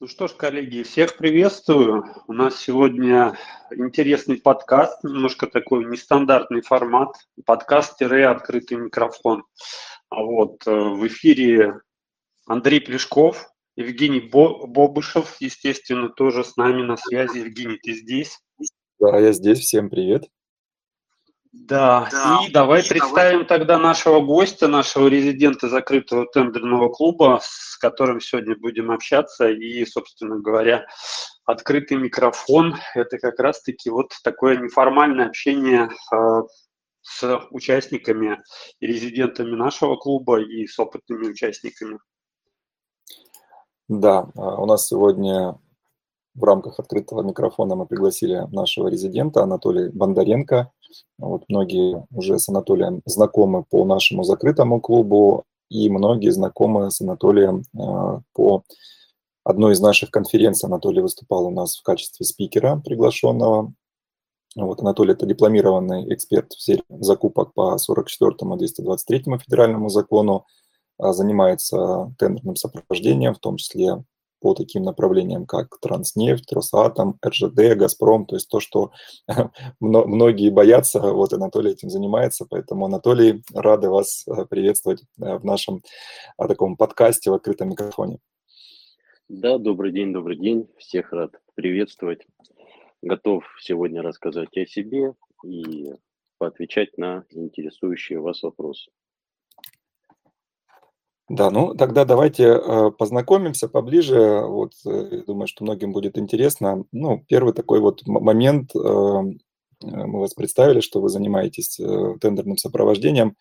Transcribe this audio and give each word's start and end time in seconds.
Ну 0.00 0.06
что 0.06 0.28
ж, 0.28 0.34
коллеги, 0.34 0.84
всех 0.84 1.16
приветствую. 1.16 2.04
У 2.28 2.32
нас 2.32 2.56
сегодня 2.56 3.36
интересный 3.72 4.36
подкаст, 4.36 5.02
немножко 5.02 5.48
такой 5.48 5.86
нестандартный 5.86 6.60
формат. 6.60 7.16
Подкаст-открытый 7.44 8.76
микрофон. 8.76 9.42
А 10.08 10.22
вот 10.22 10.64
э, 10.68 10.70
в 10.70 11.04
эфире 11.08 11.80
Андрей 12.46 12.80
Плешков, 12.80 13.50
Евгений 13.74 14.20
Бобышев, 14.20 15.36
естественно, 15.40 16.10
тоже 16.10 16.44
с 16.44 16.56
нами 16.56 16.82
на 16.82 16.96
связи. 16.96 17.38
Евгений, 17.38 17.78
ты 17.82 17.92
здесь? 17.94 18.38
Да, 19.00 19.18
я 19.18 19.32
здесь. 19.32 19.58
Всем 19.58 19.90
привет. 19.90 20.28
Да, 21.52 22.08
да. 22.10 22.40
и 22.46 22.50
давай 22.52 22.82
и 22.82 22.88
представим 22.88 23.44
давай. 23.44 23.46
тогда 23.46 23.78
нашего 23.78 24.20
гостя, 24.20 24.68
нашего 24.68 25.08
резидента 25.08 25.68
закрытого 25.68 26.26
тендерного 26.26 26.88
клуба, 26.90 27.40
с 27.42 27.76
которым 27.78 28.20
сегодня 28.20 28.56
будем 28.56 28.90
общаться. 28.90 29.48
И, 29.48 29.84
собственно 29.86 30.38
говоря, 30.38 30.86
открытый 31.44 31.96
микрофон– 31.96 32.76
это 32.94 33.18
как 33.18 33.38
раз-таки 33.38 33.90
вот 33.90 34.12
такое 34.22 34.58
неформальное 34.58 35.26
общение 35.26 35.88
э, 36.12 36.42
с 37.00 37.40
участниками 37.50 38.42
и 38.80 38.86
резидентами 38.86 39.54
нашего 39.54 39.96
клуба 39.96 40.40
и 40.40 40.66
с 40.66 40.78
опытными 40.78 41.28
участниками. 41.28 41.98
Да, 43.88 44.28
а, 44.36 44.60
у 44.60 44.66
нас 44.66 44.86
сегодня 44.86 45.58
в 46.38 46.44
рамках 46.44 46.78
открытого 46.78 47.22
микрофона 47.22 47.74
мы 47.74 47.86
пригласили 47.86 48.46
нашего 48.52 48.88
резидента 48.88 49.42
Анатолия 49.42 49.90
Бондаренко. 49.90 50.70
Вот 51.18 51.44
многие 51.48 52.06
уже 52.12 52.38
с 52.38 52.48
Анатолием 52.48 53.02
знакомы 53.04 53.64
по 53.64 53.84
нашему 53.84 54.22
закрытому 54.22 54.80
клубу, 54.80 55.44
и 55.68 55.90
многие 55.90 56.30
знакомы 56.30 56.90
с 56.90 57.00
Анатолием 57.00 57.62
э, 57.74 58.20
по 58.32 58.62
одной 59.44 59.72
из 59.74 59.80
наших 59.80 60.10
конференций. 60.10 60.66
Анатолий 60.66 61.02
выступал 61.02 61.46
у 61.46 61.50
нас 61.50 61.76
в 61.76 61.82
качестве 61.82 62.24
спикера 62.24 62.80
приглашенного. 62.84 63.72
Вот 64.56 64.80
Анатолий– 64.80 65.12
это 65.14 65.26
дипломированный 65.26 66.12
эксперт 66.14 66.52
в 66.52 66.60
сфере 66.60 66.82
закупок 66.88 67.52
по 67.52 67.76
44 67.76 68.32
и 68.54 68.58
223 68.58 69.38
федеральному 69.38 69.88
закону, 69.88 70.46
а 70.98 71.12
занимается 71.12 72.14
тендерным 72.18 72.56
сопровождением, 72.56 73.34
в 73.34 73.38
том 73.38 73.56
числе 73.56 74.04
по 74.40 74.54
таким 74.54 74.82
направлениям, 74.82 75.46
как 75.46 75.78
Транснефть, 75.80 76.52
Росатом, 76.52 77.18
РЖД, 77.24 77.76
Газпром, 77.76 78.26
то 78.26 78.36
есть 78.36 78.48
то, 78.48 78.60
что 78.60 78.92
многие 79.80 80.50
боятся, 80.50 81.00
вот 81.00 81.32
Анатолий 81.32 81.72
этим 81.72 81.90
занимается, 81.90 82.46
поэтому, 82.48 82.86
Анатолий, 82.86 83.42
рады 83.54 83.88
вас 83.88 84.26
э, 84.26 84.46
приветствовать 84.46 85.02
э, 85.20 85.38
в 85.38 85.44
нашем 85.44 85.82
э, 86.38 86.46
таком 86.46 86.76
подкасте 86.76 87.30
в 87.30 87.34
открытом 87.34 87.70
микрофоне. 87.70 88.18
Да, 89.28 89.58
добрый 89.58 89.92
день, 89.92 90.12
добрый 90.12 90.36
день, 90.36 90.68
всех 90.78 91.12
рад 91.12 91.32
приветствовать. 91.54 92.26
Готов 93.02 93.44
сегодня 93.60 94.02
рассказать 94.02 94.56
о 94.56 94.66
себе 94.66 95.14
и 95.44 95.92
поотвечать 96.38 96.96
на 96.96 97.24
интересующие 97.30 98.20
вас 98.20 98.42
вопросы. 98.42 98.90
Да, 101.28 101.50
ну 101.50 101.74
тогда 101.74 102.04
давайте 102.04 102.44
э, 102.44 102.90
познакомимся 102.90 103.68
поближе. 103.68 104.40
Вот 104.46 104.72
э, 104.86 105.22
думаю, 105.26 105.46
что 105.46 105.62
многим 105.62 105.92
будет 105.92 106.16
интересно. 106.16 106.84
Ну, 106.90 107.22
первый 107.28 107.52
такой 107.52 107.80
вот 107.80 108.06
момент. 108.06 108.70
Э, 108.74 109.22
мы 109.80 110.20
вас 110.20 110.34
представили, 110.34 110.80
что 110.80 111.00
вы 111.00 111.08
занимаетесь 111.08 111.78
тендерным 112.20 112.56
сопровождением. 112.56 113.36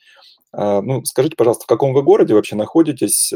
А, 0.53 0.81
ну, 0.83 1.03
скажите, 1.03 1.35
пожалуйста, 1.35 1.63
в 1.63 1.67
каком 1.67 1.93
вы 1.93 2.03
городе 2.03 2.35
вообще 2.35 2.55
находитесь? 2.55 3.33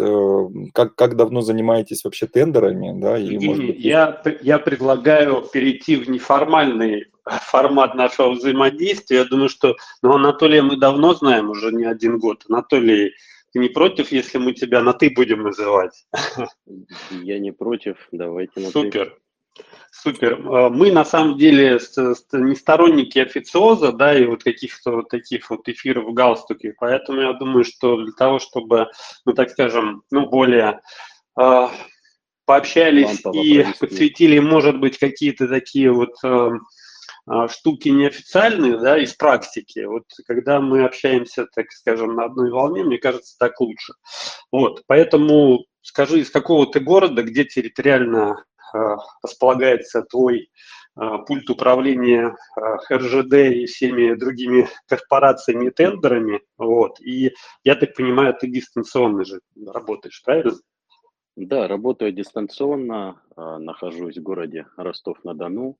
Как, 0.74 0.94
как 0.94 1.16
давно 1.16 1.42
занимаетесь 1.42 2.04
вообще 2.04 2.28
тендерами? 2.28 3.02
Да, 3.02 3.18
и, 3.18 3.40
может 3.40 3.66
быть... 3.66 3.80
я, 3.80 4.22
я 4.44 4.60
предлагаю 4.60 5.42
перейти 5.52 5.96
в 5.96 6.12
неформальный 6.12 7.06
формат 7.26 7.96
нашего 7.96 8.34
взаимодействия. 8.34 9.18
Я 9.18 9.26
думаю, 9.26 9.50
что 9.50 9.78
ну, 10.04 10.14
Анатолия 10.14 10.62
мы 10.62 10.78
давно 10.78 11.16
знаем, 11.16 11.50
уже 11.50 11.72
не 11.72 11.86
один 11.86 12.20
год. 12.20 12.44
Анатолий 12.50 13.14
ты 13.52 13.60
не 13.60 13.70
против, 13.70 14.12
если 14.12 14.38
мы 14.38 14.54
тебя 14.54 14.82
на 14.82 14.94
«ты» 14.94 15.10
будем 15.10 15.44
называть? 15.44 16.06
Я 17.12 17.40
не 17.40 17.52
против, 17.52 17.98
давайте 18.12 18.60
на 18.60 18.70
Супер. 18.70 19.10
«ты». 19.10 19.22
Супер. 19.92 20.42
А, 20.46 20.70
мы 20.70 20.92
на 20.92 21.04
самом 21.04 21.38
деле 21.38 21.78
не 22.32 22.56
сторонники 22.56 23.20
официоза, 23.20 23.92
да, 23.92 24.18
и 24.18 24.26
вот 24.26 24.44
каких-то 24.44 24.92
вот 24.92 25.10
таких 25.10 25.50
вот 25.50 25.68
эфиров 25.68 26.06
в 26.06 26.14
галстуке, 26.14 26.74
поэтому 26.80 27.22
я 27.22 27.34
думаю, 27.34 27.66
что 27.66 27.98
для 27.98 28.14
того, 28.14 28.40
чтобы, 28.40 28.88
ну 29.26 29.34
так 29.34 29.50
скажем, 29.50 30.04
ну 30.10 30.30
более 30.30 30.80
э, 31.38 31.68
пообщались 32.46 33.24
Лампово 33.26 33.44
и 33.44 33.66
подсветили, 33.80 34.40
может 34.40 34.80
быть, 34.80 34.98
какие-то 34.98 35.50
такие 35.50 35.92
вот 35.92 36.16
э, 36.24 36.52
штуки 37.50 37.90
неофициальные, 37.90 38.78
да, 38.78 38.98
из 38.98 39.14
практики. 39.14 39.86
Вот 39.86 40.04
когда 40.28 40.60
мы 40.60 40.84
общаемся, 40.84 41.48
так 41.54 41.72
скажем, 41.72 42.16
на 42.16 42.26
одной 42.26 42.52
волне, 42.52 42.84
мне 42.84 42.98
кажется, 42.98 43.36
так 43.38 43.60
лучше. 43.60 43.94
Вот, 44.52 44.84
поэтому 44.88 45.66
скажи, 45.82 46.20
из 46.20 46.30
какого 46.30 46.72
ты 46.72 46.80
города, 46.80 47.24
где 47.24 47.44
территориально 47.46 48.44
э, 48.74 48.78
располагается 49.24 50.04
твой 50.04 50.50
э, 51.00 51.02
пульт 51.28 51.50
управления 51.50 52.36
э, 52.58 52.96
РЖД 52.96 53.34
и 53.34 53.66
всеми 53.66 54.14
другими 54.16 54.70
корпорациями 54.88 55.68
и 55.68 55.72
тендерами, 55.72 56.42
вот, 56.58 57.00
и 57.02 57.34
я 57.64 57.76
так 57.76 57.96
понимаю, 57.96 58.36
ты 58.40 58.48
дистанционно 58.48 59.26
же 59.26 59.42
работаешь, 59.66 60.22
правильно? 60.24 60.54
Да, 61.38 61.68
работаю 61.68 62.12
дистанционно, 62.12 63.22
нахожусь 63.38 64.18
в 64.18 64.22
городе 64.22 64.68
Ростов-на-Дону, 64.76 65.78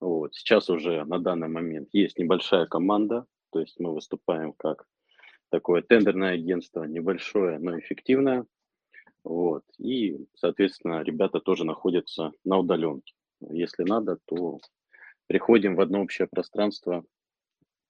вот. 0.00 0.34
Сейчас 0.34 0.70
уже 0.70 1.04
на 1.04 1.18
данный 1.18 1.48
момент 1.48 1.88
есть 1.92 2.18
небольшая 2.18 2.66
команда, 2.66 3.26
то 3.50 3.60
есть 3.60 3.80
мы 3.80 3.92
выступаем 3.92 4.52
как 4.52 4.86
такое 5.50 5.82
тендерное 5.82 6.34
агентство, 6.34 6.84
небольшое, 6.84 7.58
но 7.58 7.78
эффективное. 7.78 8.46
Вот. 9.24 9.64
И, 9.78 10.26
соответственно, 10.34 11.02
ребята 11.02 11.40
тоже 11.40 11.64
находятся 11.64 12.32
на 12.44 12.58
удаленке. 12.58 13.14
Если 13.40 13.84
надо, 13.84 14.18
то 14.24 14.58
приходим 15.26 15.76
в 15.76 15.80
одно 15.80 16.02
общее 16.02 16.28
пространство 16.28 17.04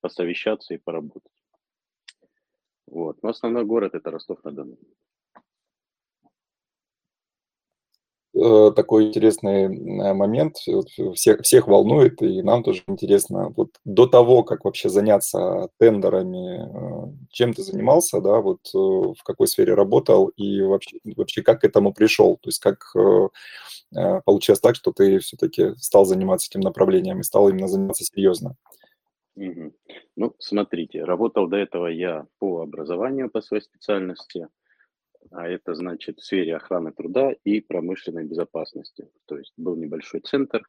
посовещаться 0.00 0.74
и 0.74 0.78
поработать. 0.78 1.32
Вот. 2.86 3.22
Но 3.22 3.30
основной 3.30 3.64
город 3.64 3.94
это 3.94 4.10
Ростов-на-Дону. 4.10 4.74
Э, 4.74 4.76
такой 8.74 9.06
интересный 9.06 9.64
э, 9.64 10.14
момент, 10.14 10.56
всех, 11.14 11.42
всех 11.42 11.66
волнует, 11.66 12.22
и 12.22 12.42
нам 12.42 12.62
тоже 12.62 12.82
интересно, 12.86 13.52
вот 13.56 13.70
до 13.84 14.06
того, 14.06 14.42
как 14.42 14.64
вообще 14.64 14.88
заняться 14.88 15.68
тендерами, 15.78 16.60
э, 16.60 17.12
чем 17.30 17.54
ты 17.54 17.62
занимался, 17.62 18.20
да, 18.20 18.40
вот 18.40 18.60
в 18.72 19.22
какой 19.24 19.46
сфере 19.46 19.74
работал, 19.74 20.28
и 20.28 20.60
вообще, 20.62 20.98
вообще 21.16 21.42
как 21.42 21.60
к 21.60 21.64
этому 21.64 21.92
пришел, 21.92 22.36
то 22.36 22.48
есть 22.48 22.60
как 22.60 22.92
получилось 24.24 24.60
так, 24.60 24.76
что 24.76 24.92
ты 24.92 25.18
все-таки 25.18 25.74
стал 25.76 26.04
заниматься 26.04 26.48
этим 26.50 26.60
направлением 26.60 27.20
и 27.20 27.24
стал 27.24 27.48
именно 27.48 27.68
заниматься 27.68 28.04
серьезно? 28.04 28.54
Ну, 30.16 30.34
смотрите, 30.38 31.04
работал 31.04 31.46
до 31.46 31.56
этого 31.56 31.86
я 31.86 32.26
по 32.38 32.62
образованию, 32.62 33.30
по 33.30 33.40
своей 33.40 33.62
специальности, 33.62 34.48
а 35.30 35.48
это 35.48 35.74
значит 35.74 36.18
в 36.18 36.24
сфере 36.24 36.56
охраны 36.56 36.92
труда 36.92 37.32
и 37.44 37.60
промышленной 37.60 38.24
безопасности. 38.24 39.10
То 39.26 39.38
есть 39.38 39.52
был 39.56 39.76
небольшой 39.76 40.20
центр 40.20 40.68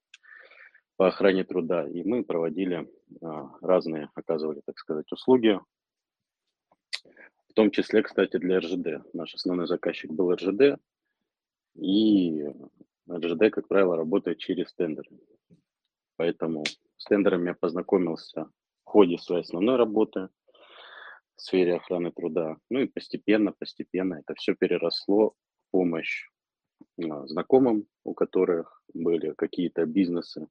по 0.97 1.08
охране 1.08 1.44
труда, 1.44 1.88
и 1.88 2.03
мы 2.03 2.24
проводили 2.24 2.90
а, 3.22 3.52
разные, 3.62 4.09
оказывали, 4.16 4.62
так 4.66 4.78
сказать, 4.78 5.12
услуги, 5.12 5.59
в 7.47 7.53
том 7.53 7.72
числе, 7.72 8.03
кстати, 8.03 8.38
для 8.38 8.59
РЖД. 8.59 9.14
Наш 9.14 9.34
основной 9.34 9.68
заказчик 9.68 10.12
был 10.12 10.34
РЖД, 10.34 10.80
и 11.76 12.46
РЖД, 13.09 13.50
как 13.52 13.68
правило, 13.68 13.96
работает 13.96 14.40
через 14.40 14.73
тендеры. 14.73 15.09
Поэтому 16.17 16.66
с 16.97 17.05
тендерами 17.05 17.50
я 17.50 17.53
познакомился 17.53 18.50
в 18.84 18.90
ходе 18.90 19.17
своей 19.17 19.41
основной 19.41 19.78
работы– 19.78 20.29
в 21.40 21.41
сфере 21.41 21.76
охраны 21.76 22.12
труда. 22.12 22.58
Ну 22.70 22.82
и 22.82 22.86
постепенно, 22.86 23.53
постепенно 23.53 24.16
это 24.16 24.36
все 24.36 24.56
переросло 24.56 25.30
в 25.30 25.72
помощь 25.72 26.28
а, 27.02 27.26
знакомым, 27.28 27.88
у 28.03 28.14
которых 28.14 28.84
были 28.94 29.34
какие-то 29.38 29.86
бизнесы, 29.86 30.47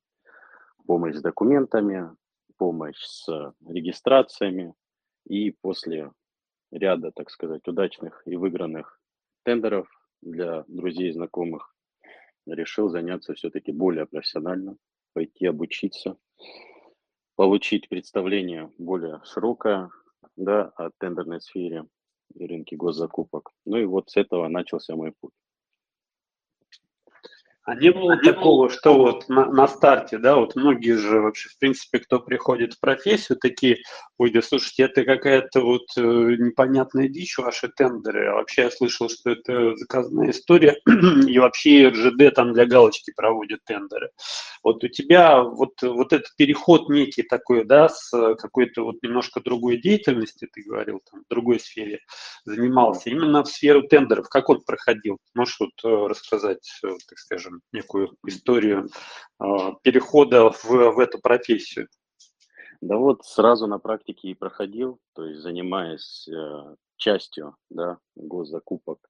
помощь 0.86 1.16
с 1.16 1.20
документами, 1.20 2.08
помощь 2.56 3.02
с 3.02 3.28
регистрациями. 3.66 4.74
И 5.26 5.50
после 5.50 6.10
ряда, 6.72 7.12
так 7.12 7.28
сказать, 7.30 7.68
удачных 7.68 8.22
и 8.24 8.36
выигранных 8.36 8.98
тендеров 9.44 9.88
для 10.22 10.64
друзей 10.68 11.10
и 11.10 11.12
знакомых 11.12 11.74
решил 12.46 12.88
заняться 12.88 13.34
все-таки 13.34 13.72
более 13.72 14.06
профессионально, 14.06 14.78
пойти 15.12 15.44
обучиться, 15.44 16.16
получить 17.36 17.90
представление 17.90 18.72
более 18.78 19.20
широкое 19.24 19.90
да, 20.38 20.72
о 20.76 20.90
тендерной 20.98 21.40
сфере 21.40 21.84
и 22.34 22.46
рынке 22.46 22.76
госзакупок. 22.76 23.50
Ну 23.64 23.76
и 23.76 23.84
вот 23.84 24.10
с 24.10 24.16
этого 24.16 24.48
начался 24.48 24.96
мой 24.96 25.12
путь. 25.20 25.32
А 27.62 27.74
не 27.74 27.92
было 27.92 28.16
такого, 28.16 28.70
что 28.70 28.96
вот 28.96 29.28
на, 29.28 29.44
на 29.44 29.68
старте, 29.68 30.16
да, 30.16 30.36
вот 30.36 30.56
многие 30.56 30.96
же 30.96 31.20
вообще, 31.20 31.50
в 31.50 31.58
принципе, 31.58 31.98
кто 31.98 32.18
приходит 32.18 32.72
в 32.72 32.80
профессию, 32.80 33.36
такие, 33.36 33.82
ой, 34.18 34.30
да 34.32 34.42
слушайте, 34.42 34.82
это 34.82 35.04
какая-то 35.04 35.60
вот 35.60 35.86
э, 35.96 36.00
непонятная 36.00 37.08
дичь, 37.08 37.38
ваши 37.38 37.68
тендеры. 37.68 38.26
А 38.26 38.34
вообще 38.34 38.62
я 38.62 38.70
слышал, 38.70 39.08
что 39.08 39.30
это 39.30 39.76
заказная 39.76 40.30
история, 40.30 40.76
и 41.28 41.38
вообще 41.38 41.88
РЖД 41.88 42.34
там 42.34 42.52
для 42.52 42.66
галочки 42.66 43.12
проводит 43.14 43.64
тендеры. 43.64 44.10
Вот 44.64 44.82
у 44.82 44.88
тебя 44.88 45.42
вот, 45.42 45.80
вот 45.82 46.12
этот 46.12 46.34
переход 46.36 46.88
некий 46.88 47.22
такой, 47.22 47.64
да, 47.64 47.88
с 47.88 48.10
какой-то 48.36 48.82
вот 48.84 48.96
немножко 49.02 49.40
другой 49.40 49.76
деятельности, 49.80 50.48
ты 50.52 50.62
говорил, 50.62 51.00
там, 51.10 51.22
в 51.22 51.28
другой 51.30 51.60
сфере 51.60 52.00
занимался, 52.44 53.10
именно 53.10 53.44
в 53.44 53.48
сферу 53.48 53.82
тендеров, 53.82 54.28
как 54.28 54.48
он 54.48 54.62
проходил? 54.62 55.18
Можешь 55.34 55.60
вот 55.60 55.70
э, 55.84 56.06
рассказать, 56.08 56.68
э, 56.84 56.88
так 57.08 57.18
скажем, 57.18 57.60
некую 57.72 58.16
историю 58.26 58.88
перехода 59.84 60.50
в, 60.50 60.64
в 60.64 60.98
эту 60.98 61.20
профессию? 61.20 61.86
Да 62.80 62.96
вот 62.96 63.24
сразу 63.24 63.66
на 63.66 63.78
практике 63.78 64.28
и 64.28 64.34
проходил, 64.34 65.00
то 65.14 65.26
есть 65.26 65.40
занимаясь 65.40 66.28
э, 66.28 66.76
частью 66.96 67.56
да, 67.70 67.98
госзакупок 68.14 69.00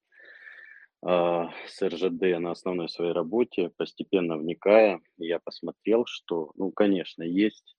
э, 1.06 1.44
с 1.66 1.82
РЖД 1.82 2.40
на 2.40 2.52
основной 2.52 2.88
своей 2.88 3.12
работе, 3.12 3.70
постепенно 3.76 4.38
вникая, 4.38 5.00
я 5.18 5.38
посмотрел, 5.38 6.06
что, 6.06 6.52
ну, 6.54 6.72
конечно, 6.72 7.22
есть 7.22 7.76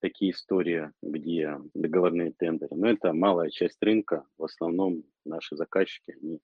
такие 0.00 0.30
истории, 0.30 0.92
где 1.02 1.58
договорные 1.74 2.32
тендеры, 2.32 2.76
но 2.76 2.88
это 2.88 3.12
малая 3.12 3.50
часть 3.50 3.82
рынка, 3.82 4.24
в 4.38 4.44
основном 4.44 5.02
наши 5.24 5.56
заказчики, 5.56 6.14
они 6.22 6.38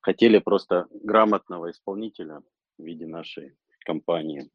хотели 0.00 0.38
просто 0.38 0.86
грамотного 0.90 1.70
исполнителя, 1.70 2.42
в 2.78 2.84
виде 2.84 3.06
нашей 3.06 3.56
компании. 3.84 4.50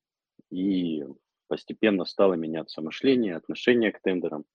И 0.50 1.06
постепенно 1.50 2.06
стало 2.06 2.36
меняться 2.36 2.82
мышление, 2.82 3.36
отношение 3.36 3.92
к 3.92 4.00
тендерам, 4.02 4.46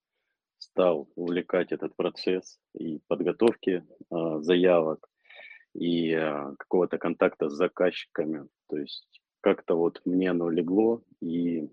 стал 0.58 1.10
увлекать 1.16 1.72
этот 1.72 1.94
процесс 1.96 2.58
и 2.72 3.00
подготовки 3.08 3.84
э, 4.10 4.38
заявок, 4.40 5.06
и 5.74 6.12
э, 6.12 6.54
какого-то 6.58 6.96
контакта 6.98 7.50
с 7.50 7.52
заказчиками. 7.52 8.48
То 8.68 8.78
есть 8.78 9.20
как-то 9.40 9.74
вот 9.74 10.00
мне 10.06 10.30
оно 10.30 10.48
легло, 10.48 11.02
и 11.20 11.68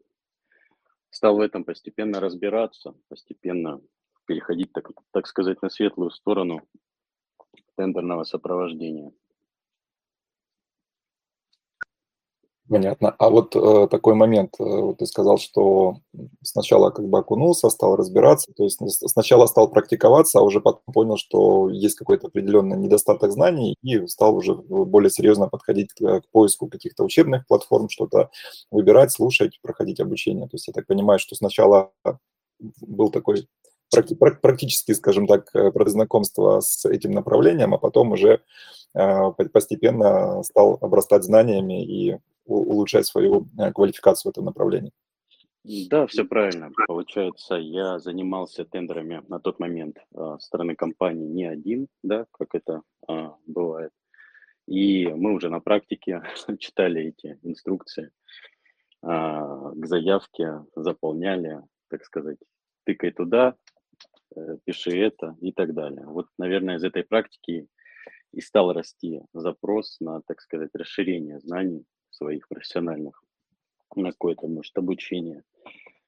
стал 1.12 1.38
в 1.38 1.42
этом 1.42 1.64
постепенно 1.64 2.20
разбираться, 2.20 2.96
постепенно 3.08 3.80
переходить, 4.26 4.74
так, 4.74 4.90
так 5.12 5.28
сказать, 5.28 5.62
на 5.62 5.70
светлую 5.70 6.10
сторону 6.10 6.68
тендерного 7.78 8.24
сопровождения. 8.24 9.14
Понятно. 12.72 13.14
А 13.20 13.30
вот 13.30 13.54
э, 13.54 13.88
такой 13.92 14.14
момент, 14.16 14.54
э, 14.58 14.64
вот 14.64 15.00
ты 15.00 15.06
сказал, 15.06 15.38
что 15.38 15.98
сначала 16.42 16.90
как 16.90 17.06
бы 17.06 17.20
окунулся, 17.20 17.70
стал 17.70 17.98
разбираться, 17.98 18.54
то 18.56 18.64
есть 18.64 18.80
сначала 19.10 19.46
стал 19.48 19.70
практиковаться, 19.70 20.40
а 20.40 20.42
уже 20.42 20.62
потом 20.62 20.94
понял, 20.94 21.18
что 21.18 21.68
есть 21.68 21.98
какой-то 21.98 22.28
определенный 22.28 22.78
недостаток 22.78 23.34
знаний 23.34 23.76
и 23.84 24.08
стал 24.08 24.38
уже 24.38 24.56
более 24.56 25.10
серьезно 25.10 25.50
подходить 25.50 25.90
к, 25.92 26.22
к 26.22 26.24
поиску 26.32 26.68
каких-то 26.70 27.04
учебных 27.04 27.46
платформ, 27.46 27.90
что-то 27.90 28.30
выбирать, 28.72 29.12
слушать, 29.12 29.60
проходить 29.62 30.00
обучение. 30.00 30.46
То 30.46 30.56
есть 30.56 30.68
я 30.70 30.74
так 30.74 30.88
понимаю, 30.88 31.20
что 31.20 31.36
сначала 31.36 31.92
был 32.80 33.12
такой 33.12 33.48
практически, 34.42 34.94
скажем 34.94 35.28
так, 35.28 35.54
э, 35.54 35.72
знакомство 35.88 36.62
с 36.62 36.86
этим 36.86 37.12
направлением, 37.12 37.74
а 37.74 37.78
потом 37.78 38.14
уже 38.14 38.40
э, 38.96 39.32
постепенно 39.52 40.42
стал 40.44 40.78
обрастать 40.80 41.26
знаниями 41.26 41.84
и 41.84 42.18
улучшать 42.46 43.06
свою 43.06 43.48
э, 43.58 43.72
квалификацию 43.72 44.30
в 44.30 44.34
этом 44.34 44.46
направлении. 44.46 44.92
Да, 45.64 46.08
все 46.08 46.26
правильно. 46.26 46.72
Получается, 46.88 47.56
я 47.56 48.00
занимался 48.00 48.66
тендерами 48.66 49.24
на 49.28 49.40
тот 49.40 49.60
момент 49.60 49.98
э, 50.16 50.38
стороны 50.40 50.76
компании 50.76 51.28
не 51.28 51.46
один, 51.46 51.88
да, 52.02 52.26
как 52.32 52.56
это 52.56 52.82
э, 53.08 53.30
бывает. 53.46 53.92
И 54.68 55.08
мы 55.08 55.34
уже 55.34 55.50
на 55.50 55.60
практике 55.60 56.24
читали 56.60 57.10
эти 57.10 57.38
инструкции 57.44 58.12
э, 59.04 59.08
к 59.08 59.86
заявке, 59.86 60.66
заполняли, 60.76 61.62
так 61.90 62.04
сказать, 62.06 62.40
тыкай 62.86 63.12
туда, 63.12 63.56
э, 64.36 64.58
пиши 64.64 64.98
это 64.98 65.38
и 65.42 65.52
так 65.52 65.76
далее. 65.76 66.08
Вот, 66.08 66.28
наверное, 66.40 66.78
из 66.78 66.84
этой 66.84 67.04
практики 67.04 67.68
и 68.32 68.42
стал 68.42 68.74
расти 68.74 69.22
запрос 69.34 70.00
на, 70.00 70.22
так 70.22 70.42
сказать, 70.42 70.72
расширение 70.74 71.40
знаний 71.40 71.86
своих 72.22 72.48
профессиональных 72.48 73.24
на 73.96 74.12
какое-то, 74.12 74.48
может, 74.48 74.78
обучение, 74.78 75.44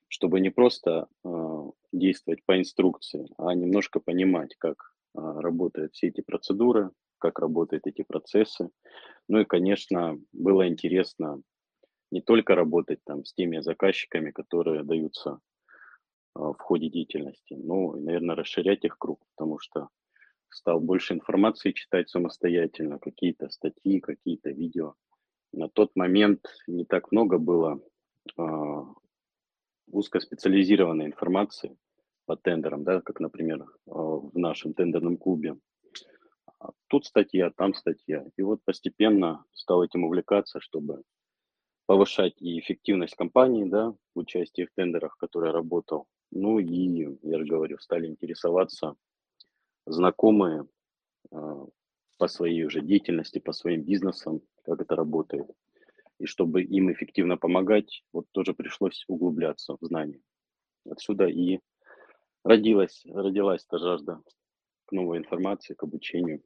чтобы 0.08 0.40
не 0.40 0.52
просто 0.52 1.08
э, 1.26 1.72
действовать 1.92 2.46
по 2.46 2.60
инструкции, 2.60 3.28
а 3.38 3.56
немножко 3.56 4.00
понимать, 4.00 4.56
как 4.60 4.94
э, 5.16 5.20
работают 5.20 5.94
все 5.94 6.10
эти 6.10 6.22
процедуры, 6.22 6.92
как 7.18 7.40
работают 7.40 7.88
эти 7.88 8.04
процессы. 8.04 8.70
Ну 9.28 9.40
и, 9.40 9.46
конечно, 9.46 10.20
было 10.32 10.68
интересно 10.68 11.42
не 12.12 12.22
только 12.22 12.54
работать 12.54 13.00
там 13.04 13.26
с 13.26 13.34
теми 13.34 13.60
заказчиками, 13.60 14.30
которые 14.30 14.84
даются 14.84 15.40
э, 16.36 16.40
в 16.40 16.60
ходе 16.60 16.90
деятельности, 16.90 17.56
но, 17.56 17.96
наверное, 17.96 18.36
расширять 18.36 18.86
их 18.86 19.00
круг, 19.00 19.20
потому 19.36 19.58
что 19.58 19.90
стал 20.52 20.80
больше 20.80 21.16
информации 21.16 21.72
читать 21.72 22.10
самостоятельно, 22.10 23.00
какие-то 23.00 23.50
статьи, 23.50 24.00
какие-то 24.00 24.52
видео. 24.52 24.94
На 25.54 25.70
тот 25.70 25.96
момент 25.96 26.48
не 26.66 26.84
так 26.84 27.12
много 27.12 27.38
было 27.38 27.80
э, 28.38 28.42
узкоспециализированной 29.88 31.06
информации 31.06 31.78
по 32.26 32.36
тендерам, 32.36 32.84
да, 32.84 33.02
как, 33.02 33.20
например, 33.20 33.62
э, 33.62 33.68
в 33.86 34.32
нашем 34.34 34.74
тендерном 34.74 35.16
клубе. 35.16 35.58
А 36.60 36.72
тут 36.88 37.06
статья, 37.06 37.52
там 37.52 37.76
статья. 37.76 38.26
И 38.36 38.42
вот 38.42 38.62
постепенно 38.66 39.46
стал 39.54 39.84
этим 39.84 40.06
увлекаться, 40.06 40.60
чтобы 40.60 41.04
повышать 41.86 42.42
и 42.42 42.60
эффективность 42.60 43.16
компании, 43.16 43.66
да, 43.66 43.94
в 44.16 44.20
участии 44.20 44.66
в 44.66 44.74
тендерах, 44.74 45.14
в 45.14 45.20
которой 45.20 45.52
работал. 45.52 46.08
Ну 46.32 46.58
и, 46.58 47.16
я 47.22 47.38
же 47.38 47.46
говорю, 47.46 47.78
стали 47.78 48.08
интересоваться 48.08 48.96
знакомые 49.86 50.66
э, 51.32 51.66
по 52.18 52.28
своей 52.28 52.66
уже 52.66 52.82
деятельности, 52.82 53.38
по 53.38 53.54
своим 53.54 53.84
бизнесам, 53.84 54.42
как 54.64 54.82
это 54.82 54.96
работает. 54.96 55.50
И 56.20 56.26
чтобы 56.26 56.64
им 56.64 56.92
эффективно 56.92 57.38
помогать, 57.38 58.04
вот 58.14 58.26
тоже 58.32 58.54
пришлось 58.54 59.04
углубляться 59.08 59.76
в 59.80 59.86
знания. 59.86 60.22
Отсюда 60.90 61.26
и 61.26 61.60
родилась, 62.44 63.04
родилась 63.06 63.66
эта 63.68 63.80
жажда 63.80 64.22
к 64.86 64.92
новой 64.92 65.18
информации, 65.18 65.74
к 65.74 65.84
обучению. 65.84 66.42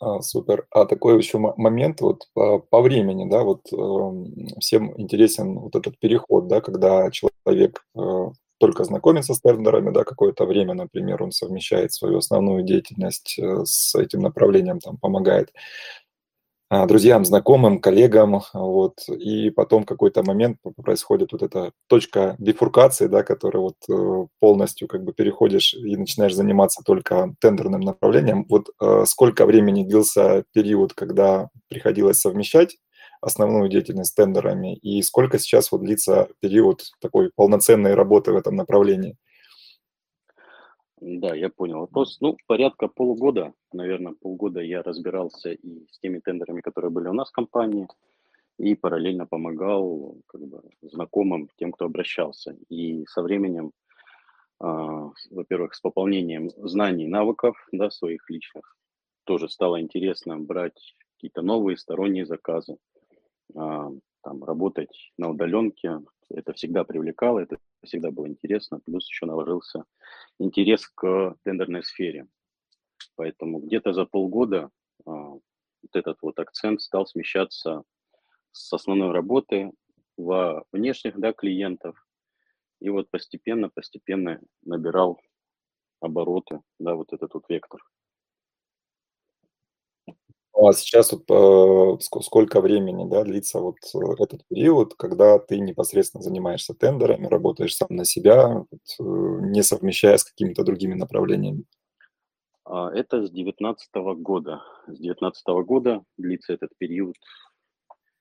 А, 0.00 0.20
супер. 0.20 0.66
А 0.70 0.86
такой 0.86 1.18
еще 1.18 1.38
момент 1.38 2.00
вот 2.00 2.28
по, 2.32 2.60
по 2.60 2.80
времени, 2.80 3.28
да, 3.28 3.42
вот 3.42 3.66
э, 3.72 4.60
всем 4.60 4.98
интересен 5.00 5.58
вот 5.58 5.74
этот 5.74 5.98
переход, 5.98 6.46
да, 6.46 6.60
когда 6.60 7.10
человек 7.10 7.84
э, 7.96 8.00
только 8.58 8.84
знакомится 8.84 9.34
с 9.34 9.40
тендерами, 9.40 9.90
да, 9.90 10.04
какое-то 10.04 10.44
время, 10.44 10.74
например, 10.74 11.22
он 11.22 11.32
совмещает 11.32 11.92
свою 11.92 12.18
основную 12.18 12.62
деятельность 12.62 13.38
э, 13.38 13.64
с 13.64 13.94
этим 13.94 14.20
направлением, 14.20 14.80
там, 14.80 14.96
помогает 14.98 15.52
а, 16.70 16.86
друзьям, 16.86 17.24
знакомым, 17.24 17.80
коллегам, 17.80 18.42
вот, 18.52 19.08
и 19.08 19.48
потом 19.48 19.84
какой-то 19.84 20.22
момент 20.22 20.58
происходит 20.76 21.32
вот 21.32 21.42
эта 21.42 21.72
точка 21.86 22.36
бифуркации, 22.38 23.06
да, 23.06 23.22
которая 23.22 23.62
вот 23.62 23.76
э, 23.88 24.26
полностью 24.38 24.86
как 24.86 25.02
бы 25.02 25.14
переходишь 25.14 25.72
и 25.72 25.96
начинаешь 25.96 26.34
заниматься 26.34 26.82
только 26.84 27.34
тендерным 27.40 27.80
направлением. 27.80 28.44
Вот 28.50 28.68
э, 28.82 29.04
сколько 29.06 29.46
времени 29.46 29.82
длился 29.82 30.44
период, 30.52 30.92
когда 30.92 31.48
приходилось 31.70 32.20
совмещать 32.20 32.76
основную 33.20 33.68
деятельность 33.68 34.14
тендерами 34.14 34.76
и 34.76 35.02
сколько 35.02 35.38
сейчас 35.38 35.72
вот 35.72 35.82
длится 35.82 36.28
период 36.40 36.82
такой 37.00 37.30
полноценной 37.34 37.94
работы 37.94 38.32
в 38.32 38.36
этом 38.36 38.56
направлении? 38.56 39.16
Да, 41.00 41.34
я 41.34 41.48
понял 41.48 41.80
вопрос. 41.80 42.18
Ну, 42.20 42.36
порядка 42.46 42.88
полугода, 42.88 43.52
наверное, 43.72 44.14
полгода 44.14 44.60
я 44.60 44.82
разбирался 44.82 45.52
и 45.52 45.86
с 45.92 46.00
теми 46.00 46.18
тендерами, 46.18 46.60
которые 46.60 46.90
были 46.90 47.08
у 47.08 47.12
нас 47.12 47.28
в 47.28 47.32
компании, 47.32 47.86
и 48.58 48.74
параллельно 48.74 49.24
помогал 49.26 50.16
как 50.26 50.40
бы, 50.40 50.60
знакомым, 50.82 51.48
тем, 51.56 51.70
кто 51.70 51.84
обращался. 51.84 52.56
И 52.68 53.04
со 53.06 53.22
временем, 53.22 53.72
э, 54.60 54.64
во-первых, 55.30 55.74
с 55.74 55.80
пополнением 55.80 56.50
знаний 56.50 57.06
навыков 57.06 57.56
да, 57.70 57.90
своих 57.90 58.28
личных, 58.28 58.76
тоже 59.24 59.48
стало 59.48 59.80
интересно 59.80 60.38
брать 60.38 60.96
какие-то 61.14 61.42
новые 61.42 61.76
сторонние 61.76 62.26
заказы. 62.26 62.76
А, 63.56 63.90
там, 64.22 64.44
работать 64.44 65.12
на 65.16 65.30
удаленке, 65.30 66.00
это 66.30 66.52
всегда 66.52 66.84
привлекало, 66.84 67.38
это 67.40 67.58
всегда 67.84 68.10
было 68.10 68.28
интересно, 68.28 68.80
плюс 68.80 69.08
еще 69.08 69.26
наложился 69.26 69.84
интерес 70.38 70.86
к 70.88 71.36
тендерной 71.44 71.82
сфере. 71.82 72.26
Поэтому 73.16 73.60
где-то 73.60 73.92
за 73.92 74.04
полгода 74.04 74.70
а, 75.06 75.10
вот 75.12 75.42
этот 75.94 76.18
вот 76.22 76.38
акцент 76.38 76.80
стал 76.82 77.06
смещаться 77.06 77.84
с 78.52 78.72
основной 78.72 79.12
работы 79.12 79.72
во 80.16 80.64
внешних 80.72 81.18
да, 81.18 81.32
клиентов. 81.32 81.96
И 82.80 82.90
вот 82.90 83.10
постепенно, 83.10 83.70
постепенно 83.70 84.40
набирал 84.62 85.20
обороты, 86.00 86.60
да, 86.78 86.94
вот 86.94 87.12
этот 87.12 87.34
вот 87.34 87.44
вектор. 87.48 87.80
А 90.60 90.72
сейчас 90.72 91.12
вот 91.12 91.22
э, 91.30 91.98
сколько 92.20 92.60
времени, 92.60 93.08
да, 93.08 93.22
длится 93.22 93.60
вот 93.60 93.76
э, 93.94 93.98
этот 94.18 94.44
период, 94.48 94.94
когда 94.94 95.38
ты 95.38 95.60
непосредственно 95.60 96.20
занимаешься 96.20 96.74
тендерами, 96.74 97.26
работаешь 97.26 97.76
сам 97.76 97.88
на 97.90 98.04
себя, 98.04 98.48
вот, 98.48 98.66
э, 98.98 99.02
не 99.46 99.62
совмещая 99.62 100.16
с 100.16 100.24
какими-то 100.24 100.64
другими 100.64 100.94
направлениями? 100.94 101.62
А, 102.64 102.90
это 102.92 103.24
с 103.24 103.30
2019 103.30 103.88
года. 104.16 104.60
С 104.88 104.98
2019 104.98 105.46
года 105.64 106.02
длится 106.16 106.54
этот 106.54 106.70
период. 106.76 107.14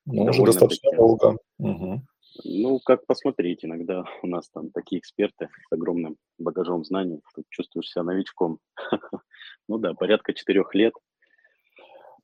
Ну, 0.05 0.25
уже 0.25 0.43
достаточно 0.43 0.95
долго. 0.95 1.37
Угу. 1.57 2.01
Ну, 2.43 2.79
как 2.85 3.05
посмотреть, 3.07 3.65
иногда 3.65 4.03
у 4.21 4.27
нас 4.27 4.47
там 4.49 4.69
такие 4.69 4.99
эксперты 4.99 5.49
с 5.69 5.73
огромным 5.73 6.17
багажом 6.37 6.85
знаний, 6.85 7.19
тут 7.33 7.45
чувствуешь 7.49 7.89
себя 7.89 8.03
новичком. 8.03 8.59
Ну 9.69 9.79
да, 9.79 9.93
порядка 9.93 10.33
четырех 10.33 10.73
лет. 10.75 10.93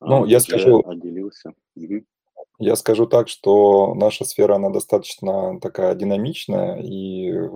Ну, 0.00 0.24
я 0.24 0.40
скажу, 0.40 0.82
отделился. 0.86 1.52
Я 2.58 2.76
скажу 2.76 3.06
так, 3.06 3.28
что 3.28 3.94
наша 3.94 4.24
сфера, 4.24 4.54
она 4.54 4.70
достаточно 4.70 5.58
такая 5.60 5.94
динамичная, 5.94 6.80
и 6.80 7.48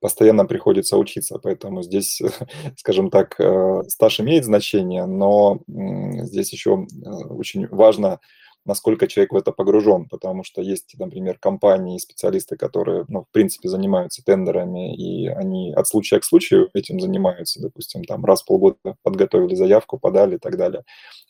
постоянно 0.00 0.44
приходится 0.44 0.96
учиться, 0.96 1.38
поэтому 1.38 1.82
здесь, 1.82 2.20
скажем 2.76 3.10
так, 3.10 3.38
э, 3.40 3.82
стаж 3.88 4.20
имеет 4.20 4.44
значение, 4.44 5.06
но 5.06 5.60
здесь 5.66 6.52
еще 6.52 6.86
э, 7.04 7.10
очень 7.30 7.66
важно 7.68 8.20
насколько 8.64 9.06
человек 9.06 9.32
в 9.32 9.36
это 9.36 9.52
погружен, 9.52 10.08
потому 10.08 10.44
что 10.44 10.60
есть, 10.60 10.94
например, 10.98 11.38
компании 11.38 11.96
и 11.96 12.00
специалисты, 12.00 12.56
которые, 12.56 13.04
ну, 13.08 13.22
в 13.22 13.32
принципе, 13.32 13.68
занимаются 13.68 14.22
тендерами, 14.24 14.94
и 14.94 15.26
они 15.28 15.72
от 15.72 15.88
случая 15.88 16.20
к 16.20 16.24
случаю 16.24 16.68
этим 16.74 17.00
занимаются, 17.00 17.60
допустим, 17.60 18.04
там 18.04 18.24
раз 18.24 18.42
в 18.42 18.46
полгода 18.46 18.96
подготовили 19.02 19.54
заявку, 19.54 19.98
подали 19.98 20.36
и 20.36 20.38
так 20.38 20.56
далее. 20.56 20.84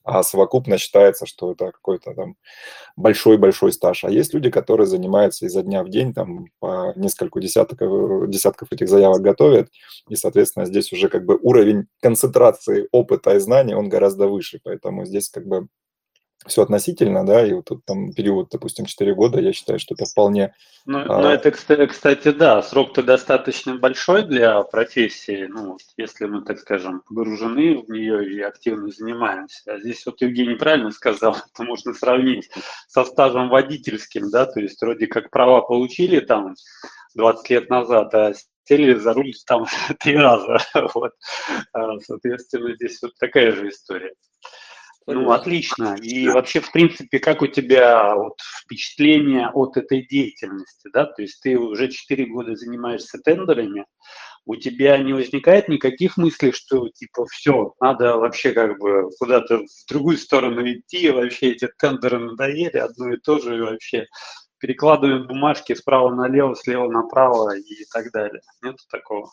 А 0.05 0.23
совокупно 0.23 0.79
считается, 0.79 1.27
что 1.27 1.53
это 1.53 1.71
какой-то 1.73 2.15
там 2.15 2.37
большой-большой 2.97 3.73
стаж. 3.73 4.05
А 4.05 4.11
есть 4.11 4.35
люди, 4.35 4.51
которые 4.51 4.87
занимаются 4.87 5.47
изо 5.47 5.63
дня 5.63 5.83
в 5.85 5.91
день, 5.91 6.15
там 6.15 6.47
по 6.61 6.93
несколько 6.97 7.41
десятков, 7.41 8.31
десятков 8.31 8.73
этих 8.73 8.89
заявок 8.89 9.21
готовят, 9.23 9.69
и, 10.09 10.17
соответственно, 10.17 10.67
здесь 10.67 10.93
уже 10.93 11.09
как 11.09 11.25
бы 11.25 11.39
уровень 11.43 11.87
концентрации 12.01 12.89
опыта 12.93 13.35
и 13.35 13.39
знаний, 13.39 13.75
он 13.75 13.89
гораздо 13.89 14.29
выше, 14.29 14.61
поэтому 14.65 15.05
здесь 15.05 15.29
как 15.29 15.47
бы 15.47 15.69
все 16.47 16.63
относительно, 16.63 17.27
да, 17.27 17.45
и 17.47 17.53
вот 17.53 17.67
тут 17.67 17.85
там 17.85 18.13
период, 18.13 18.49
допустим, 18.51 18.87
4 18.87 19.15
года, 19.15 19.41
я 19.41 19.53
считаю, 19.53 19.79
что 19.79 19.95
это 19.95 20.05
вполне... 20.05 20.55
Ну, 20.87 20.99
а... 20.99 21.23
ну 21.23 21.29
это, 21.29 21.51
кстати, 21.51 22.31
да, 22.31 22.63
срок-то 22.63 23.03
достаточно 23.03 23.77
большой 23.77 24.23
для 24.23 24.63
профессии, 24.63 25.47
ну, 25.49 25.79
если 25.97 26.27
мы, 26.27 26.43
так 26.43 26.59
скажем, 26.59 27.03
погружены 27.07 27.79
в 27.79 27.91
нее 27.91 28.31
и 28.33 28.41
активно 28.41 28.91
занимаемся. 28.91 29.63
А 29.67 29.79
здесь 29.79 30.05
вот 30.07 30.21
Евгений 30.21 30.55
правильно 30.55 30.91
сказал, 30.91 31.37
это 31.53 31.63
можно 31.65 31.93
сравнить 31.93 32.51
со 32.87 33.05
стажем 33.05 33.49
водительским, 33.49 34.31
да, 34.31 34.47
то 34.47 34.61
есть 34.61 34.81
вроде 34.81 35.07
как 35.07 35.31
права 35.31 35.61
получили 35.61 36.21
там 36.21 36.55
20 37.15 37.51
лет 37.51 37.71
назад, 37.71 38.15
а 38.15 38.33
сели 38.69 38.95
за 38.95 39.13
руль 39.13 39.33
там 39.47 39.67
три 40.01 40.17
раза, 40.17 40.59
вот. 40.95 41.13
А, 41.73 41.99
соответственно, 42.01 42.75
здесь 42.75 43.01
вот 43.03 43.13
такая 43.19 43.53
же 43.53 43.69
история. 43.69 44.15
Ну, 45.11 45.31
отлично. 45.31 45.97
И 46.03 46.29
вообще, 46.29 46.61
в 46.61 46.71
принципе, 46.71 47.19
как 47.19 47.41
у 47.41 47.47
тебя 47.47 48.15
вот, 48.15 48.35
впечатление 48.65 49.49
от 49.49 49.79
этой 49.79 50.07
деятельности, 50.07 50.91
да? 50.93 51.07
То 51.07 51.23
есть 51.23 51.41
ты 51.41 51.59
уже 51.59 51.89
4 51.89 52.27
года 52.27 52.55
занимаешься 52.55 53.19
тендерами, 53.19 53.87
у 54.45 54.57
тебя 54.57 54.99
не 54.99 55.15
возникает 55.15 55.69
никаких 55.69 56.19
мыслей, 56.19 56.53
что 56.53 56.89
типа 56.89 57.25
все, 57.27 57.75
надо 57.81 58.17
вообще 58.17 58.53
как 58.53 58.79
бы 58.79 59.11
куда-то 59.19 59.59
в 59.59 59.89
другую 59.89 60.19
сторону 60.19 60.63
идти, 60.71 61.11
вообще 61.11 61.53
эти 61.53 61.69
тендеры 61.79 62.19
надоели, 62.19 62.77
одно 62.77 63.13
и 63.13 63.17
то 63.19 63.39
же, 63.39 63.57
и 63.57 63.61
вообще 63.61 64.07
перекладываем 64.59 65.27
бумажки 65.27 65.75
справа 65.75 66.15
налево, 66.15 66.55
слева 66.55 66.91
направо 66.91 67.57
и 67.57 67.85
так 67.93 68.11
далее. 68.13 68.43
Нет 68.63 68.77
такого? 68.91 69.31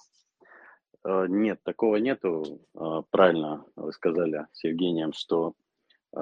Э, 1.05 1.25
нет, 1.27 1.59
такого 1.63 1.97
нету. 1.97 2.61
Э, 2.75 3.01
правильно 3.09 3.65
вы 3.75 3.91
сказали 3.93 4.47
с 4.53 4.63
Евгением, 4.63 5.13
что 5.13 5.53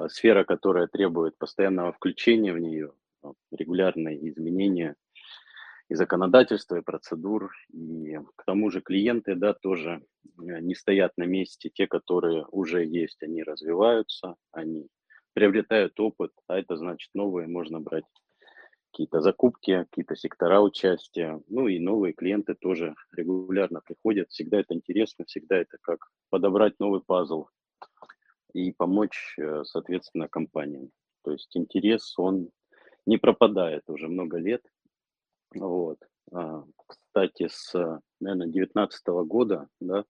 сфера, 0.08 0.44
которая 0.44 0.86
требует 0.86 1.36
постоянного 1.38 1.92
включения 1.92 2.52
в 2.52 2.58
нее, 2.58 2.92
а, 3.22 3.32
регулярные 3.52 4.28
изменения 4.28 4.96
и 5.88 5.94
законодательства, 5.94 6.76
и 6.76 6.82
процедур, 6.82 7.52
и 7.72 8.18
к 8.36 8.44
тому 8.44 8.70
же 8.70 8.80
клиенты, 8.80 9.34
да, 9.34 9.52
тоже 9.52 10.02
э, 10.38 10.60
не 10.60 10.74
стоят 10.74 11.12
на 11.16 11.24
месте, 11.24 11.70
те, 11.70 11.86
которые 11.86 12.46
уже 12.46 12.84
есть, 12.84 13.22
они 13.22 13.42
развиваются, 13.42 14.36
они 14.52 14.88
приобретают 15.34 15.98
опыт, 16.00 16.32
а 16.46 16.58
это 16.58 16.76
значит 16.76 17.10
новые 17.14 17.48
можно 17.48 17.80
брать 17.80 18.04
какие-то 18.90 19.20
закупки, 19.20 19.84
какие-то 19.90 20.14
сектора 20.14 20.60
участия, 20.60 21.42
ну 21.48 21.66
и 21.66 21.80
новые 21.80 22.14
клиенты 22.14 22.54
тоже 22.54 22.94
регулярно 23.12 23.80
приходят, 23.84 24.30
всегда 24.30 24.60
это 24.60 24.74
интересно, 24.74 25.24
всегда 25.24 25.56
это 25.56 25.78
как 25.82 26.06
подобрать 26.30 26.78
новый 26.78 27.02
пазл 27.02 27.46
и 28.54 28.72
помочь, 28.72 29.34
э, 29.38 29.64
соответственно, 29.64 30.28
компаниям. 30.28 30.90
То 31.22 31.32
есть 31.32 31.54
интерес, 31.56 32.18
он 32.18 32.50
не 33.04 33.18
пропадает 33.18 33.82
уже 33.88 34.08
много 34.08 34.38
лет. 34.38 34.62
Вот. 35.54 35.98
А, 36.32 36.64
кстати, 36.86 37.48
с, 37.48 37.74
наверное, 38.20 38.46
2019 38.46 39.06
года, 39.26 39.68
да, 39.80 40.04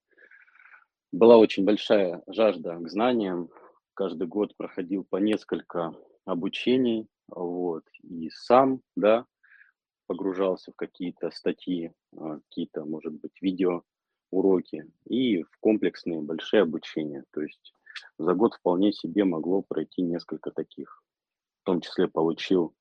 была 1.11 1.39
очень 1.39 1.65
большая 1.65 2.23
жажда 2.27 2.77
к 2.77 2.89
знаниям. 2.89 3.51
Каждый 3.95 4.27
год 4.27 4.57
проходил 4.57 5.05
по 5.09 5.17
несколько 5.17 5.93
обучений, 6.25 7.09
вот, 7.29 7.85
и 8.03 8.29
сам, 8.31 8.81
да, 8.97 9.27
погружался 10.07 10.73
в 10.73 10.77
какие-то 10.77 11.31
статьи, 11.31 11.93
а, 12.17 12.39
какие-то, 12.41 12.85
может 12.85 13.15
быть, 13.15 13.41
видео 13.41 13.83
уроки 14.31 14.91
и 15.09 15.43
в 15.43 15.59
комплексные 15.61 16.21
большие 16.21 16.63
обучения. 16.63 17.25
То 17.31 17.41
есть 17.43 17.75
за 18.19 18.35
год 18.35 18.55
вполне 18.55 18.93
себе 18.93 19.25
могло 19.25 19.63
пройти 19.63 20.03
несколько 20.03 20.51
таких. 20.51 21.03
В 21.63 21.65
том 21.65 21.81
числе 21.81 22.09
получил 22.09 22.75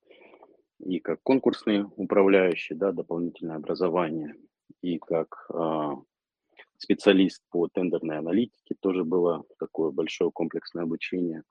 и 0.80 1.00
как 1.00 1.22
конкурсный 1.24 1.86
управляющий, 1.96 2.76
да, 2.76 2.92
дополнительное 2.92 3.56
образование, 3.56 4.36
и 4.82 4.98
как 4.98 5.46
э, 5.54 5.92
специалист 6.78 7.42
по 7.50 7.68
тендерной 7.68 8.18
аналитике 8.18 8.76
тоже 8.80 9.04
было 9.04 9.46
такое 9.60 9.92
большое 9.92 10.32
комплексное 10.32 10.84
обучение. 10.84 11.44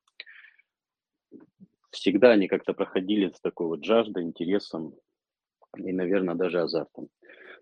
Всегда 1.91 2.33
они 2.33 2.49
как-то 2.49 2.75
проходили 2.75 3.31
с 3.31 3.41
такой 3.41 3.67
вот 3.69 3.85
жаждой, 3.85 4.25
интересом 4.25 4.95
и, 5.77 5.93
наверное, 5.93 6.35
даже 6.35 6.61
азартом. 6.61 7.09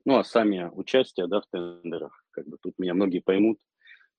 Ну, 0.04 0.16
а 0.16 0.24
сами 0.24 0.70
участия, 0.72 1.26
да, 1.26 1.40
в 1.40 1.46
тендерах, 1.46 2.24
как 2.30 2.46
бы 2.46 2.56
тут 2.60 2.78
меня 2.78 2.94
многие 2.94 3.20
поймут, 3.20 3.58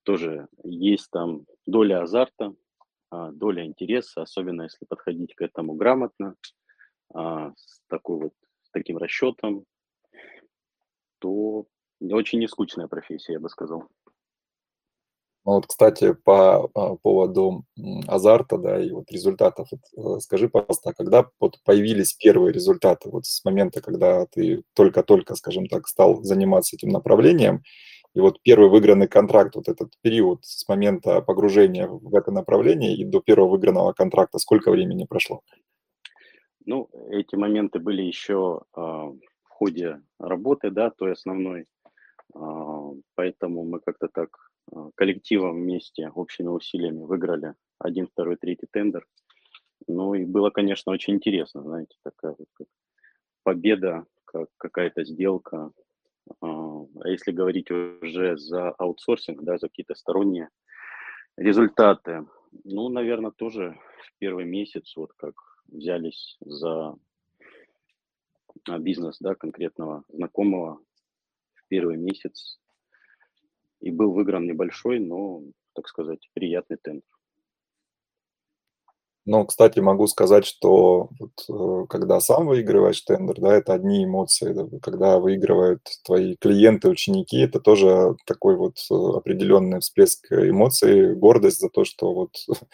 тоже 0.04 0.48
есть 0.64 1.10
там 1.12 1.46
доля 1.66 2.02
азарта, 2.02 2.54
а, 3.10 3.32
доля 3.32 3.66
интереса, 3.66 4.22
особенно 4.22 4.64
если 4.64 4.86
подходить 4.86 5.36
к 5.36 5.42
этому 5.42 5.74
грамотно, 5.74 6.36
а, 7.14 7.52
с, 7.56 7.82
такой 7.88 8.20
вот, 8.20 8.34
с 8.64 8.72
таким 8.72 8.98
расчетом, 8.98 9.66
то 11.20 11.66
очень 12.00 12.40
нескучная 12.40 12.88
профессия, 12.88 13.34
я 13.34 13.40
бы 13.40 13.50
сказал. 13.50 13.88
Ну 15.44 15.54
вот, 15.54 15.66
кстати, 15.66 16.14
по 16.14 16.70
а, 16.76 16.96
поводу 16.98 17.66
азарта, 18.08 18.58
да, 18.58 18.80
и 18.80 18.92
вот 18.92 19.12
результатов, 19.12 19.70
вот, 19.72 20.18
э, 20.18 20.20
скажи, 20.20 20.48
пожалуйста, 20.48 20.94
когда 20.94 21.28
вот 21.40 21.58
появились 21.64 22.14
первые 22.14 22.54
результаты, 22.54 23.10
вот 23.10 23.26
с 23.26 23.44
момента, 23.44 23.82
когда 23.82 24.28
ты 24.28 24.64
только-только, 24.76 25.34
скажем 25.34 25.66
так, 25.66 25.88
стал 25.88 26.22
заниматься 26.24 26.76
этим 26.76 26.90
направлением, 26.90 27.64
и 28.14 28.20
вот 28.20 28.42
первый 28.42 28.70
выигранный 28.70 29.08
контракт, 29.08 29.56
вот 29.56 29.70
этот 29.70 29.94
период 30.02 30.44
с 30.44 30.68
момента 30.68 31.22
погружения 31.22 31.88
в 31.88 32.14
это 32.16 32.32
направление 32.32 32.96
и 32.96 33.06
до 33.06 33.22
первого 33.22 33.52
выигранного 33.52 33.94
контракта, 33.94 34.38
сколько 34.40 34.72
времени 34.72 35.06
прошло? 35.06 35.42
Ну, 36.66 36.90
эти 37.10 37.36
моменты 37.36 37.80
были 37.80 38.02
еще 38.02 38.62
э, 38.76 38.80
в 38.80 39.48
ходе 39.50 40.02
работы, 40.20 40.70
да, 40.70 40.92
той 40.92 41.14
основной. 41.14 41.66
Э, 42.36 42.40
поэтому 43.16 43.64
мы 43.64 43.80
как-то 43.80 44.10
так 44.10 44.30
э, 44.72 44.90
коллективом 44.96 45.62
вместе, 45.62 46.10
общими 46.10 46.48
усилиями 46.48 47.04
выиграли 47.04 47.56
один, 47.80 48.08
второй, 48.08 48.36
третий 48.36 48.68
тендер. 48.70 49.08
Ну 49.88 50.14
и 50.14 50.26
было, 50.26 50.50
конечно, 50.52 50.92
очень 50.92 51.16
интересно, 51.16 51.64
знаете, 51.64 51.96
такая 52.04 52.36
вот 52.38 52.48
как 52.54 52.68
победа, 53.44 54.06
как 54.26 54.50
какая-то 54.58 55.04
сделка, 55.04 55.72
а, 56.42 56.86
если 57.06 57.32
говорить 57.32 57.72
уже 57.72 58.38
за 58.38 58.70
аутсорсинг, 58.72 59.44
да, 59.44 59.58
за 59.58 59.68
какие-то 59.68 59.96
сторонние 59.96 60.50
результаты, 61.38 62.26
ну, 62.64 62.90
наверное, 62.90 63.32
тоже 63.32 63.78
в 64.06 64.18
первый 64.20 64.46
месяц, 64.46 64.96
вот 64.96 65.14
как 65.14 65.36
взялись 65.68 66.38
за 66.42 66.96
а, 68.68 68.80
бизнес, 68.80 69.18
да, 69.20 69.36
конкретного 69.36 70.04
знакомого 70.10 70.82
в 71.54 71.68
первый 71.68 71.98
месяц. 71.98 72.60
И 73.80 73.90
был 73.92 74.14
выигран 74.14 74.46
небольшой, 74.46 75.00
но, 75.00 75.42
так 75.74 75.88
сказать, 75.88 76.30
приятный 76.34 76.78
тендер. 76.78 77.08
Но, 79.26 79.46
кстати, 79.46 79.80
могу 79.80 80.08
сказать, 80.08 80.46
что 80.46 81.10
вот, 81.20 81.32
э, 81.48 81.86
когда 81.90 82.20
сам 82.20 82.48
выигрываешь 82.48 83.02
тендер, 83.02 83.40
да, 83.40 83.54
это 83.56 83.74
одни 83.74 84.04
эмоции. 84.04 84.52
Да, 84.52 84.66
когда 84.82 85.20
выигрывают 85.20 85.82
твои 86.04 86.36
клиенты, 86.38 86.90
ученики, 86.90 87.38
это 87.38 87.60
тоже 87.60 88.16
такой 88.26 88.56
вот 88.56 88.78
э, 88.90 88.94
определенный 88.94 89.80
всплеск 89.80 90.32
эмоций, 90.32 91.14
гордость 91.16 91.60
за 91.62 91.70
то, 91.70 91.86
что 91.86 92.14
вот 92.14 92.32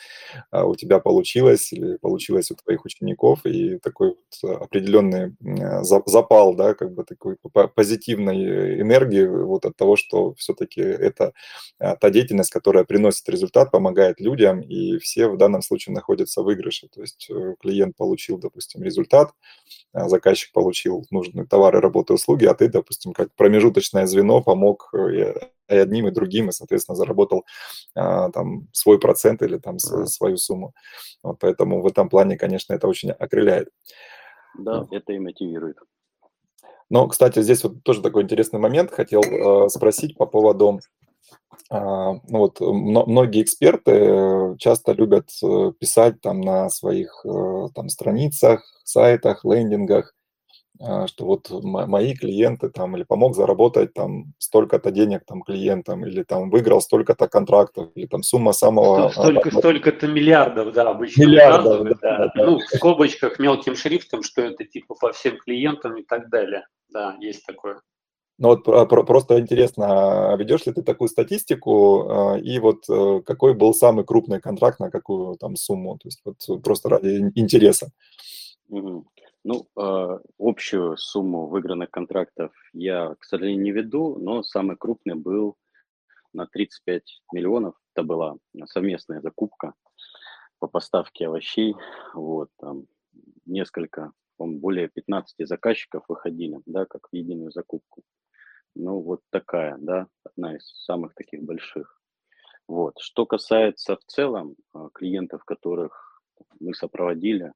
а, 0.51 0.65
у 0.65 0.75
тебя 0.75 0.99
получилось 0.99 1.73
или 1.73 1.97
получилось 1.97 2.49
у 2.51 2.55
твоих 2.55 2.85
учеников, 2.85 3.45
и 3.45 3.77
такой 3.79 4.15
вот 4.15 4.61
определенный 4.61 5.35
э, 5.45 5.83
запал, 5.83 6.55
да, 6.55 6.73
как 6.75 6.93
бы 6.93 7.03
такой 7.03 7.35
позитивной 7.75 8.81
энергии 8.81 9.25
вот 9.25 9.65
от 9.65 9.75
того, 9.75 9.97
что 9.97 10.33
все-таки 10.35 10.79
это 10.81 11.33
та 11.79 12.09
деятельность, 12.09 12.51
которая 12.51 12.85
приносит 12.85 13.27
результат, 13.29 13.71
помогает 13.71 14.19
людям, 14.21 14.61
и 14.61 14.97
все 14.99 15.27
в 15.27 15.37
данном 15.37 15.61
случае 15.61 15.93
находятся 15.93 16.36
находится 16.37 16.41
в 16.41 16.45
выигрыше. 16.45 16.87
То 16.87 17.01
есть 17.01 17.29
э, 17.29 17.55
клиент 17.59 17.95
получил, 17.95 18.37
допустим, 18.37 18.83
результат, 18.83 19.33
а 19.93 20.09
заказчик 20.09 20.51
получил 20.53 21.05
нужные 21.11 21.45
товары, 21.45 21.79
работы, 21.79 22.13
услуги, 22.13 22.45
а 22.45 22.53
ты, 22.53 22.69
допустим, 22.69 23.13
как 23.13 23.29
промежуточное 23.35 24.05
звено 24.07 24.41
помог 24.41 24.89
э, 24.93 25.35
и 25.69 25.75
одним, 25.75 26.07
и 26.07 26.11
другим, 26.11 26.49
и, 26.49 26.51
соответственно, 26.51 26.95
заработал 26.95 27.43
а, 27.93 28.29
там 28.31 28.67
свой 28.71 28.99
процент 28.99 29.41
или 29.41 29.57
там 29.57 29.79
свою 29.79 30.37
сумму. 30.37 30.73
Вот 31.23 31.39
поэтому 31.39 31.81
в 31.81 31.87
этом 31.87 32.09
плане, 32.09 32.37
конечно, 32.37 32.75
это 32.75 32.87
очень 32.87 33.11
окрыляет. 33.11 33.67
Да, 34.57 34.87
это 34.91 35.11
и 35.11 35.19
мотивирует. 35.19 35.77
Но, 36.89 37.07
кстати, 37.07 37.41
здесь 37.41 37.63
вот 37.63 37.83
тоже 37.83 38.01
такой 38.01 38.23
интересный 38.23 38.59
момент 38.59 38.91
хотел 38.91 39.21
э, 39.21 39.69
спросить 39.69 40.15
по 40.17 40.25
поводу 40.25 40.79
ну 41.69 42.21
вот, 42.29 42.61
многие 42.61 43.41
эксперты 43.41 43.91
э, 43.91 44.55
часто 44.57 44.93
любят 44.93 45.29
э, 45.43 45.71
писать 45.77 46.21
там 46.21 46.39
на 46.39 46.69
своих 46.69 47.25
э, 47.25 47.67
там 47.75 47.89
страницах, 47.89 48.63
сайтах, 48.83 49.43
лендингах, 49.43 50.13
а, 50.79 51.07
что 51.07 51.25
вот 51.25 51.49
мои 51.49 52.13
клиенты 52.13 52.69
там 52.69 52.95
или 52.95 53.03
помог 53.03 53.35
заработать 53.35 53.93
там 53.93 54.33
столько-то 54.37 54.91
денег 54.91 55.23
там 55.25 55.41
клиентам 55.41 56.05
или 56.05 56.23
там 56.23 56.49
выиграл 56.51 56.81
столько-то 56.81 57.27
контрактов 57.27 57.89
или 57.95 58.05
там 58.05 58.21
сумма 58.21 58.51
самого... 58.51 59.09
Столько, 59.09 59.49
столько-то 59.49 60.07
миллиардов, 60.07 60.73
да, 60.73 60.89
обычно 60.89 61.23
миллиардов, 61.23 61.83
да, 61.83 61.95
да. 62.01 62.31
да. 62.35 62.45
Ну, 62.45 62.59
в 62.59 62.63
скобочках 62.75 63.39
мелким 63.39 63.75
шрифтом, 63.75 64.21
что 64.21 64.41
это 64.41 64.65
типа 64.65 64.95
по 64.95 65.11
всем 65.13 65.37
клиентам 65.37 65.97
и 65.97 66.03
так 66.03 66.29
далее. 66.29 66.67
Да, 66.89 67.15
есть 67.19 67.45
такое. 67.45 67.81
Ну 68.39 68.49
вот 68.49 68.63
просто 68.89 69.39
интересно, 69.39 70.33
а 70.33 70.37
ведешь 70.37 70.65
ли 70.67 70.73
ты 70.73 70.83
такую 70.83 71.07
статистику, 71.07 72.07
а, 72.07 72.37
и 72.37 72.59
вот 72.59 72.87
э, 72.87 73.21
какой 73.25 73.55
был 73.55 73.73
самый 73.73 74.05
крупный 74.05 74.39
контракт, 74.39 74.79
на 74.79 74.91
какую 74.91 75.37
там 75.37 75.55
сумму, 75.55 75.97
то 75.97 76.07
есть 76.07 76.21
вот 76.23 76.63
просто 76.63 76.89
ради 76.89 77.31
интереса. 77.33 77.91
Ну, 78.69 79.67
а, 79.75 80.19
общую 80.37 80.97
сумму 80.97 81.47
выигранных 81.47 81.89
контрактов 81.89 82.51
я, 82.73 83.15
к 83.17 83.23
сожалению, 83.23 83.63
не 83.63 83.71
веду, 83.71 84.17
но 84.19 84.43
самый 84.43 84.75
крупный 84.75 85.15
был 85.15 85.55
на 86.33 86.45
35 86.45 87.23
миллионов. 87.33 87.73
Это 87.95 88.03
была 88.03 88.35
совместная 88.65 89.21
закупка 89.21 89.73
по 90.59 90.67
поставке 90.67 91.27
овощей. 91.27 91.75
Вот, 92.13 92.49
там 92.59 92.87
несколько, 93.45 94.11
более 94.37 94.89
15 94.89 95.47
заказчиков 95.47 96.03
выходили, 96.07 96.59
да, 96.65 96.85
как 96.85 97.07
в 97.11 97.15
единую 97.15 97.51
закупку. 97.51 98.03
Ну, 98.79 99.01
вот 99.01 99.21
такая, 99.31 99.75
да, 99.79 100.07
одна 100.23 100.55
из 100.55 100.67
самых 100.85 101.15
таких 101.15 101.41
больших. 101.41 101.99
Вот. 102.67 102.99
Что 102.99 103.25
касается 103.25 103.95
в 103.95 104.03
целом 104.05 104.55
а, 104.71 104.89
клиентов, 104.89 105.43
которых 105.45 106.21
мы 106.59 106.75
сопроводили, 106.75 107.53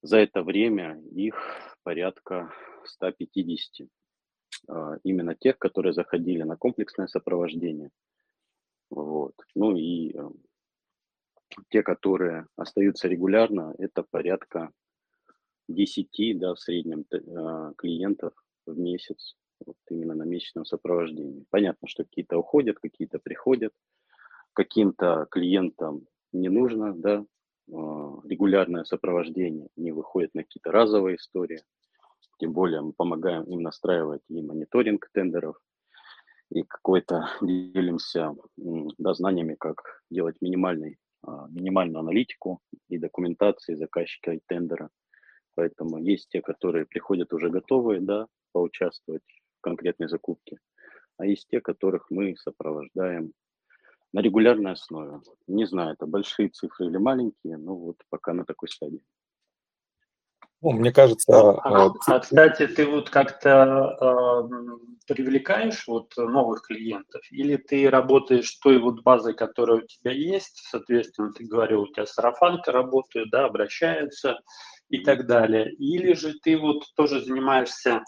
за 0.00 0.18
это 0.18 0.42
время 0.42 0.98
их 1.12 1.36
порядка 1.82 2.50
150. 2.84 3.88
А, 4.68 4.96
именно 5.04 5.34
тех, 5.34 5.58
которые 5.58 5.92
заходили 5.92 6.44
на 6.44 6.56
комплексное 6.56 7.06
сопровождение. 7.06 7.90
Вот. 8.88 9.34
Ну 9.54 9.76
и 9.76 10.16
э, 10.16 10.30
те, 11.68 11.82
которые 11.82 12.46
остаются 12.56 13.06
регулярно, 13.06 13.74
это 13.76 14.02
порядка 14.02 14.72
10 15.68 16.38
да, 16.38 16.54
в 16.54 16.58
среднем 16.58 17.04
а, 17.12 17.74
клиентов 17.74 18.32
в 18.64 18.78
месяц 18.78 19.36
вот 19.64 19.76
именно 19.90 20.14
на 20.14 20.24
месячном 20.24 20.64
сопровождении. 20.64 21.44
Понятно, 21.50 21.88
что 21.88 22.04
какие-то 22.04 22.38
уходят, 22.38 22.78
какие-то 22.78 23.18
приходят, 23.18 23.72
каким-то 24.52 25.26
клиентам 25.30 26.06
не 26.32 26.48
нужно, 26.48 26.94
да, 26.94 27.24
а, 27.72 28.20
регулярное 28.24 28.84
сопровождение, 28.84 29.68
не 29.76 29.92
выходит 29.92 30.34
на 30.34 30.42
какие-то 30.42 30.72
разовые 30.72 31.16
истории. 31.16 31.62
Тем 32.38 32.52
более 32.52 32.80
мы 32.80 32.92
помогаем 32.92 33.44
им 33.44 33.62
настраивать 33.62 34.22
и 34.28 34.42
мониторинг 34.42 35.08
тендеров, 35.12 35.56
и 36.50 36.62
какой-то 36.62 37.28
делимся 37.40 38.34
да, 38.56 39.14
знаниями, 39.14 39.54
как 39.58 40.02
делать 40.10 40.36
минимальный, 40.40 40.98
а, 41.22 41.48
минимальную 41.48 42.00
аналитику 42.00 42.60
и 42.88 42.98
документации 42.98 43.74
заказчика 43.74 44.32
и 44.32 44.40
тендера. 44.46 44.90
Поэтому 45.54 45.98
есть 45.98 46.28
те, 46.30 46.40
которые 46.40 46.86
приходят 46.86 47.32
уже 47.32 47.50
готовые, 47.50 48.00
да, 48.00 48.26
поучаствовать 48.52 49.22
конкретной 49.60 50.08
закупки, 50.08 50.58
а 51.16 51.26
есть 51.26 51.48
те, 51.48 51.60
которых 51.60 52.06
мы 52.10 52.36
сопровождаем 52.36 53.32
на 54.12 54.20
регулярной 54.20 54.72
основе. 54.72 55.20
Не 55.46 55.66
знаю, 55.66 55.94
это 55.94 56.06
большие 56.06 56.48
цифры 56.48 56.86
или 56.86 56.96
маленькие, 56.96 57.56
но 57.56 57.76
вот 57.76 57.96
пока 58.08 58.32
на 58.32 58.44
такой 58.44 58.68
стадии. 58.68 59.02
Ну, 60.62 60.72
мне 60.72 60.92
кажется... 60.92 61.32
А, 61.32 61.86
а, 61.86 61.92
а 62.06 62.20
кстати, 62.20 62.66
ты 62.66 62.84
вот 62.86 63.08
как-то 63.08 63.96
э, 63.98 65.14
привлекаешь 65.14 65.86
вот 65.86 66.12
новых 66.18 66.62
клиентов, 66.62 67.22
или 67.30 67.56
ты 67.56 67.88
работаешь 67.88 68.50
той 68.62 68.78
вот 68.78 69.02
базой, 69.02 69.34
которая 69.34 69.78
у 69.78 69.86
тебя 69.86 70.12
есть, 70.12 70.66
соответственно, 70.70 71.32
ты 71.32 71.44
говорил, 71.46 71.82
у 71.82 71.88
тебя 71.88 72.04
сарафанка 72.04 72.72
работает, 72.72 73.30
да, 73.30 73.46
обращаются 73.46 74.38
и 74.90 74.98
так 75.02 75.26
далее, 75.26 75.72
или 75.76 76.12
же 76.12 76.34
ты 76.42 76.58
вот 76.58 76.84
тоже 76.94 77.24
занимаешься 77.24 78.02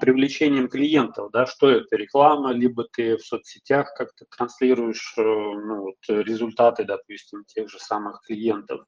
привлечением 0.00 0.68
клиентов, 0.68 1.30
да, 1.32 1.46
что 1.46 1.70
это 1.70 1.96
реклама, 1.96 2.52
либо 2.52 2.84
ты 2.84 3.16
в 3.16 3.22
соцсетях 3.22 3.94
как-то 3.96 4.26
транслируешь 4.36 5.14
э, 5.16 5.22
ну, 5.22 5.82
вот, 5.82 5.96
результаты, 6.08 6.84
допустим, 6.84 7.44
тех 7.46 7.70
же 7.70 7.78
самых 7.78 8.20
клиентов, 8.26 8.82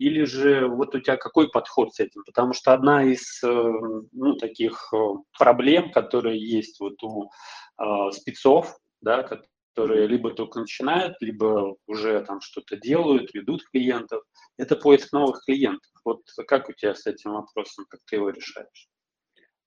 или 0.00 0.24
же 0.24 0.66
вот 0.66 0.94
у 0.94 1.00
тебя 1.00 1.18
какой 1.18 1.50
подход 1.50 1.94
с 1.94 2.00
этим? 2.00 2.24
Потому 2.24 2.54
что 2.54 2.72
одна 2.72 3.04
из 3.04 3.42
э, 3.44 3.48
ну, 4.12 4.34
таких 4.36 4.92
э, 4.94 4.96
проблем, 5.38 5.92
которые 5.92 6.40
есть 6.40 6.80
вот 6.80 7.02
у 7.02 7.30
э, 7.78 8.10
спецов, 8.12 8.74
да, 9.02 9.22
которые 9.22 10.06
либо 10.06 10.30
только 10.30 10.60
начинают, 10.60 11.16
либо 11.20 11.76
уже 11.86 12.22
там 12.24 12.40
что-то 12.40 12.76
делают, 12.76 13.34
ведут 13.34 13.62
клиентов, 13.70 14.22
это 14.56 14.74
поиск 14.74 15.12
новых 15.12 15.44
клиентов. 15.44 15.90
Вот 16.04 16.22
как 16.48 16.70
у 16.70 16.72
тебя 16.72 16.94
с 16.94 17.06
этим 17.06 17.32
вопросом, 17.32 17.84
как 17.88 18.00
ты 18.06 18.16
его 18.16 18.30
решаешь? 18.30 18.88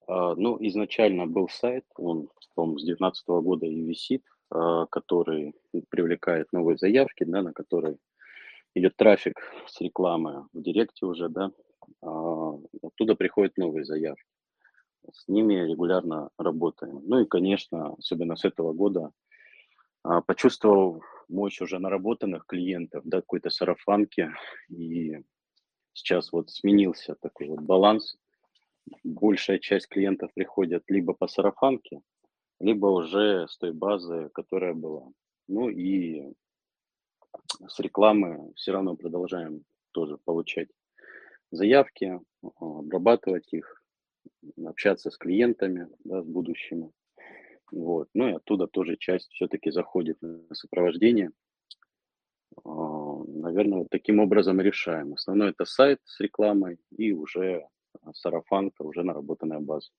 А, 0.07 0.35
ну, 0.35 0.57
изначально 0.59 1.27
был 1.27 1.49
сайт, 1.49 1.85
он, 1.95 2.29
по-моему, 2.55 2.79
с 2.79 2.83
2019 2.83 3.27
года 3.41 3.65
и 3.65 3.81
висит, 3.81 4.23
а, 4.49 4.85
который 4.87 5.53
привлекает 5.89 6.51
новые 6.51 6.77
заявки, 6.77 7.23
да, 7.23 7.41
на 7.41 7.53
которые 7.53 7.97
идет 8.75 8.95
трафик 8.95 9.39
с 9.67 9.79
рекламы 9.81 10.47
в 10.53 10.61
директе 10.61 11.05
уже, 11.05 11.29
да, 11.29 11.51
а, 12.01 12.59
оттуда 12.81 13.15
приходят 13.15 13.57
новые 13.57 13.85
заявки. 13.85 14.23
С 15.11 15.27
ними 15.27 15.55
регулярно 15.55 16.29
работаем. 16.37 17.01
Ну 17.05 17.19
и, 17.19 17.25
конечно, 17.25 17.95
особенно 17.97 18.37
с 18.37 18.45
этого 18.45 18.71
года, 18.71 19.11
почувствовал 20.27 21.01
мощь 21.27 21.61
уже 21.61 21.79
наработанных 21.79 22.45
клиентов, 22.45 23.03
да, 23.05 23.19
какой-то 23.19 23.49
сарафанки, 23.49 24.31
и 24.69 25.23
сейчас 25.93 26.31
вот 26.31 26.51
сменился 26.51 27.15
такой 27.15 27.47
вот 27.47 27.61
баланс, 27.61 28.17
большая 29.03 29.59
часть 29.59 29.87
клиентов 29.87 30.31
приходят 30.33 30.83
либо 30.87 31.13
по 31.13 31.27
сарафанке, 31.27 32.01
либо 32.59 32.87
уже 32.87 33.47
с 33.47 33.57
той 33.57 33.73
базы, 33.73 34.29
которая 34.33 34.73
была. 34.73 35.11
Ну 35.47 35.69
и 35.69 36.33
с 37.67 37.79
рекламы 37.79 38.53
все 38.55 38.71
равно 38.71 38.95
продолжаем 38.95 39.63
тоже 39.91 40.17
получать 40.17 40.69
заявки, 41.51 42.19
обрабатывать 42.59 43.51
их, 43.53 43.83
общаться 44.65 45.11
с 45.11 45.17
клиентами, 45.17 45.87
да, 46.03 46.21
с 46.21 46.25
будущими. 46.25 46.91
Вот. 47.71 48.09
Ну 48.13 48.29
и 48.29 48.33
оттуда 48.33 48.67
тоже 48.67 48.97
часть 48.97 49.31
все-таки 49.31 49.71
заходит 49.71 50.21
на 50.21 50.53
сопровождение. 50.53 51.31
А, 52.63 53.23
наверное, 53.25 53.79
вот 53.79 53.89
таким 53.89 54.19
образом 54.19 54.61
решаем. 54.61 55.13
Основной 55.13 55.49
это 55.49 55.65
сайт 55.65 55.99
с 56.05 56.19
рекламой 56.19 56.77
и 56.95 57.11
уже 57.11 57.67
сарафанка, 58.13 58.83
уже 58.83 59.03
наработанная 59.03 59.59
база. 59.59 59.89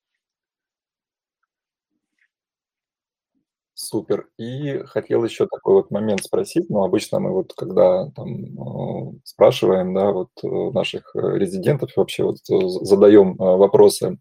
Супер. 3.76 4.28
И 4.38 4.78
хотел 4.87 5.24
еще 5.24 5.46
такой 5.46 5.74
вот 5.74 5.90
момент 5.90 6.22
спросить. 6.22 6.70
Ну, 6.70 6.85
обычно 6.85 7.18
мы 7.18 7.33
вот, 7.33 7.52
когда 7.54 8.09
там 8.11 8.44
э, 8.44 9.18
спрашиваем, 9.24 9.92
да, 9.92 10.12
вот 10.12 10.30
э, 10.44 10.46
наших 10.72 11.14
э, 11.16 11.38
резидентов, 11.38 11.90
вообще 11.96 12.22
вот 12.22 12.38
задаем 12.46 13.35
вопросы 13.37 14.18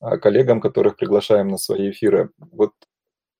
коллегам, 0.00 0.60
которых 0.60 0.96
приглашаем 0.96 1.48
на 1.48 1.58
свои 1.58 1.90
эфиры. 1.90 2.30
Вот 2.38 2.72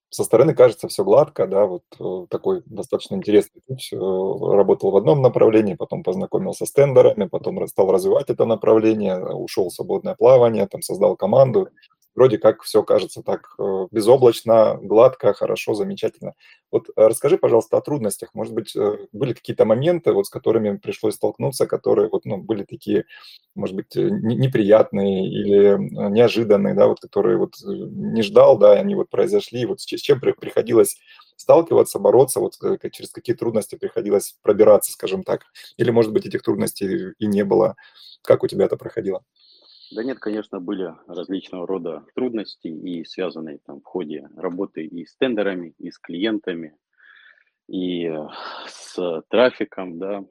со 0.08 0.24
стороны 0.24 0.54
кажется 0.54 0.88
все 0.88 1.04
гладко, 1.04 1.46
да, 1.46 1.66
вот 1.66 2.28
такой 2.30 2.62
достаточно 2.66 3.16
интересный 3.16 3.60
путь. 3.66 3.88
Работал 3.92 4.90
в 4.90 4.96
одном 4.96 5.20
направлении, 5.20 5.74
потом 5.74 6.02
познакомился 6.02 6.64
с 6.64 6.72
тендерами, 6.72 7.26
потом 7.26 7.66
стал 7.66 7.90
развивать 7.90 8.30
это 8.30 8.44
направление, 8.44 9.18
ушел 9.18 9.68
в 9.68 9.72
свободное 9.72 10.14
плавание, 10.14 10.66
там 10.66 10.82
создал 10.82 11.16
команду 11.16 11.68
вроде 12.16 12.38
как 12.38 12.62
все 12.62 12.82
кажется 12.82 13.22
так 13.22 13.54
э, 13.58 13.86
безоблачно, 13.90 14.78
гладко, 14.82 15.34
хорошо, 15.34 15.74
замечательно. 15.74 16.34
Вот 16.72 16.88
э, 16.88 16.92
расскажи, 16.96 17.38
пожалуйста, 17.38 17.76
о 17.76 17.82
трудностях. 17.82 18.30
Может 18.34 18.54
быть, 18.54 18.74
э, 18.74 19.06
были 19.12 19.34
какие-то 19.34 19.66
моменты, 19.66 20.12
вот, 20.12 20.26
с 20.26 20.30
которыми 20.30 20.76
пришлось 20.78 21.14
столкнуться, 21.14 21.66
которые 21.66 22.08
вот, 22.08 22.24
ну, 22.24 22.38
были 22.38 22.64
такие, 22.64 23.04
может 23.54 23.76
быть, 23.76 23.94
неприятные 23.94 25.28
или 25.30 25.76
неожиданные, 26.10 26.74
да, 26.74 26.86
вот, 26.88 27.00
которые 27.00 27.36
вот 27.36 27.52
не 27.62 28.22
ждал, 28.22 28.58
да, 28.58 28.72
они 28.72 28.94
вот 28.94 29.10
произошли, 29.10 29.66
вот 29.66 29.80
с 29.80 29.84
чем 29.84 30.18
приходилось 30.20 30.96
сталкиваться, 31.36 31.98
бороться, 31.98 32.40
вот 32.40 32.54
через 32.92 33.10
какие 33.10 33.36
трудности 33.36 33.76
приходилось 33.76 34.36
пробираться, 34.42 34.90
скажем 34.90 35.22
так. 35.22 35.42
Или, 35.76 35.90
может 35.90 36.12
быть, 36.12 36.24
этих 36.26 36.42
трудностей 36.42 37.12
и 37.18 37.26
не 37.26 37.44
было. 37.44 37.76
Как 38.22 38.42
у 38.42 38.48
тебя 38.48 38.64
это 38.64 38.76
проходило? 38.76 39.22
Да 39.92 40.02
нет, 40.02 40.18
конечно, 40.18 40.60
были 40.60 40.94
различного 41.06 41.66
рода 41.66 42.04
трудности 42.14 42.66
и 42.66 43.04
связанные 43.04 43.58
там 43.58 43.80
в 43.80 43.84
ходе 43.84 44.28
работы 44.36 44.84
и 44.84 45.06
с 45.06 45.14
тендерами, 45.16 45.74
и 45.78 45.90
с 45.90 45.98
клиентами, 45.98 46.76
и 47.68 48.12
с 48.66 49.22
трафиком, 49.28 49.98
да. 49.98 50.24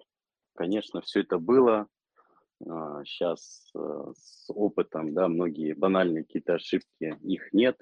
Конечно, 0.55 1.01
все 1.01 1.21
это 1.21 1.37
было. 1.37 1.87
Сейчас 2.59 3.69
а, 3.75 4.13
с 4.17 4.45
опытом, 4.49 5.13
да, 5.13 5.27
многие 5.27 5.73
банальные 5.73 6.23
какие-то 6.23 6.55
ошибки, 6.55 7.17
их 7.21 7.51
нет, 7.51 7.77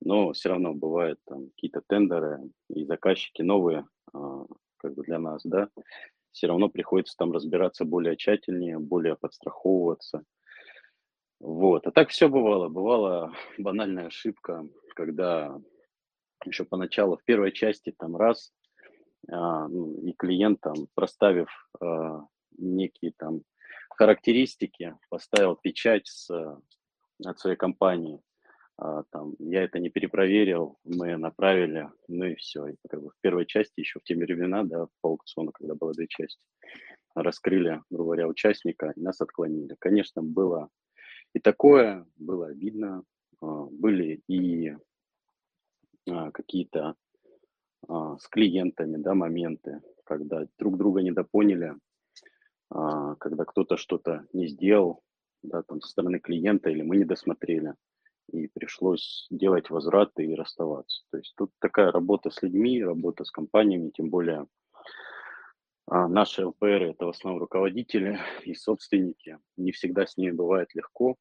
но 0.00 0.32
все 0.32 0.48
равно 0.48 0.74
бывают 0.74 1.20
там 1.26 1.50
какие-то 1.50 1.80
тендеры 1.86 2.40
и 2.68 2.84
заказчики 2.84 3.42
новые, 3.42 3.86
а, 4.12 4.44
как 4.78 4.94
бы 4.94 5.04
для 5.04 5.20
нас, 5.20 5.42
да, 5.44 5.68
все 6.32 6.48
равно 6.48 6.68
приходится 6.68 7.16
там 7.16 7.30
разбираться 7.30 7.84
более 7.84 8.16
тщательнее, 8.16 8.78
более 8.78 9.16
подстраховываться– 9.16 10.24
вот. 11.40 11.86
А 11.86 11.90
так 11.90 12.10
все 12.10 12.28
бывало. 12.28 12.68
Бывала 12.68 13.32
банальная 13.58 14.06
ошибка, 14.06 14.68
когда 14.94 15.58
еще 16.44 16.64
поначалу 16.64 17.16
в 17.16 17.24
первой 17.24 17.52
части 17.52 17.94
там 17.98 18.16
раз 18.16 18.52
а, 19.28 19.68
ну, 19.68 19.94
и 20.02 20.12
клиент 20.12 20.60
там, 20.60 20.74
проставив 20.94 21.48
а, 21.80 22.26
некие 22.58 23.12
там 23.16 23.42
характеристики, 23.90 24.96
поставил 25.08 25.56
печать 25.56 26.06
с, 26.06 26.30
от 27.24 27.38
своей 27.38 27.56
компании. 27.56 28.20
А, 28.76 29.02
там, 29.10 29.34
я 29.38 29.62
это 29.62 29.78
не 29.78 29.90
перепроверил, 29.90 30.78
мы 30.84 31.16
направили, 31.16 31.90
ну 32.08 32.26
и 32.26 32.34
все. 32.34 32.68
И 32.68 32.76
как 32.88 33.02
бы 33.02 33.10
в 33.10 33.20
первой 33.20 33.46
части, 33.46 33.80
еще 33.80 33.98
в 33.98 34.04
те 34.04 34.14
времена, 34.14 34.64
да, 34.64 34.88
по 35.00 35.10
аукциону, 35.10 35.52
когда 35.52 35.74
было 35.74 35.92
две 35.92 36.06
части, 36.06 36.42
раскрыли, 37.14 37.82
грубо 37.90 38.04
говоря, 38.04 38.28
участника, 38.28 38.92
и 38.96 39.00
нас 39.00 39.20
отклонили. 39.20 39.76
Конечно, 39.78 40.22
было 40.22 40.70
и 41.34 41.38
такое 41.38 42.06
было 42.16 42.52
видно. 42.52 43.04
А, 43.40 43.64
были 43.64 44.22
и 44.28 44.74
а, 46.08 46.30
какие-то 46.30 46.94
а, 47.88 48.18
с 48.18 48.28
клиентами 48.28 48.96
да, 48.96 49.14
моменты, 49.14 49.80
когда 50.04 50.46
друг 50.58 50.76
друга 50.76 51.02
недопоняли, 51.02 51.74
когда 52.68 53.44
кто-то 53.44 53.76
что-то 53.76 54.26
не 54.32 54.46
сделал 54.46 55.02
да, 55.42 55.62
там, 55.64 55.80
со 55.80 55.88
стороны 55.88 56.20
клиента 56.20 56.70
или 56.70 56.82
мы 56.82 56.98
не 56.98 57.04
досмотрели, 57.04 57.74
и 58.30 58.46
пришлось 58.46 59.26
делать 59.28 59.70
возвраты 59.70 60.24
и 60.24 60.36
расставаться. 60.36 61.02
То 61.10 61.18
есть 61.18 61.34
тут 61.36 61.50
такая 61.58 61.90
работа 61.90 62.30
с 62.30 62.40
людьми, 62.42 62.84
работа 62.84 63.24
с 63.24 63.30
компаниями, 63.32 63.90
тем 63.90 64.08
более 64.08 64.46
наши 65.90 66.46
ЛПР 66.46 66.82
это 66.82 67.06
в 67.06 67.10
основном 67.10 67.40
руководители 67.40 68.18
и 68.44 68.54
собственники. 68.54 69.38
Не 69.56 69.72
всегда 69.72 70.06
с 70.06 70.16
ними 70.16 70.32
бывает 70.32 70.74
легко, 70.74 71.16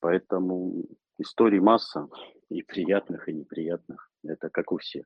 Поэтому 0.00 0.84
историй 1.18 1.60
масса, 1.60 2.08
и 2.48 2.62
приятных, 2.62 3.28
и 3.28 3.32
неприятных. 3.32 4.10
Это 4.24 4.48
как 4.48 4.72
у 4.72 4.78
всех. 4.78 5.04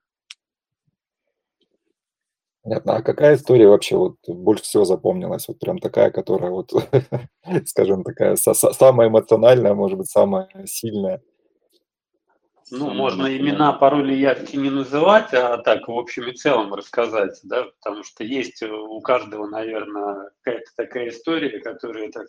Понятно. 2.62 2.96
А 2.96 3.02
какая 3.02 3.34
история 3.34 3.68
вообще 3.68 3.96
вот 3.96 4.16
больше 4.28 4.62
всего 4.62 4.84
запомнилась? 4.84 5.48
Вот 5.48 5.58
прям 5.58 5.78
такая, 5.78 6.10
которая 6.10 6.50
вот, 6.50 6.70
скажем, 7.66 8.04
такая 8.04 8.36
самая 8.36 9.08
эмоциональная, 9.08 9.74
может 9.74 9.98
быть, 9.98 10.08
самая 10.08 10.48
сильная. 10.66 11.22
Ну, 12.74 12.90
можно 12.94 13.36
имена, 13.36 13.74
пароли 13.74 14.14
явки 14.14 14.56
не 14.56 14.70
называть, 14.70 15.34
а 15.34 15.58
так 15.58 15.88
в 15.88 15.92
общем 15.92 16.28
и 16.28 16.32
целом 16.32 16.72
рассказать, 16.72 17.38
да, 17.42 17.64
потому 17.64 18.02
что 18.02 18.24
есть 18.24 18.62
у 18.62 18.98
каждого, 19.02 19.46
наверное, 19.46 20.30
какая-то 20.40 20.70
такая 20.74 21.10
история, 21.10 21.60
которую 21.60 22.10
так 22.10 22.26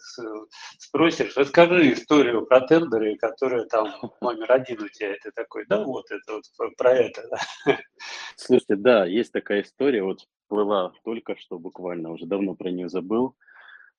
спросишь, 0.78 1.38
расскажи 1.38 1.94
историю 1.94 2.46
про 2.46 2.60
тендеры, 2.60 3.16
которая 3.16 3.64
там 3.64 3.88
номер 4.22 4.52
один 4.52 4.84
у 4.84 4.90
тебя, 4.90 5.14
это 5.14 5.32
такой, 5.32 5.66
да, 5.66 5.82
вот 5.82 6.12
это 6.12 6.34
вот 6.34 6.76
про 6.76 6.92
это, 6.92 7.24
да. 7.30 7.78
Слушайте, 8.36 8.76
да, 8.76 9.06
есть 9.06 9.32
такая 9.32 9.62
история, 9.62 10.04
вот 10.04 10.28
была 10.50 10.92
только 11.06 11.38
что 11.38 11.58
буквально, 11.58 12.12
уже 12.12 12.26
давно 12.26 12.54
про 12.54 12.70
нее 12.70 12.90
забыл, 12.90 13.38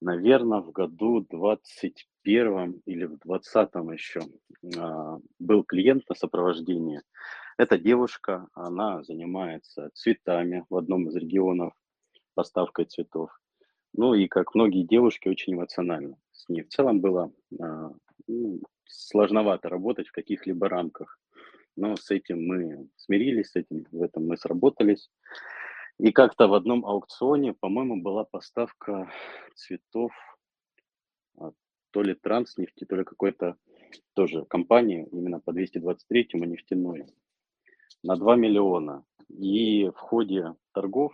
наверное, 0.02 0.60
в 0.60 0.72
году 0.72 1.26
21 2.24 2.82
или 2.86 3.04
в 3.04 3.18
20 3.18 3.70
еще 3.92 4.20
а, 4.78 5.18
был 5.38 5.62
клиент 5.62 6.08
на 6.08 6.14
сопровождении. 6.14 7.02
Эта 7.58 7.78
девушка, 7.78 8.48
она 8.54 9.02
занимается 9.04 9.90
цветами 9.94 10.64
в 10.68 10.76
одном 10.76 11.08
из 11.08 11.16
регионов, 11.16 11.74
поставкой 12.34 12.86
цветов. 12.86 13.30
Ну 13.92 14.14
и 14.14 14.26
как 14.26 14.54
многие 14.54 14.84
девушки, 14.84 15.28
очень 15.28 15.54
эмоционально 15.54 16.16
с 16.32 16.48
ней. 16.48 16.62
В 16.62 16.68
целом 16.68 17.00
было 17.00 17.30
а, 17.60 17.92
ну, 18.26 18.60
сложновато 18.86 19.68
работать 19.68 20.08
в 20.08 20.12
каких-либо 20.12 20.68
рамках. 20.68 21.18
Но 21.76 21.96
с 21.96 22.10
этим 22.10 22.44
мы 22.46 22.88
смирились, 22.96 23.50
с 23.50 23.56
этим 23.56 23.86
в 23.90 24.02
этом 24.02 24.26
мы 24.26 24.36
сработались. 24.36 25.10
И 25.98 26.10
как-то 26.10 26.48
в 26.48 26.54
одном 26.54 26.84
аукционе, 26.86 27.52
по-моему, 27.52 28.02
была 28.02 28.24
поставка 28.24 29.10
цветов 29.54 30.12
то 31.94 32.02
ли 32.02 32.14
Транснефти, 32.14 32.84
то 32.84 32.96
ли 32.96 33.04
какой-то 33.04 33.56
тоже 34.14 34.44
компании, 34.46 35.08
именно 35.12 35.38
по 35.38 35.50
223-му 35.52 36.44
нефтяной, 36.44 37.06
на 38.02 38.16
2 38.16 38.34
миллиона. 38.34 39.04
И 39.28 39.88
в 39.88 39.98
ходе 39.98 40.54
торгов 40.72 41.12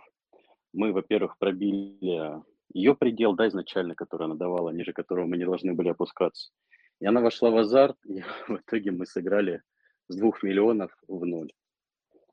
мы, 0.73 0.91
во-первых, 0.91 1.37
пробили 1.37 2.41
ее 2.73 2.95
предел, 2.95 3.33
да, 3.35 3.47
изначально, 3.47 3.93
который 3.93 4.25
она 4.25 4.35
давала, 4.35 4.71
ниже 4.71 4.91
которого 4.91 5.27
мы 5.27 5.37
не 5.37 5.45
должны 5.45 5.75
были 5.75 5.89
опускаться. 5.89 6.51
И 6.99 7.05
она 7.05 7.21
вошла 7.21 7.51
в 7.51 7.57
азарт, 7.57 7.97
и 8.05 8.21
в 8.47 8.57
итоге 8.57 8.89
мы 8.91 9.05
сыграли 9.05 9.61
с 10.07 10.15
2 10.15 10.31
миллионов 10.41 10.91
в 11.07 11.23
ноль 11.25 11.51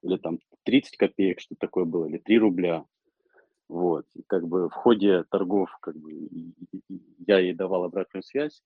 или 0.02 0.16
там 0.16 0.38
30 0.64 0.96
копеек, 0.96 1.40
что 1.40 1.54
такое 1.58 1.84
было, 1.84 2.06
или 2.06 2.18
3 2.18 2.38
рубля. 2.38 2.84
Вот, 3.68 4.07
и 4.14 4.22
как 4.26 4.46
бы 4.48 4.68
в 4.68 4.72
ходе 4.72 5.24
торгов 5.24 5.70
как 5.83 5.96
бы 5.96 6.11
я 7.26 7.38
ей 7.38 7.52
давал 7.52 7.85
обратную 7.85 8.22
связь, 8.22 8.62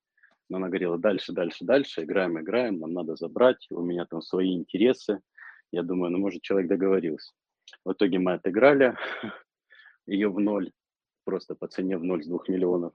но 0.48 0.58
она 0.58 0.68
говорила 0.68 0.98
дальше, 0.98 1.32
дальше, 1.32 1.64
дальше, 1.64 2.04
играем, 2.04 2.38
играем, 2.38 2.78
нам 2.78 2.92
надо 2.92 3.16
забрать, 3.16 3.66
у 3.70 3.82
меня 3.82 4.04
там 4.06 4.22
свои 4.22 4.54
интересы. 4.54 5.20
Я 5.72 5.82
думаю, 5.82 6.12
ну 6.12 6.18
может 6.18 6.42
человек 6.42 6.68
договорился. 6.68 7.32
В 7.84 7.92
итоге 7.92 8.18
мы 8.18 8.34
отыграли 8.34 8.96
ее 10.06 10.28
в 10.28 10.38
ноль, 10.38 10.70
просто 11.24 11.54
по 11.54 11.66
цене 11.66 11.96
в 11.96 12.04
ноль 12.04 12.22
с 12.22 12.26
двух 12.26 12.48
миллионов. 12.48 12.92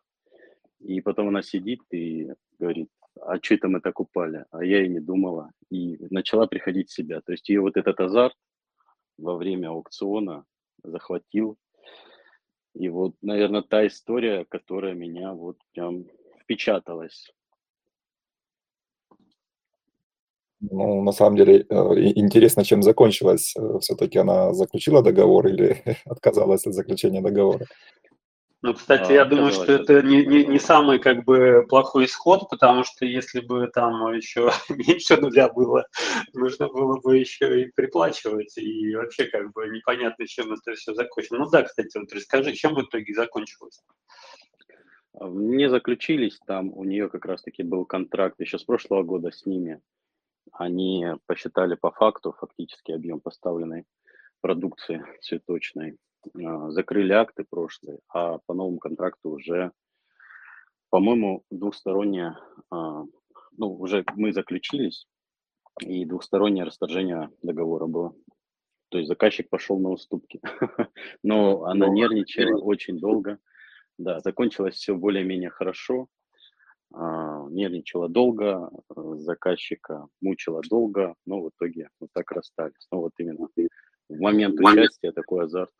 И 0.79 1.01
потом 1.01 1.29
она 1.29 1.41
сидит 1.41 1.81
и 1.91 2.31
говорит, 2.59 2.89
а 3.19 3.37
что 3.41 3.55
это 3.55 3.67
мы 3.67 3.81
так 3.81 3.99
упали? 3.99 4.45
А 4.51 4.63
я 4.63 4.85
и 4.85 4.89
не 4.89 4.99
думала. 4.99 5.51
И 5.69 5.97
начала 6.11 6.47
приходить 6.47 6.89
в 6.89 6.93
себя. 6.93 7.21
То 7.21 7.31
есть 7.31 7.49
ее 7.49 7.61
вот 7.61 7.77
этот 7.77 7.99
азарт 7.99 8.35
во 9.17 9.35
время 9.35 9.69
аукциона 9.69 10.45
захватил. 10.83 11.57
И 12.77 12.89
вот, 12.89 13.15
наверное, 13.21 13.63
та 13.63 13.87
история, 13.87 14.45
которая 14.45 14.93
меня 14.93 15.33
вот 15.33 15.57
прям 15.73 16.05
впечаталась. 16.43 17.31
Ну, 20.59 21.03
на 21.03 21.11
самом 21.11 21.37
деле, 21.37 21.65
э, 21.69 21.75
интересно, 22.15 22.63
чем 22.63 22.81
закончилась. 22.81 23.53
Э, 23.55 23.79
Все-таки 23.79 24.17
она 24.17 24.53
заключила 24.53 25.03
договор 25.03 25.47
или 25.47 25.83
отказалась 26.05 26.65
от 26.65 26.73
заключения 26.73 27.21
договора? 27.21 27.65
Ну, 28.63 28.73
кстати, 28.73 29.11
я 29.11 29.23
думаю, 29.25 29.51
что 29.51 29.71
это 29.71 30.01
не, 30.01 30.25
не, 30.25 30.43
не 30.45 30.57
самый 30.57 30.97
как 30.97 31.23
бы 31.25 31.63
плохой 31.69 32.05
исход, 32.05 32.49
потому 32.49 32.83
что 32.83 33.05
если 33.05 33.39
бы 33.39 33.67
там 33.67 34.11
еще 34.13 34.49
меньше 34.69 35.17
нуля 35.17 35.47
было, 35.49 35.85
нужно 36.33 36.67
было 36.67 36.99
бы 36.99 37.17
еще 37.17 37.61
и 37.61 37.71
приплачивать, 37.71 38.57
и 38.57 38.95
вообще 38.95 39.25
как 39.25 39.51
бы 39.53 39.67
непонятно, 39.67 40.25
чем 40.25 40.53
это 40.53 40.73
все 40.73 40.95
закончилось. 40.95 41.39
Ну 41.39 41.49
да, 41.51 41.63
кстати, 41.63 41.97
вот 41.99 42.11
расскажи, 42.11 42.53
чем 42.53 42.73
в 42.73 42.81
итоге 42.81 43.13
закончилось? 43.13 43.79
Не 45.19 45.69
заключились, 45.69 46.39
там 46.47 46.73
у 46.73 46.83
нее 46.83 47.09
как 47.09 47.25
раз-таки 47.25 47.61
был 47.61 47.85
контракт 47.85 48.39
еще 48.39 48.57
с 48.57 48.63
прошлого 48.63 49.03
года 49.03 49.31
с 49.31 49.45
ними. 49.45 49.81
Они 50.51 51.05
посчитали 51.27 51.75
по 51.75 51.91
факту 51.91 52.35
фактически 52.39 52.91
объем 52.91 53.19
поставленной 53.19 53.85
продукции 54.41 55.03
цветочной 55.21 55.97
а, 56.16 56.16
закрыли 56.69 57.13
акты 57.13 57.45
прошлые, 57.49 57.99
а 58.09 58.39
по 58.45 58.53
новому 58.53 58.79
контракту 58.79 59.31
уже, 59.31 59.71
по-моему, 60.89 61.43
двухстороннее, 61.49 62.37
а, 62.71 63.03
ну, 63.57 63.73
уже 63.75 64.03
мы 64.15 64.33
заключились, 64.33 65.07
и 65.81 66.05
двухстороннее 66.05 66.63
расторжение 66.63 67.29
договора 67.41 67.87
было. 67.87 68.15
То 68.89 68.97
есть 68.97 69.09
заказчик 69.09 69.49
пошел 69.49 69.79
на 69.79 69.89
уступки. 69.89 70.39
Но 71.23 71.65
она 71.65 71.87
нервничала 71.87 72.61
очень 72.61 72.99
долго. 72.99 73.37
Да, 73.97 74.19
закончилось 74.19 74.75
все 74.75 74.95
более-менее 74.95 75.49
хорошо. 75.49 76.07
А, 76.93 77.47
нервничала 77.49 78.07
долго, 78.07 78.69
заказчика 78.95 80.07
мучила 80.21 80.61
долго, 80.69 81.15
но 81.25 81.41
в 81.41 81.49
итоге 81.49 81.89
вот 81.99 82.09
так 82.13 82.31
расстались. 82.31 82.87
Ну 82.91 82.99
вот 83.01 83.11
именно 83.17 83.47
в 84.09 84.19
момент 84.19 84.59
участия 84.59 85.11
такой 85.11 85.45
азарт 85.45 85.71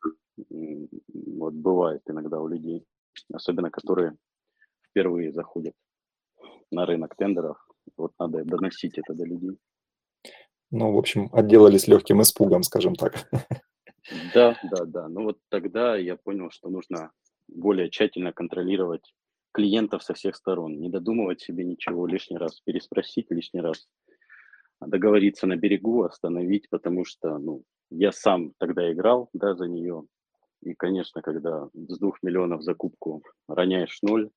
вот 0.49 1.53
бывает 1.53 2.01
иногда 2.07 2.39
у 2.39 2.47
людей, 2.47 2.85
особенно 3.33 3.71
которые 3.71 4.15
впервые 4.89 5.31
заходят 5.31 5.73
на 6.71 6.85
рынок 6.85 7.15
тендеров. 7.15 7.57
Вот 7.95 8.11
надо 8.19 8.43
доносить 8.43 8.97
это 8.97 9.13
до 9.13 9.25
людей. 9.25 9.57
Ну, 10.69 10.91
в 10.91 10.97
общем, 10.97 11.29
отделались 11.31 11.87
легким 11.87 12.21
испугом, 12.21 12.63
скажем 12.63 12.95
так. 12.95 13.29
Да, 14.33 14.57
да, 14.63 14.85
да. 14.85 15.07
Ну 15.07 15.23
вот 15.23 15.37
тогда 15.49 15.95
я 15.95 16.17
понял, 16.17 16.49
что 16.51 16.69
нужно 16.69 17.11
более 17.47 17.89
тщательно 17.89 18.33
контролировать 18.33 19.13
клиентов 19.53 20.03
со 20.03 20.13
всех 20.13 20.35
сторон, 20.35 20.79
не 20.79 20.89
додумывать 20.89 21.41
себе 21.41 21.63
ничего 21.65 22.05
лишний 22.05 22.37
раз, 22.37 22.61
переспросить 22.61 23.27
лишний 23.31 23.61
раз, 23.61 23.87
договориться 24.79 25.47
на 25.47 25.55
берегу, 25.55 26.03
остановить, 26.03 26.69
потому 26.69 27.05
что, 27.05 27.37
ну, 27.37 27.63
я 27.89 28.11
сам 28.11 28.53
тогда 28.57 28.91
играл, 28.91 29.29
да, 29.33 29.55
за 29.55 29.67
нее. 29.67 30.03
И, 30.61 30.73
конечно, 30.73 31.21
когда 31.21 31.69
с 31.73 31.99
двух 31.99 32.21
миллионов 32.23 32.63
закупку 32.63 33.23
роняешь 33.47 33.99
ноль, 34.01 34.29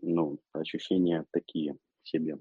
ну, 0.00 0.38
ощущения 0.52 1.24
такие 1.32 1.76
себе. 2.02 2.38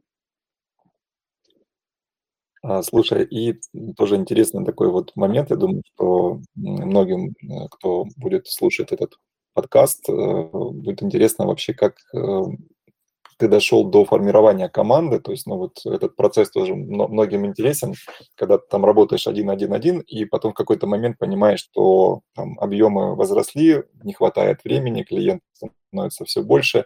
А, 2.62 2.82
слушай, 2.82 3.26
и 3.26 3.60
тоже 3.98 4.16
интересный 4.16 4.64
такой 4.64 4.90
вот 4.90 5.14
момент, 5.16 5.50
я 5.50 5.58
думаю, 5.58 5.84
что 5.94 6.40
многим, 6.56 7.36
э, 7.44 7.68
кто 7.70 8.06
будет 8.16 8.48
слушать 8.48 8.94
этот 8.94 9.18
подкаст, 9.54 10.08
э, 10.08 10.14
будет 10.14 11.04
интересно 11.04 11.46
вообще, 11.46 11.74
как 11.74 11.98
э, 12.14 12.44
ты 13.44 13.50
дошел 13.50 13.84
до 13.84 14.06
формирования 14.06 14.70
команды, 14.70 15.20
то 15.20 15.32
есть, 15.32 15.48
ну, 15.48 15.58
вот 15.58 15.86
этот 15.86 16.16
процесс 16.16 16.50
тоже 16.50 16.76
многим 16.76 17.46
интересен, 17.46 17.94
когда 18.36 18.58
ты 18.58 18.64
там 18.70 18.86
работаешь 18.86 19.28
один-один-один, 19.28 20.00
и 20.00 20.24
потом 20.24 20.54
в 20.54 20.56
какой-то 20.56 20.88
момент 20.88 21.18
понимаешь, 21.18 21.60
что 21.60 22.22
там 22.34 22.58
объемы 22.58 23.16
возросли, 23.18 23.84
не 24.02 24.14
хватает 24.14 24.64
времени, 24.64 25.04
клиент 25.04 25.42
становится 25.90 26.24
все 26.24 26.42
больше. 26.42 26.86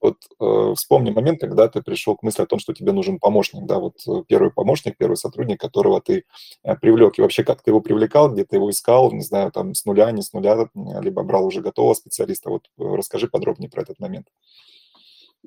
Вот 0.00 0.18
э, 0.38 0.74
вспомни 0.76 1.10
момент, 1.10 1.40
когда 1.40 1.66
ты 1.66 1.82
пришел 1.82 2.16
к 2.16 2.22
мысли 2.22 2.40
о 2.40 2.46
том, 2.46 2.60
что 2.60 2.72
тебе 2.72 2.92
нужен 2.92 3.18
помощник, 3.18 3.66
да, 3.66 3.80
вот 3.80 3.94
э, 4.06 4.22
первый 4.28 4.52
помощник, 4.52 4.96
первый 4.96 5.16
сотрудник, 5.16 5.58
которого 5.58 6.00
ты 6.00 6.22
э, 6.62 6.76
привлек, 6.76 7.18
и 7.18 7.22
вообще 7.22 7.42
как 7.42 7.62
ты 7.62 7.72
его 7.72 7.80
привлекал, 7.80 8.32
где 8.32 8.44
ты 8.44 8.56
его 8.56 8.70
искал, 8.70 9.10
не 9.10 9.22
знаю, 9.22 9.50
там 9.50 9.74
с 9.74 9.84
нуля, 9.84 10.12
не 10.12 10.22
с 10.22 10.32
нуля, 10.32 10.68
либо 11.00 11.24
брал 11.24 11.46
уже 11.46 11.62
готового 11.62 11.94
специалиста, 11.94 12.50
вот 12.50 12.66
э, 12.78 12.84
расскажи 12.84 13.26
подробнее 13.26 13.68
про 13.68 13.82
этот 13.82 13.98
момент. 13.98 14.28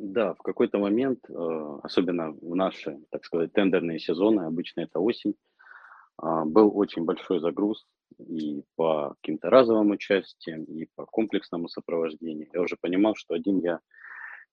Да, 0.01 0.33
в 0.33 0.37
какой-то 0.41 0.77
момент, 0.79 1.19
э, 1.29 1.79
особенно 1.83 2.31
в 2.31 2.55
наши, 2.55 2.97
так 3.11 3.25
сказать, 3.25 3.51
тендерные 3.51 3.99
сезоны, 3.99 4.43
обычно 4.43 4.81
это 4.81 4.99
осень, 4.99 5.35
а, 6.17 6.45
был 6.45 6.71
очень 6.77 7.05
большой 7.05 7.39
загруз 7.41 7.85
и 8.19 8.63
по 8.77 9.15
каким-то 9.21 9.49
разовым 9.49 9.91
участиям, 9.91 10.63
и 10.65 10.87
по 10.95 11.05
комплексному 11.05 11.67
сопровождению. 11.67 12.47
Я 12.53 12.61
уже 12.61 12.77
понимал, 12.79 13.15
что 13.15 13.33
один 13.35 13.59
я 13.59 13.79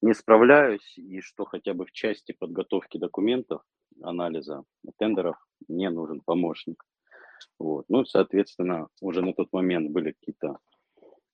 не 0.02 0.14
справляюсь, 0.14 0.98
и 0.98 1.20
что 1.20 1.44
хотя 1.44 1.74
бы 1.74 1.86
в 1.86 1.92
части 1.92 2.32
подготовки 2.38 2.98
документов, 2.98 3.62
анализа 4.02 4.64
тендеров 4.98 5.36
мне 5.68 5.90
нужен 5.90 6.22
помощник. 6.24 6.82
Вот. 7.58 7.86
Ну, 7.88 8.04
соответственно, 8.04 8.88
уже 9.00 9.22
на 9.22 9.34
тот 9.34 9.52
момент 9.52 9.90
были 9.92 10.12
какие-то 10.12 10.58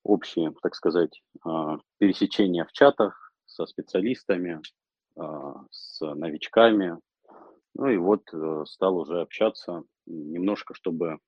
общие, 0.04 0.52
так 0.62 0.74
сказать, 0.74 1.22
а, 1.44 1.78
пересечения 1.98 2.64
в 2.64 2.72
чатах, 2.72 3.21
со 3.54 3.66
специалистами, 3.66 4.60
а, 5.16 5.66
с 5.70 6.00
новичками. 6.14 6.98
Ну 7.74 7.88
и 7.88 7.96
вот 7.96 8.22
э, 8.32 8.64
стал 8.66 8.98
уже 8.98 9.20
общаться 9.22 9.84
немножко, 10.06 10.74
чтобы 10.74 11.18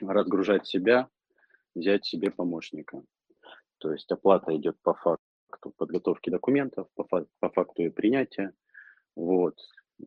разгружать 0.00 0.66
себя, 0.66 1.08
взять 1.74 2.06
себе 2.06 2.30
помощника. 2.30 3.02
То 3.78 3.92
есть 3.92 4.10
оплата 4.10 4.56
идет 4.56 4.76
по 4.82 4.94
факту 4.94 5.72
подготовки 5.76 6.30
документов, 6.30 6.88
по, 6.94 7.50
факту, 7.50 7.82
и 7.82 7.90
принятия. 7.90 8.52
Вот. 9.16 9.56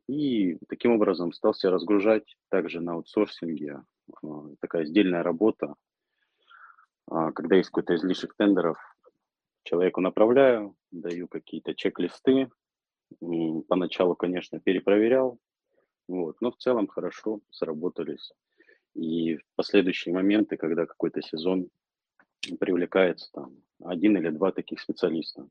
И 0.08 0.58
таким 0.68 0.94
образом 0.94 1.34
стал 1.34 1.54
себя 1.54 1.72
разгружать 1.72 2.36
также 2.50 2.80
на 2.80 2.94
аутсорсинге. 2.94 3.84
А, 4.24 4.50
такая 4.60 4.86
сдельная 4.86 5.24
работа. 5.24 5.76
А, 7.10 7.32
когда 7.32 7.56
есть 7.58 7.70
какой-то 7.70 7.96
излишек 7.96 8.34
тендеров, 8.36 8.78
человеку 9.64 10.02
направляю, 10.02 10.76
даю 10.92 11.28
какие-то 11.28 11.74
чек-листы. 11.74 12.50
Поначалу, 13.68 14.16
конечно, 14.16 14.60
перепроверял, 14.60 15.40
вот, 16.08 16.42
но 16.42 16.52
в 16.52 16.58
целом 16.58 16.88
хорошо 16.88 17.42
сработались. 17.50 18.34
И 18.96 19.38
в 19.38 19.44
последующие 19.56 20.14
моменты, 20.14 20.58
когда 20.58 20.86
какой-то 20.86 21.22
сезон 21.22 21.70
привлекается 22.60 23.30
там 23.34 23.58
один 23.84 24.18
или 24.18 24.30
два 24.30 24.52
таких 24.52 24.80
специалиста. 24.80 25.48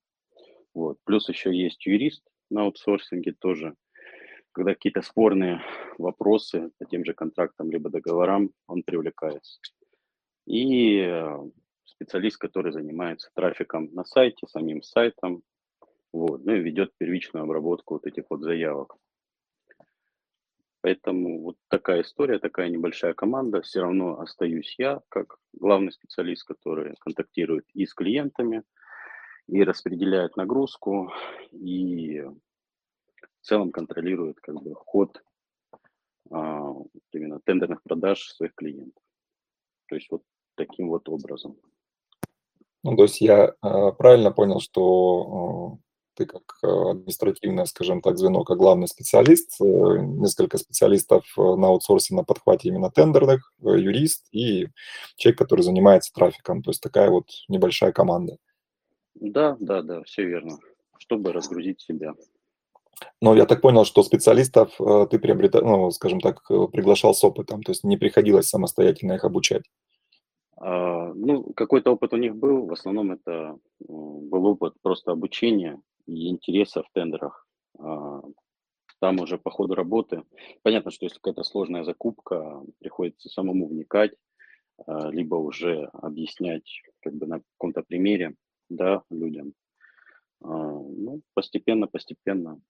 Вот. 0.74 0.98
Плюс 1.04 1.28
еще 1.28 1.54
есть 1.54 1.84
юрист 1.86 2.24
на 2.50 2.62
аутсорсинге 2.62 3.32
тоже. 3.32 3.74
Когда 4.52 4.74
какие-то 4.74 5.02
спорные 5.02 5.62
вопросы 5.98 6.70
по 6.78 6.84
тем 6.84 7.04
же 7.04 7.14
контрактам 7.14 7.70
либо 7.70 7.90
договорам, 7.90 8.50
он 8.66 8.82
привлекается. 8.82 9.60
И 10.46 10.98
э, 10.98 11.38
специалист, 11.84 12.36
который 12.36 12.72
занимается 12.72 13.30
трафиком 13.34 13.90
на 13.92 14.04
сайте, 14.04 14.46
самим 14.46 14.82
сайтом, 14.82 15.42
вот, 16.12 16.44
ну 16.44 16.54
и 16.54 16.60
ведет 16.60 16.92
первичную 16.98 17.44
обработку 17.44 17.94
вот 17.94 18.06
этих 18.06 18.24
вот 18.28 18.42
заявок. 18.42 18.96
Поэтому 20.82 21.40
вот 21.42 21.56
такая 21.68 22.02
история, 22.02 22.40
такая 22.40 22.68
небольшая 22.68 23.14
команда. 23.14 23.62
Все 23.62 23.80
равно 23.80 24.18
остаюсь 24.18 24.74
я, 24.78 25.00
как 25.08 25.36
главный 25.52 25.92
специалист, 25.92 26.44
который 26.44 26.96
контактирует 26.98 27.66
и 27.72 27.86
с 27.86 27.94
клиентами, 27.94 28.64
и 29.46 29.62
распределяет 29.62 30.36
нагрузку, 30.36 31.12
и 31.52 32.20
в 32.20 33.42
целом 33.42 33.70
контролирует 33.70 34.40
как 34.40 34.60
бы 34.60 34.74
ход 34.74 35.22
а, 36.30 36.72
именно 37.12 37.38
тендерных 37.40 37.82
продаж 37.82 38.20
своих 38.30 38.54
клиентов. 38.54 39.02
То 39.86 39.94
есть 39.94 40.10
вот 40.10 40.22
таким 40.56 40.88
вот 40.88 41.08
образом. 41.08 41.56
Ну, 42.82 42.96
то 42.96 43.04
есть 43.04 43.20
я 43.20 43.54
э, 43.62 43.92
правильно 43.96 44.32
понял, 44.32 44.60
что 44.60 45.78
э, 45.78 45.82
ты 46.14 46.26
как 46.26 46.42
э, 46.62 46.90
административное, 46.90 47.64
скажем 47.64 48.00
так, 48.00 48.18
звено, 48.18 48.44
как 48.44 48.58
главный 48.58 48.88
специалист, 48.88 49.60
э, 49.60 49.64
несколько 49.64 50.58
специалистов 50.58 51.24
э, 51.38 51.40
на 51.40 51.68
аутсорсе 51.68 52.14
на 52.14 52.24
подхвате 52.24 52.68
именно 52.68 52.90
тендерных, 52.90 53.52
э, 53.62 53.78
юрист 53.78 54.26
и 54.32 54.68
человек, 55.16 55.38
который 55.38 55.62
занимается 55.62 56.12
трафиком. 56.12 56.62
То 56.62 56.70
есть 56.70 56.82
такая 56.82 57.10
вот 57.10 57.26
небольшая 57.48 57.92
команда. 57.92 58.36
Да, 59.14 59.56
да, 59.60 59.82
да, 59.82 60.02
все 60.02 60.24
верно, 60.24 60.58
чтобы 60.98 61.32
разгрузить 61.32 61.80
себя. 61.80 62.14
Но 63.20 63.34
я 63.34 63.46
так 63.46 63.60
понял, 63.60 63.84
что 63.84 64.02
специалистов 64.02 64.74
ты 65.10 65.18
приобретал, 65.18 65.62
ну, 65.62 65.90
скажем 65.90 66.20
так, 66.20 66.46
приглашал 66.46 67.14
с 67.14 67.24
опытом, 67.24 67.62
то 67.62 67.72
есть 67.72 67.84
не 67.84 67.96
приходилось 67.96 68.48
самостоятельно 68.48 69.14
их 69.14 69.24
обучать. 69.24 69.64
А, 70.64 71.12
ну, 71.14 71.42
какой-то 71.54 71.90
опыт 71.90 72.12
у 72.12 72.16
них 72.16 72.36
был, 72.36 72.66
в 72.66 72.72
основном 72.72 73.10
это 73.10 73.58
был 73.80 74.46
опыт 74.46 74.74
просто 74.80 75.10
обучения 75.10 75.82
и 76.06 76.28
интереса 76.28 76.84
в 76.84 76.90
тендерах. 76.92 77.48
А, 77.80 78.22
там 79.00 79.18
уже 79.18 79.38
по 79.38 79.50
ходу 79.50 79.74
работы, 79.74 80.22
понятно, 80.62 80.92
что 80.92 81.06
если 81.06 81.16
какая-то 81.16 81.42
сложная 81.42 81.82
закупка, 81.82 82.62
приходится 82.78 83.28
самому 83.28 83.66
вникать, 83.66 84.12
а, 84.86 85.10
либо 85.10 85.34
уже 85.34 85.90
объяснять 85.94 86.82
как 87.00 87.14
бы 87.14 87.26
на 87.26 87.40
каком-то 87.40 87.82
примере, 87.82 88.36
да, 88.68 89.02
людям. 89.10 89.54
Ну, 90.44 91.22
постепенно, 91.34 91.86
постепенно 91.86 92.60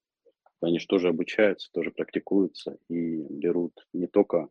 они 0.61 0.79
же 0.79 0.87
тоже 0.87 1.09
обучаются, 1.09 1.71
тоже 1.73 1.91
практикуются 1.91 2.79
и 2.89 3.23
берут 3.31 3.87
не 3.93 4.07
только 4.07 4.49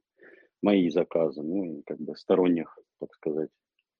мои 0.62 0.89
заказы, 0.89 1.41
ну 1.41 1.63
и 1.63 1.82
как 1.84 1.99
бы 1.99 2.15
сторонних, 2.15 2.77
так 3.02 3.14
сказать, 3.16 3.50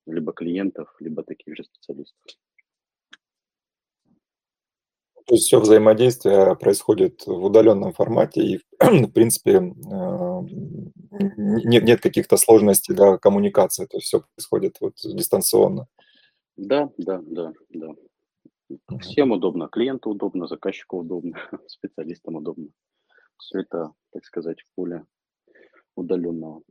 либо 0.06 0.32
клиентов, 0.32 0.96
либо 1.00 1.24
таких 1.24 1.58
же 1.58 1.64
специалистов. 1.64 2.22
То 5.26 5.36
есть 5.36 5.48
все 5.48 5.60
взаимодействие 5.60 6.56
происходит 6.56 7.26
в 7.26 7.44
удаленном 7.44 7.94
формате, 7.94 8.42
и, 8.42 8.60
в 8.80 9.12
принципе, 9.12 9.52
э, 9.52 10.42
нет, 11.38 11.84
нет 11.84 12.02
каких-то 12.02 12.38
сложностей 12.38 12.96
да, 12.96 13.18
коммуникации, 13.18 13.86
то 13.86 13.98
есть 13.98 14.08
все 14.08 14.24
происходит 14.36 14.78
вот 14.82 14.94
дистанционно. 15.04 15.88
Да, 16.58 16.90
да, 16.98 17.22
да, 17.26 17.54
да. 17.70 17.96
Всем 19.00 19.32
удобно, 19.32 19.68
клиенту 19.68 20.10
удобно, 20.12 20.48
заказчику 20.48 21.00
удобно, 21.00 21.38
специалистам 21.68 22.36
удобно. 22.36 22.68
Все 23.38 23.60
это, 23.60 23.94
так 24.12 24.26
сказать, 24.26 24.62
в 24.62 24.66
поле 24.76 25.06
удаленного. 25.96 26.62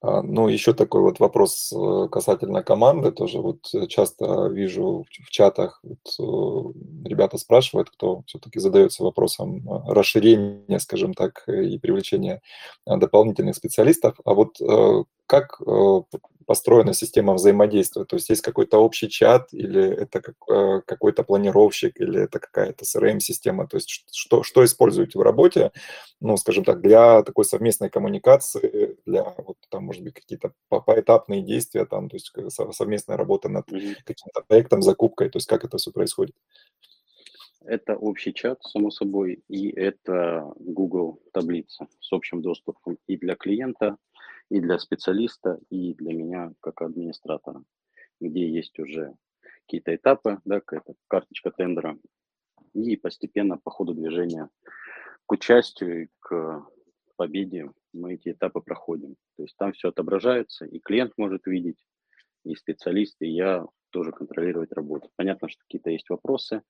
А, 0.00 0.22
ну, 0.22 0.48
еще 0.48 0.74
такой 0.74 1.00
вот 1.02 1.18
вопрос 1.18 1.72
э, 1.72 2.08
касательно 2.10 2.62
команды. 2.62 3.10
Тоже 3.10 3.40
вот 3.40 3.68
э, 3.74 3.86
часто 3.88 4.46
вижу 4.46 5.04
в 5.10 5.30
чатах, 5.30 5.80
вот, 5.82 5.98
э, 6.20 7.08
ребята 7.08 7.36
спрашивают, 7.36 7.90
кто 7.90 8.22
все-таки 8.26 8.60
задается 8.60 9.02
вопросом 9.02 9.62
расширения, 9.88 10.78
скажем 10.78 11.14
так, 11.14 11.48
и 11.48 11.78
привлечения 11.78 12.40
дополнительных 12.86 13.56
специалистов. 13.56 14.14
А 14.24 14.34
вот 14.34 14.58
как 15.26 15.60
построена 16.48 16.94
система 16.94 17.34
взаимодействия? 17.34 18.06
То 18.06 18.16
есть 18.16 18.30
есть 18.30 18.40
какой-то 18.40 18.78
общий 18.78 19.10
чат, 19.10 19.52
или 19.52 19.82
это 19.82 20.22
э, 20.50 20.80
какой-то 20.86 21.22
планировщик, 21.22 22.00
или 22.00 22.22
это 22.22 22.38
какая-то 22.40 22.86
CRM-система? 22.86 23.68
То 23.68 23.76
есть 23.76 24.06
что, 24.10 24.42
что 24.42 24.64
используете 24.64 25.18
в 25.18 25.22
работе, 25.22 25.72
ну, 26.20 26.38
скажем 26.38 26.64
так, 26.64 26.80
для 26.80 27.22
такой 27.22 27.44
совместной 27.44 27.90
коммуникации, 27.90 28.96
для, 29.04 29.34
вот 29.36 29.58
там, 29.68 29.84
может 29.84 30.02
быть, 30.02 30.14
какие-то 30.14 30.54
поэтапные 30.70 31.42
действия, 31.42 31.84
там, 31.84 32.08
то 32.08 32.16
есть 32.16 32.32
совместная 32.48 33.18
работа 33.18 33.50
над 33.50 33.66
каким-то 33.66 34.42
проектом, 34.48 34.80
закупкой, 34.80 35.28
то 35.28 35.36
есть 35.36 35.48
как 35.48 35.66
это 35.66 35.76
все 35.76 35.92
происходит? 35.92 36.34
Это 37.60 37.94
общий 37.94 38.32
чат, 38.32 38.62
само 38.62 38.90
собой, 38.90 39.42
и 39.48 39.68
это 39.68 40.50
Google 40.58 41.20
таблица 41.34 41.86
с 42.00 42.10
общим 42.10 42.40
доступом 42.40 42.96
и 43.06 43.18
для 43.18 43.34
клиента, 43.34 43.98
и 44.50 44.60
для 44.60 44.78
специалиста, 44.78 45.60
и 45.70 45.94
для 45.94 46.14
меня 46.14 46.52
как 46.60 46.82
администратора, 46.82 47.62
где 48.20 48.48
есть 48.48 48.78
уже 48.78 49.14
какие-то 49.66 49.94
этапы, 49.94 50.40
да, 50.44 50.60
какая-то 50.60 50.94
карточка 51.08 51.50
тендера, 51.50 51.98
и 52.74 52.96
постепенно 52.96 53.58
по 53.58 53.70
ходу 53.70 53.94
движения 53.94 54.48
к 55.26 55.32
участию 55.32 56.04
и 56.04 56.08
к 56.20 56.66
победе 57.16 57.70
мы 57.92 58.14
эти 58.14 58.30
этапы 58.30 58.60
проходим. 58.60 59.16
То 59.36 59.42
есть 59.42 59.56
там 59.56 59.72
все 59.72 59.88
отображается, 59.88 60.64
и 60.64 60.78
клиент 60.78 61.12
может 61.16 61.46
видеть, 61.46 61.84
и 62.44 62.54
специалист, 62.54 63.16
и 63.20 63.28
я 63.28 63.66
тоже 63.90 64.12
контролировать 64.12 64.72
работу. 64.72 65.10
Понятно, 65.16 65.48
что 65.48 65.60
какие-то 65.62 65.90
есть 65.90 66.08
вопросы 66.08 66.62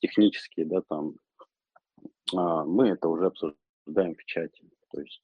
технические, 0.00 0.66
да, 0.66 0.82
там, 0.88 1.14
а 2.34 2.64
мы 2.64 2.88
это 2.88 3.08
уже 3.08 3.26
обсуждаем 3.26 4.14
в 4.16 4.24
чате. 4.24 4.68
То 4.90 5.00
есть 5.00 5.22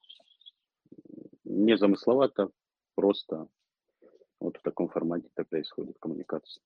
не 1.49 1.77
замысловато, 1.77 2.51
просто 2.95 3.49
вот 4.41 4.57
в 4.57 4.63
таком 4.63 4.89
формате 4.89 5.29
это 5.35 5.45
происходит 5.49 5.97
коммуникация. 5.99 6.63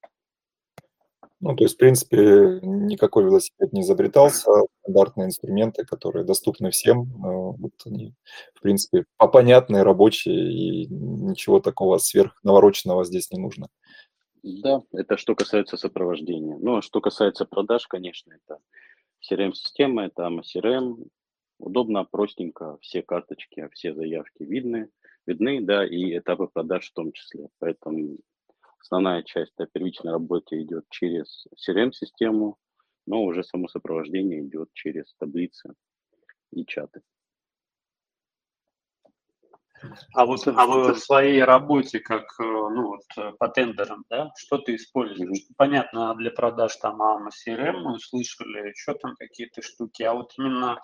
Ну, 1.41 1.57
то 1.57 1.65
есть, 1.65 1.75
в 1.75 1.79
принципе, 1.79 2.61
никакой 2.63 3.25
велосипед 3.25 3.73
не 3.73 3.81
изобретался, 3.81 4.49
стандартные 4.83 5.27
инструменты, 5.27 5.85
которые 5.85 6.25
доступны 6.25 6.71
всем, 6.71 7.03
э, 7.03 7.07
вот 7.59 7.73
они, 7.85 8.15
в 8.55 8.61
принципе, 8.61 9.05
понятные, 9.17 9.83
рабочие, 9.83 10.53
и 10.53 10.87
ничего 10.87 11.61
такого 11.61 11.99
сверхнавороченного 11.99 13.05
здесь 13.05 13.31
не 13.33 13.41
нужно. 13.41 13.69
Да, 14.43 14.83
это 14.93 15.17
что 15.17 15.35
касается 15.35 15.77
сопровождения. 15.77 16.57
Ну, 16.61 16.77
а 16.77 16.83
что 16.83 17.01
касается 17.01 17.45
продаж, 17.45 17.87
конечно, 17.87 18.33
это 18.33 18.59
CRM-система, 19.29 20.07
это 20.07 20.23
CRM, 20.23 21.07
Удобно, 21.63 22.05
простенько, 22.05 22.77
все 22.81 23.03
карточки, 23.03 23.69
все 23.73 23.95
заявки 23.95 24.43
видны, 24.43 24.91
видны, 25.27 25.61
да, 25.63 25.87
и 25.87 26.19
этапы 26.19 26.49
продаж 26.49 26.91
в 26.91 26.93
том 26.93 27.13
числе. 27.13 27.51
Поэтому 27.61 28.19
основная 28.81 29.23
часть 29.23 29.53
да, 29.57 29.67
первичной 29.67 30.11
работы 30.11 30.61
идет 30.61 30.87
через 30.91 31.47
CRM-систему, 31.55 32.59
но 33.07 33.23
уже 33.23 33.45
само 33.45 33.69
сопровождение 33.69 34.45
идет 34.45 34.71
через 34.73 35.15
таблицы 35.21 35.75
и 36.51 36.67
чаты. 36.67 37.03
А 40.15 40.27
вот 40.27 40.47
а 40.47 40.67
в 40.67 40.95
своей 40.97 41.43
работе, 41.43 42.01
как 42.01 42.25
э, 42.41 42.45
ну, 42.45 42.89
вот, 42.89 43.03
э, 43.17 43.33
по 43.39 43.49
тендерам, 43.49 44.05
да, 44.09 44.31
что 44.37 44.59
ты 44.59 44.77
используешь? 44.77 45.41
Mm-hmm. 45.41 45.55
Понятно, 45.57 46.15
для 46.15 46.31
продаж 46.31 46.77
там 46.77 47.01
AMA 47.03 47.31
CRM 47.31 47.73
мы 47.79 47.95
услышали, 47.95 48.71
еще 48.71 48.95
там 48.95 49.15
какие-то 49.17 49.63
штуки, 49.63 50.03
а 50.03 50.15
вот 50.15 50.33
именно 50.39 50.81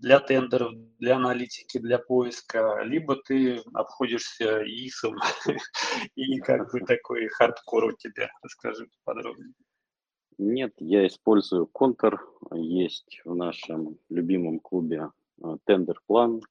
для 0.00 0.20
тендеров, 0.20 0.72
для 0.98 1.16
аналитики, 1.16 1.78
для 1.78 1.98
поиска, 1.98 2.82
либо 2.84 3.16
ты 3.16 3.62
обходишься 3.74 4.62
ИСом 4.64 5.16
и 6.14 6.38
как 6.38 6.72
бы 6.72 6.80
такой 6.86 7.28
хардкор 7.28 7.86
у 7.86 7.92
тебя, 7.92 8.30
расскажи 8.42 8.88
подробнее. 9.04 9.54
Нет, 10.38 10.74
я 10.78 11.06
использую 11.06 11.66
контур, 11.66 12.20
есть 12.52 13.20
в 13.24 13.34
нашем 13.34 13.98
любимом 14.10 14.60
клубе 14.60 15.10
э, 15.42 15.56
тендер-план, 15.64 16.42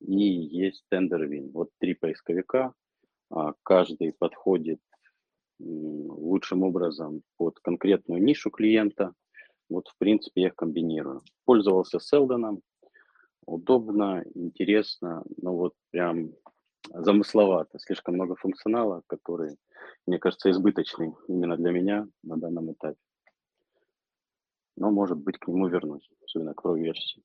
и 0.00 0.24
есть 0.24 0.84
вин. 0.90 1.50
Вот 1.52 1.70
три 1.78 1.94
поисковика, 1.94 2.72
а, 3.30 3.54
каждый 3.62 4.12
подходит 4.12 4.80
лучшим 5.58 6.62
образом 6.62 7.22
под 7.36 7.58
конкретную 7.60 8.22
нишу 8.22 8.50
клиента. 8.50 9.12
Вот, 9.68 9.88
в 9.88 9.98
принципе, 9.98 10.42
я 10.42 10.46
их 10.48 10.56
комбинирую. 10.56 11.20
Пользовался 11.44 12.00
Селдоном, 12.00 12.62
удобно, 13.46 14.24
интересно, 14.34 15.22
но 15.36 15.54
вот 15.54 15.74
прям 15.90 16.32
замысловато, 16.88 17.78
слишком 17.78 18.14
много 18.14 18.36
функционала, 18.36 19.02
который, 19.06 19.56
мне 20.06 20.18
кажется, 20.18 20.50
избыточный 20.50 21.14
именно 21.28 21.56
для 21.56 21.70
меня 21.70 22.08
на 22.22 22.36
данном 22.36 22.72
этапе. 22.72 22.98
Но, 24.76 24.90
может 24.90 25.18
быть, 25.18 25.38
к 25.38 25.46
нему 25.46 25.68
вернусь, 25.68 26.08
особенно 26.24 26.54
к 26.54 26.64
Pro-версии. 26.64 27.22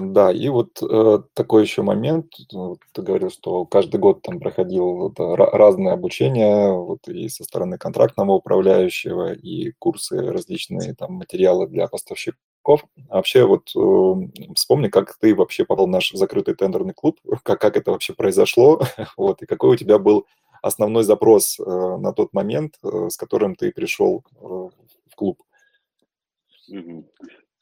Да, 0.00 0.30
и 0.30 0.48
вот 0.48 0.82
э, 0.82 1.18
такой 1.34 1.62
еще 1.62 1.82
момент, 1.82 2.26
ну, 2.52 2.76
ты 2.92 3.02
говорил, 3.02 3.30
что 3.30 3.64
каждый 3.64 3.98
год 3.98 4.22
там 4.22 4.38
проходил 4.38 5.12
разное 5.16 5.94
обучение, 5.94 6.72
вот 6.72 7.08
и 7.08 7.28
со 7.28 7.44
стороны 7.44 7.78
контрактного 7.78 8.32
управляющего, 8.32 9.32
и 9.32 9.72
курсы 9.78 10.16
различные 10.30 10.94
там 10.94 11.14
материалы 11.14 11.66
для 11.66 11.88
поставщиков. 11.88 12.84
А 13.08 13.16
вообще 13.16 13.46
вот 13.46 13.70
э, 13.74 14.52
вспомни, 14.54 14.88
как 14.88 15.16
ты 15.18 15.34
вообще 15.34 15.64
попал 15.64 15.86
в 15.86 15.90
наш 15.90 16.12
закрытый 16.12 16.54
тендерный 16.54 16.94
клуб, 16.94 17.18
как, 17.42 17.60
как 17.60 17.76
это 17.76 17.90
вообще 17.90 18.12
произошло, 18.14 18.80
вот, 19.16 19.42
и 19.42 19.46
какой 19.46 19.70
у 19.70 19.76
тебя 19.76 19.98
был 19.98 20.26
основной 20.62 21.04
запрос 21.04 21.58
э, 21.58 21.64
на 21.64 22.12
тот 22.12 22.32
момент, 22.32 22.74
э, 22.84 23.08
с 23.08 23.16
которым 23.16 23.56
ты 23.56 23.72
пришел 23.72 24.24
в 24.40 25.16
клуб. 25.16 25.42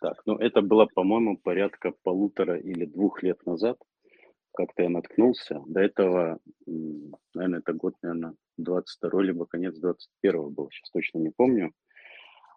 Так, 0.01 0.23
ну 0.27 0.37
это 0.37 0.63
было, 0.63 0.87
по-моему, 0.87 1.37
порядка 1.37 1.93
полутора 2.03 2.57
или 2.59 2.85
двух 2.85 3.23
лет 3.23 3.45
назад. 3.47 3.79
Как-то 4.55 4.83
я 4.85 4.89
наткнулся. 4.89 5.63
До 5.67 5.81
этого, 5.81 6.39
наверное, 7.35 7.61
это 7.61 7.73
год, 7.73 7.95
наверное, 8.03 8.35
22 8.59 9.23
либо 9.23 9.47
конец 9.47 9.77
21 9.77 10.51
был, 10.51 10.71
сейчас 10.71 10.91
точно 10.91 11.19
не 11.19 11.31
помню. 11.31 11.73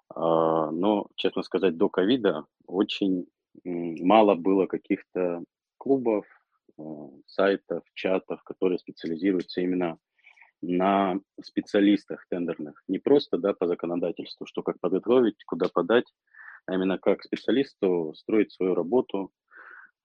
А, 0.10 0.72
но, 0.72 1.08
честно 1.16 1.42
сказать, 1.44 1.78
до 1.78 1.90
ковида 1.90 2.46
очень 2.66 3.28
мало 3.64 4.36
было 4.36 4.66
каких-то 4.66 5.44
клубов, 5.78 6.26
а, 6.78 7.10
сайтов, 7.26 7.84
чатов, 7.94 8.44
которые 8.44 8.80
специализируются 8.80 9.62
именно 9.62 9.98
на 10.62 11.20
специалистах 11.44 12.26
тендерных. 12.30 12.84
Не 12.88 13.00
просто 13.00 13.38
да, 13.38 13.54
по 13.54 13.68
законодательству, 13.68 14.46
что 14.46 14.62
как 14.62 14.80
подготовить, 14.80 15.44
куда 15.46 15.70
подать, 15.70 16.06
а 16.72 16.74
именно 16.74 16.98
как 16.98 17.22
специалисту 17.22 18.14
строить 18.16 18.54
свою 18.54 18.76
работу, 18.76 19.34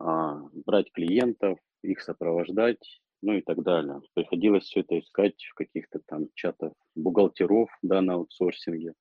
а, 0.01 0.41
брать 0.67 0.91
клиентов, 0.93 1.61
их 1.83 2.01
сопровождать, 2.01 3.01
ну 3.23 3.35
и 3.35 3.41
так 3.41 3.63
далее. 3.63 4.01
Приходилось 4.15 4.65
все 4.65 4.81
это 4.81 4.99
искать 4.99 5.41
в 5.45 5.55
каких-то 5.55 6.01
там 6.07 6.27
чатах 6.35 6.73
бухгалтеров 6.97 7.69
да, 7.83 8.03
на 8.03 8.15
аутсорсинге 8.15 8.95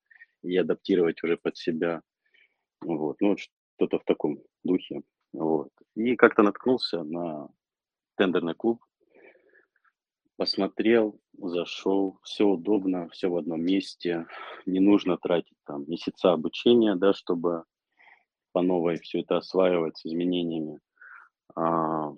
и 0.44 0.56
адаптировать 0.56 1.22
уже 1.24 1.36
под 1.36 1.56
себя. 1.56 2.02
Вот, 2.82 3.16
ну, 3.20 3.36
что-то 3.36 3.98
в 3.98 4.04
таком 4.04 4.38
духе. 4.62 5.02
Вот. 5.32 5.70
И 5.96 6.14
как-то 6.14 6.42
наткнулся 6.44 7.02
на 7.02 7.48
тендерный 8.16 8.54
клуб, 8.54 8.80
посмотрел, 10.36 11.18
зашел, 11.38 12.18
все 12.22 12.44
удобно, 12.44 13.08
все 13.08 13.28
в 13.28 13.36
одном 13.36 13.62
месте, 13.62 14.26
не 14.66 14.80
нужно 14.80 15.16
тратить 15.16 15.56
там 15.64 15.88
месяца 15.88 16.32
обучения, 16.32 16.94
да, 16.94 17.12
чтобы 17.12 17.64
по 18.52 18.62
новой 18.62 18.98
все 18.98 19.20
это 19.20 19.38
осваивать 19.38 19.98
с 19.98 20.06
изменениями. 20.06 20.80
А, 21.54 22.12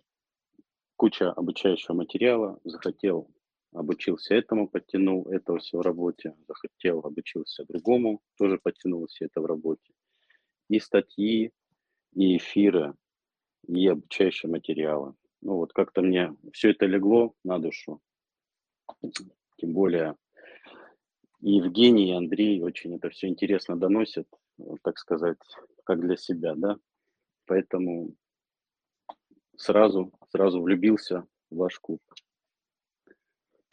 куча 0.97 1.31
обучающего 1.33 1.95
материала, 1.95 2.61
захотел, 2.65 3.31
обучился 3.73 4.35
этому, 4.35 4.69
подтянул 4.69 5.27
это 5.29 5.57
все 5.57 5.79
в 5.79 5.81
работе, 5.81 6.35
захотел, 6.47 7.01
обучился 7.01 7.65
другому, 7.65 8.21
тоже 8.37 8.59
подтянул 8.59 9.07
все 9.07 9.27
это 9.27 9.41
в 9.41 9.47
работе. 9.47 9.93
И 10.69 10.81
статьи, 10.81 11.53
и 12.15 12.37
эфиры, 12.37 12.95
и 13.67 13.87
обучающие 13.87 14.51
материалы. 14.51 15.15
Ну 15.41 15.57
вот 15.57 15.73
как-то 15.73 16.03
мне 16.03 16.35
все 16.53 16.71
это 16.71 16.87
легло 16.87 17.35
на 17.45 17.59
душу. 17.59 18.01
Тем 19.57 19.73
более 19.73 20.17
и 21.41 21.53
Евгений, 21.53 22.11
и 22.11 22.17
Андрей 22.17 22.63
очень 22.63 22.97
это 22.97 23.11
все 23.11 23.29
интересно 23.29 23.77
доносят, 23.77 24.27
так 24.83 24.99
сказать, 24.99 25.39
как 25.85 26.01
для 26.01 26.17
себя, 26.17 26.55
да. 26.57 26.79
Поэтому 27.47 28.15
сразу, 29.57 30.13
сразу 30.31 30.61
влюбился 30.61 31.27
в 31.51 31.57
ваш 31.57 31.79
клуб. 31.79 32.03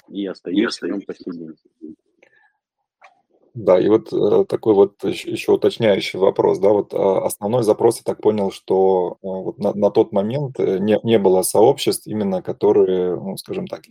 И 0.08 0.26
остаюсь 0.28 0.80
в 0.80 0.86
нем 0.86 1.02
по 1.02 1.16
сей 1.16 1.34
день. 1.34 1.56
Да, 3.56 3.80
и 3.80 3.88
вот 3.88 4.12
э, 4.12 4.44
такой 4.50 4.74
вот 4.74 5.02
еще, 5.06 5.54
уточняющий 5.54 6.20
вопрос, 6.20 6.60
да, 6.60 6.72
вот 6.72 6.94
э, 6.94 6.98
основной 6.98 7.64
запрос, 7.64 7.98
я 8.00 8.04
так 8.04 8.22
понял, 8.22 8.52
что 8.52 9.14
э, 9.14 9.18
вот 9.22 9.58
на, 9.60 9.74
на 9.74 9.92
тот 9.92 10.12
момент 10.12 10.60
э, 10.60 10.78
не, 10.78 11.00
не 11.04 11.18
было 11.18 11.42
сообществ 11.42 12.06
именно, 12.06 12.42
которые, 12.42 13.16
ну, 13.16 13.38
скажем 13.38 13.68
так, 13.68 13.84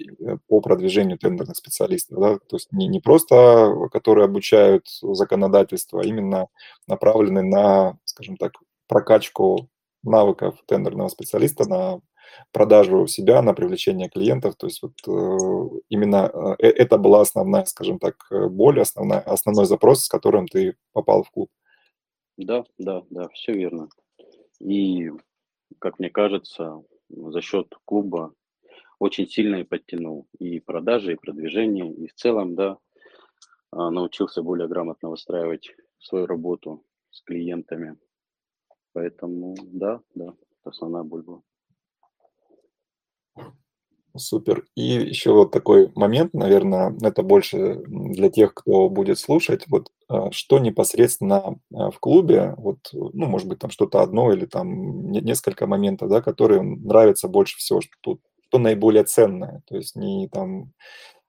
по 0.48 0.60
продвижению 0.60 1.16
тендерных 1.16 1.56
специалистов, 1.56 2.18
да, 2.20 2.34
то 2.34 2.56
есть 2.56 2.72
не, 2.72 2.88
не 2.88 3.00
просто, 3.00 3.74
которые 3.90 4.26
обучают 4.26 4.84
законодательство, 5.00 6.02
а 6.02 6.04
именно 6.04 6.48
направлены 6.86 7.40
на, 7.42 7.96
скажем 8.04 8.36
так, 8.36 8.52
прокачку 8.86 9.70
навыков 10.02 10.56
тендерного 10.66 11.08
специалиста 11.08 11.66
на 11.66 12.00
продажу 12.52 13.06
себя, 13.06 13.42
на 13.42 13.54
привлечение 13.54 14.08
клиентов. 14.08 14.56
То 14.56 14.66
есть 14.66 14.82
вот 14.82 14.92
э, 15.06 15.80
именно 15.88 16.56
э, 16.58 16.66
это 16.66 16.98
была 16.98 17.20
основная, 17.20 17.64
скажем 17.64 17.98
так, 17.98 18.26
э, 18.30 18.48
боль, 18.48 18.80
основная, 18.80 19.20
основной 19.20 19.66
запрос, 19.66 20.04
с 20.04 20.08
которым 20.08 20.46
ты 20.46 20.76
попал 20.92 21.22
в 21.22 21.30
клуб. 21.30 21.50
Да, 22.36 22.64
да, 22.78 23.02
да, 23.10 23.28
все 23.28 23.52
верно. 23.52 23.88
И, 24.60 25.10
как 25.78 25.98
мне 25.98 26.10
кажется, 26.10 26.82
за 27.08 27.40
счет 27.40 27.74
клуба 27.84 28.34
очень 28.98 29.28
сильно 29.28 29.56
и 29.56 29.64
подтянул 29.64 30.26
и 30.38 30.60
продажи, 30.60 31.12
и 31.12 31.16
продвижение, 31.16 31.92
и 31.92 32.06
в 32.06 32.14
целом, 32.14 32.54
да, 32.54 32.78
а, 33.70 33.90
научился 33.90 34.42
более 34.42 34.68
грамотно 34.68 35.10
выстраивать 35.10 35.74
свою 35.98 36.26
работу 36.26 36.84
с 37.10 37.22
клиентами. 37.22 37.96
Поэтому, 38.92 39.56
да, 39.62 40.00
да, 40.14 40.34
это 40.60 40.70
основная 40.70 41.02
боль 41.02 41.22
была. 41.22 41.42
Супер. 44.16 44.64
И 44.76 44.82
еще 44.82 45.32
вот 45.32 45.50
такой 45.50 45.90
момент, 45.96 46.34
наверное, 46.34 46.96
это 47.02 47.24
больше 47.24 47.82
для 47.86 48.30
тех, 48.30 48.54
кто 48.54 48.88
будет 48.88 49.18
слушать. 49.18 49.64
Вот 49.66 49.90
а, 50.08 50.30
что 50.30 50.60
непосредственно 50.60 51.58
а, 51.74 51.90
в 51.90 51.98
клубе, 51.98 52.54
вот, 52.56 52.78
ну, 52.92 53.26
может 53.26 53.48
быть, 53.48 53.58
там 53.58 53.70
что-то 53.70 54.02
одно 54.02 54.32
или 54.32 54.46
там 54.46 55.10
несколько 55.10 55.66
моментов, 55.66 56.10
да, 56.10 56.22
которые 56.22 56.62
нравятся 56.62 57.26
больше 57.26 57.56
всего, 57.58 57.80
что 57.80 57.92
тут 58.00 58.20
что 58.46 58.58
наиболее 58.58 59.02
ценное. 59.02 59.62
То 59.66 59.76
есть 59.76 59.96
не 59.96 60.28
там 60.28 60.70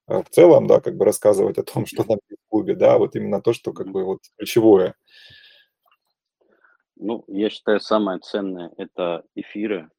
а, 0.07 0.21
в 0.21 0.29
целом, 0.29 0.67
да, 0.67 0.79
как 0.79 0.95
бы 0.95 1.05
рассказывать 1.05 1.57
о 1.57 1.63
том, 1.63 1.87
что 1.87 2.03
там 2.03 2.19
в 2.29 2.49
клубе, 2.49 2.75
да, 2.75 2.99
вот 2.99 3.15
именно 3.15 3.41
то, 3.41 3.53
что 3.53 3.73
как 3.73 3.87
бы 3.87 4.03
вот 4.03 4.19
ключевое. 4.37 4.93
Ну, 6.97 7.23
я 7.27 7.49
считаю, 7.49 7.79
самое 7.79 8.19
ценное– 8.19 8.71
это 8.77 9.23
эфиры, 9.33 9.89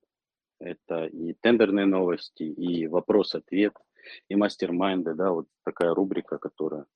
это 0.60 1.06
и 1.06 1.34
тендерные 1.34 1.86
новости, 1.86 2.42
и 2.42 2.86
вопрос-ответ, 2.86 3.74
и 4.28 4.36
мастер-майнды, 4.36 5.14
да, 5.14 5.32
вот 5.32 5.46
такая 5.64 5.94
рубрика, 5.94 6.38
которая 6.38 6.86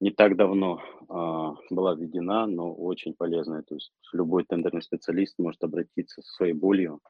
не 0.00 0.10
так 0.10 0.36
давно 0.36 0.82
а, 1.08 1.54
была 1.68 1.94
введена, 1.94 2.46
но 2.46 2.72
очень 2.72 3.14
полезная. 3.14 3.62
То 3.62 3.74
есть 3.74 3.92
любой 4.12 4.44
тендерный 4.44 4.82
специалист 4.82 5.38
может 5.38 5.62
обратиться 5.62 6.22
со 6.22 6.32
своей 6.32 6.54
болью, 6.54 7.00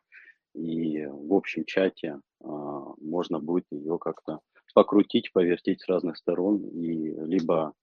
и 0.54 1.06
в 1.06 1.32
общем 1.32 1.64
чате 1.64 2.20
а, 2.42 2.48
можно 3.00 3.38
будет 3.38 3.66
ее 3.70 3.98
как-то 3.98 4.40
покрутить, 4.74 5.32
повертеть 5.32 5.82
с 5.82 5.88
разных 5.88 6.16
сторон, 6.16 6.64
и 6.64 7.14
либо 7.26 7.74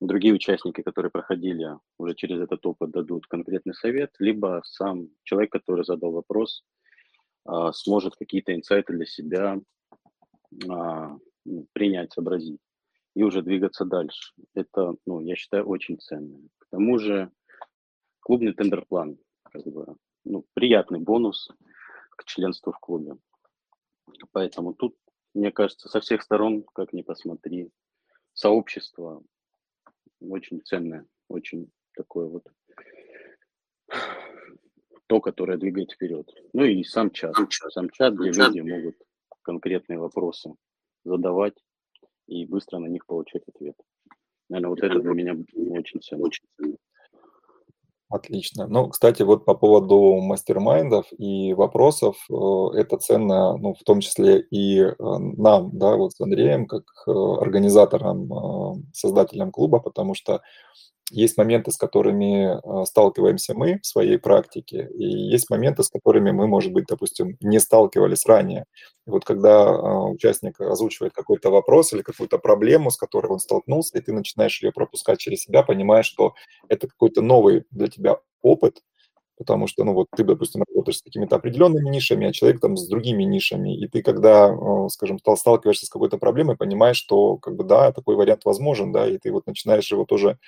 другие 0.00 0.34
участники, 0.34 0.82
которые 0.82 1.10
проходили 1.10 1.70
уже 1.98 2.14
через 2.14 2.40
этот 2.40 2.64
опыт, 2.66 2.90
дадут 2.90 3.26
конкретный 3.26 3.74
совет, 3.74 4.12
либо 4.18 4.62
сам 4.64 5.08
человек, 5.22 5.52
который 5.52 5.84
задал 5.84 6.12
вопрос, 6.12 6.64
а, 7.48 7.72
сможет 7.72 8.14
какие-то 8.14 8.54
инсайты 8.54 8.92
для 8.92 9.06
себя 9.06 9.58
а, 10.68 11.16
ну, 11.46 11.66
принять, 11.72 12.12
сообразить 12.12 12.60
и 13.14 13.22
уже 13.22 13.40
двигаться 13.40 13.86
дальше. 13.86 14.34
Это, 14.54 14.94
ну, 15.06 15.20
я 15.20 15.34
считаю, 15.34 15.66
очень 15.66 15.98
ценно. 15.98 16.38
К 16.58 16.66
тому 16.70 16.98
же 16.98 17.32
клубный 18.20 18.52
тендер-план, 18.52 19.18
как 19.44 19.64
бы, 19.64 19.96
ну, 20.24 20.44
приятный 20.52 21.00
бонус 21.00 21.48
к 22.10 22.24
членству 22.24 22.70
в 22.70 22.78
клубе. 22.80 23.16
Поэтому 24.32 24.74
тут, 24.74 24.94
мне 25.32 25.50
кажется, 25.50 25.88
со 25.88 26.00
всех 26.00 26.22
сторон, 26.22 26.64
как 26.74 26.92
ни 26.92 27.00
посмотри, 27.00 27.70
сообщество 28.34 29.22
очень 30.20 30.60
ценное, 30.60 31.06
очень 31.28 31.72
такое 31.94 32.26
вот 32.26 32.46
то, 35.08 35.20
которое 35.20 35.58
двигает 35.58 35.92
вперед. 35.92 36.30
Ну 36.52 36.64
и 36.64 36.84
сам 36.84 37.10
чат. 37.10 37.34
Сам 37.70 37.90
чат, 37.90 38.14
где 38.14 38.30
люди 38.30 38.60
могут 38.60 38.96
конкретные 39.42 39.98
вопросы 39.98 40.54
задавать 41.04 41.54
и 42.26 42.44
быстро 42.44 42.78
на 42.78 42.86
них 42.86 43.06
получать 43.06 43.42
ответ. 43.48 43.74
Наверное, 44.48 44.70
вот 44.70 44.80
это 44.82 45.00
для 45.00 45.10
меня 45.12 45.36
очень 45.70 46.00
ценно. 46.00 46.28
Отлично. 48.10 48.66
Ну, 48.66 48.88
кстати, 48.88 49.22
вот 49.22 49.44
по 49.44 49.54
поводу 49.54 50.20
мастер-майндов 50.22 51.06
и 51.18 51.52
вопросов, 51.52 52.16
э, 52.30 52.78
это 52.78 52.96
ценно, 52.96 53.58
ну, 53.58 53.74
в 53.74 53.82
том 53.84 54.00
числе 54.00 54.40
и 54.40 54.80
э, 54.80 54.94
нам, 54.98 55.76
да, 55.76 55.94
вот 55.94 56.12
с 56.12 56.20
Андреем, 56.20 56.66
как 56.66 56.84
э, 57.06 57.10
организатором, 57.10 58.82
создателем 58.94 59.50
клуба, 59.50 59.80
потому 59.80 60.14
что 60.14 60.40
есть 61.10 61.36
моменты, 61.36 61.70
с 61.70 61.76
которыми 61.76 62.58
а, 62.62 62.84
сталкиваемся 62.84 63.54
мы 63.54 63.78
в 63.82 63.86
своей 63.86 64.18
практике, 64.18 64.88
и 64.94 65.04
есть 65.04 65.50
моменты, 65.50 65.82
с 65.82 65.88
которыми 65.88 66.30
мы, 66.30 66.46
может 66.46 66.72
быть, 66.72 66.86
допустим, 66.86 67.36
не 67.40 67.58
сталкивались 67.58 68.26
ранее. 68.26 68.64
И 69.06 69.10
вот 69.10 69.24
когда 69.24 69.64
а, 69.64 70.04
участник 70.08 70.60
озвучивает 70.60 71.12
какой-то 71.12 71.50
вопрос 71.50 71.92
или 71.92 72.02
какую-то 72.02 72.38
проблему, 72.38 72.90
с 72.90 72.96
которой 72.96 73.28
он 73.28 73.38
столкнулся, 73.38 73.98
и 73.98 74.00
ты 74.00 74.12
начинаешь 74.12 74.62
ее 74.62 74.72
пропускать 74.72 75.18
через 75.18 75.42
себя, 75.42 75.62
понимаешь, 75.62 76.06
что 76.06 76.34
это 76.68 76.88
какой-то 76.88 77.22
новый 77.22 77.64
для 77.70 77.88
тебя 77.88 78.18
опыт, 78.42 78.82
потому 79.38 79.66
что, 79.68 79.84
ну, 79.84 79.94
вот 79.94 80.08
ты, 80.16 80.24
допустим, 80.24 80.64
работаешь 80.68 80.98
с 80.98 81.02
какими-то 81.02 81.36
определенными 81.36 81.88
нишами, 81.88 82.26
а 82.26 82.32
человек 82.32 82.60
там 82.60 82.76
с 82.76 82.86
другими 82.88 83.22
нишами, 83.22 83.78
и 83.78 83.86
ты, 83.86 84.02
когда, 84.02 84.48
э, 84.50 84.88
скажем, 84.90 85.18
сталкиваешься 85.18 85.86
с 85.86 85.90
какой-то 85.90 86.18
проблемой, 86.18 86.56
понимаешь, 86.56 86.96
что, 86.96 87.36
как 87.36 87.56
бы, 87.56 87.64
да, 87.64 87.92
такой 87.92 88.16
вариант 88.16 88.44
возможен, 88.44 88.92
да, 88.92 89.08
и 89.08 89.18
ты 89.18 89.30
вот 89.32 89.46
начинаешь 89.46 89.90
его 89.90 90.04
тоже 90.04 90.38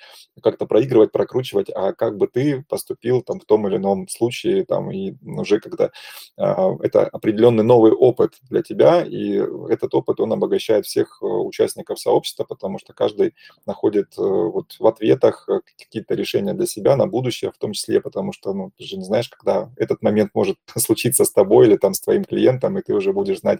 как-то 0.43 0.65
проигрывать, 0.65 1.11
прокручивать, 1.11 1.69
а 1.73 1.93
как 1.93 2.17
бы 2.17 2.27
ты 2.27 2.63
поступил 2.67 3.21
там 3.21 3.39
в 3.39 3.45
том 3.45 3.67
или 3.67 3.77
ином 3.77 4.07
случае, 4.07 4.65
там, 4.65 4.91
и 4.91 5.13
уже 5.25 5.59
когда 5.59 5.91
а, 6.37 6.75
это 6.81 7.07
определенный 7.07 7.63
новый 7.63 7.91
опыт 7.91 8.33
для 8.49 8.61
тебя, 8.61 9.03
и 9.03 9.41
этот 9.69 9.95
опыт, 9.95 10.19
он 10.19 10.33
обогащает 10.33 10.85
всех 10.85 11.19
э, 11.21 11.25
участников 11.25 11.99
сообщества, 11.99 12.43
потому 12.43 12.77
что 12.79 12.93
каждый 12.93 13.35
находит 13.65 14.13
э, 14.17 14.21
вот 14.21 14.75
в 14.79 14.85
ответах 14.87 15.47
какие-то 15.77 16.15
решения 16.15 16.53
для 16.53 16.65
себя 16.65 16.95
на 16.97 17.07
будущее, 17.07 17.51
в 17.51 17.57
том 17.57 17.73
числе 17.73 18.01
потому 18.01 18.33
что, 18.33 18.53
ну, 18.53 18.71
ты 18.81 18.87
же 18.87 18.97
не 18.97 19.05
знаешь, 19.05 19.29
когда 19.29 19.69
этот 19.77 20.01
момент 20.01 20.31
может 20.33 20.57
случиться 20.75 21.23
с 21.23 21.31
тобой 21.31 21.67
или 21.67 21.77
там 21.77 21.93
с 21.93 22.01
твоим 22.01 22.23
клиентом, 22.23 22.77
и 22.77 22.81
ты 22.81 22.93
уже 22.93 23.13
будешь 23.13 23.39
знать, 23.39 23.59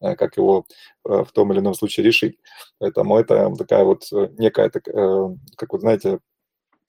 э, 0.00 0.14
как 0.14 0.36
его 0.36 0.66
э, 1.08 1.24
в 1.24 1.32
том 1.32 1.52
или 1.52 1.60
ином 1.60 1.74
случае 1.74 2.04
решить. 2.04 2.38
Поэтому 2.78 3.16
это 3.16 3.50
такая 3.56 3.84
вот 3.84 4.04
э, 4.12 4.28
некая, 4.38 4.70
как 4.70 5.72
вот 5.72 5.80
знаете, 5.80 6.18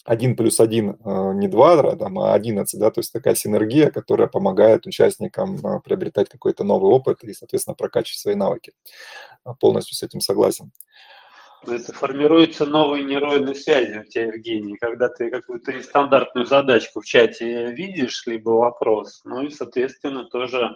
один 0.06 0.36
плюс 0.36 0.60
один 0.60 0.98
не 1.36 1.48
два, 1.48 1.96
там, 1.96 2.20
а 2.20 2.34
одиннадцать, 2.34 2.80
да, 2.80 2.90
то 2.90 3.00
есть 3.00 3.14
такая 3.14 3.36
синергия, 3.36 3.92
которая 3.92 4.28
помогает 4.28 4.88
участникам 4.88 5.60
приобретать 5.84 6.30
какой-то 6.30 6.64
новый 6.64 6.92
опыт 6.92 7.24
и, 7.24 7.34
соответственно, 7.34 7.76
прокачивать 7.76 8.20
свои 8.20 8.36
навыки. 8.36 8.74
Полностью 9.60 9.96
с 9.96 10.04
этим 10.04 10.22
согласен. 10.22 10.72
Это 11.68 11.94
формируются 11.94 12.66
новые 12.66 13.04
нейронные 13.04 13.56
связи 13.56 14.00
у 14.00 14.04
тебя, 14.06 14.28
Евгений, 14.28 14.78
когда 14.78 15.10
ты 15.10 15.30
какую-то 15.30 15.74
нестандартную 15.74 16.46
задачку 16.46 17.02
в 17.02 17.06
чате 17.06 17.72
видишь, 17.74 18.26
либо 18.26 18.52
вопрос, 18.52 19.22
ну 19.26 19.42
и, 19.44 19.50
соответственно, 19.50 20.26
тоже 20.26 20.76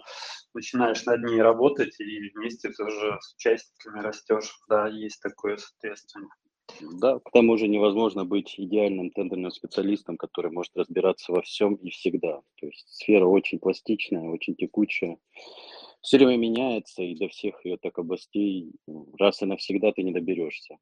начинаешь 0.52 1.04
над 1.04 1.22
ней 1.24 1.40
работать 1.40 1.98
и 2.00 2.30
вместе 2.34 2.70
тоже 2.70 3.18
с 3.20 3.34
участниками 3.34 4.00
растешь. 4.00 4.58
Да, 4.68 4.88
есть 4.88 5.20
такое, 5.22 5.56
соответственно. 5.56 6.28
Да, 6.80 7.18
к 7.18 7.30
тому 7.30 7.56
же 7.56 7.68
невозможно 7.68 8.24
быть 8.24 8.54
идеальным 8.58 9.10
тендерным 9.10 9.50
специалистом, 9.50 10.16
который 10.16 10.50
может 10.50 10.76
разбираться 10.76 11.32
во 11.32 11.42
всем 11.42 11.74
и 11.74 11.90
всегда. 11.90 12.40
То 12.60 12.66
есть 12.66 12.88
сфера 12.88 13.26
очень 13.26 13.58
пластичная, 13.58 14.30
очень 14.30 14.54
текучая, 14.54 15.18
все 16.04 16.18
время 16.18 16.36
меняется, 16.36 17.02
и 17.02 17.16
до 17.16 17.28
всех 17.28 17.64
ее 17.64 17.78
так 17.78 17.98
областей 17.98 18.72
ну, 18.86 19.08
раз 19.18 19.40
и 19.40 19.46
навсегда 19.46 19.90
ты 19.90 20.02
не 20.02 20.12
доберешься. 20.12 20.76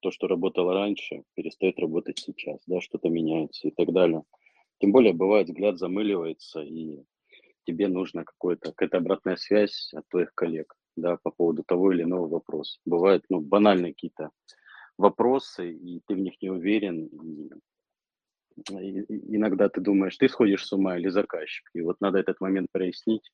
То, 0.00 0.10
что 0.10 0.26
работало 0.26 0.74
раньше, 0.74 1.22
перестает 1.34 1.78
работать 1.78 2.18
сейчас, 2.18 2.58
да, 2.66 2.80
что-то 2.80 3.08
меняется 3.08 3.68
и 3.68 3.70
так 3.70 3.92
далее. 3.92 4.24
Тем 4.80 4.90
более, 4.90 5.12
бывает, 5.12 5.46
взгляд 5.46 5.78
замыливается, 5.78 6.60
и 6.60 7.04
тебе 7.64 7.86
нужна 7.86 8.24
какая-то 8.24 8.96
обратная 8.98 9.36
связь 9.36 9.92
от 9.94 10.08
твоих 10.08 10.34
коллег, 10.34 10.74
да, 10.96 11.18
по 11.22 11.30
поводу 11.30 11.62
того 11.62 11.92
или 11.92 12.02
иного 12.02 12.26
вопроса. 12.26 12.80
Бывают, 12.84 13.24
ну, 13.28 13.40
банальные 13.40 13.94
какие-то 13.94 14.30
вопросы, 14.98 15.72
и 15.72 16.00
ты 16.06 16.16
в 16.16 16.18
них 16.18 16.34
не 16.42 16.50
уверен, 16.50 17.08
и 18.70 19.36
иногда 19.36 19.68
ты 19.68 19.80
думаешь, 19.80 20.16
ты 20.16 20.28
сходишь 20.28 20.66
с 20.66 20.72
ума 20.72 20.98
или 20.98 21.08
заказчик. 21.08 21.70
И 21.74 21.80
вот 21.80 22.00
надо 22.00 22.18
этот 22.18 22.40
момент 22.40 22.68
прояснить, 22.72 23.30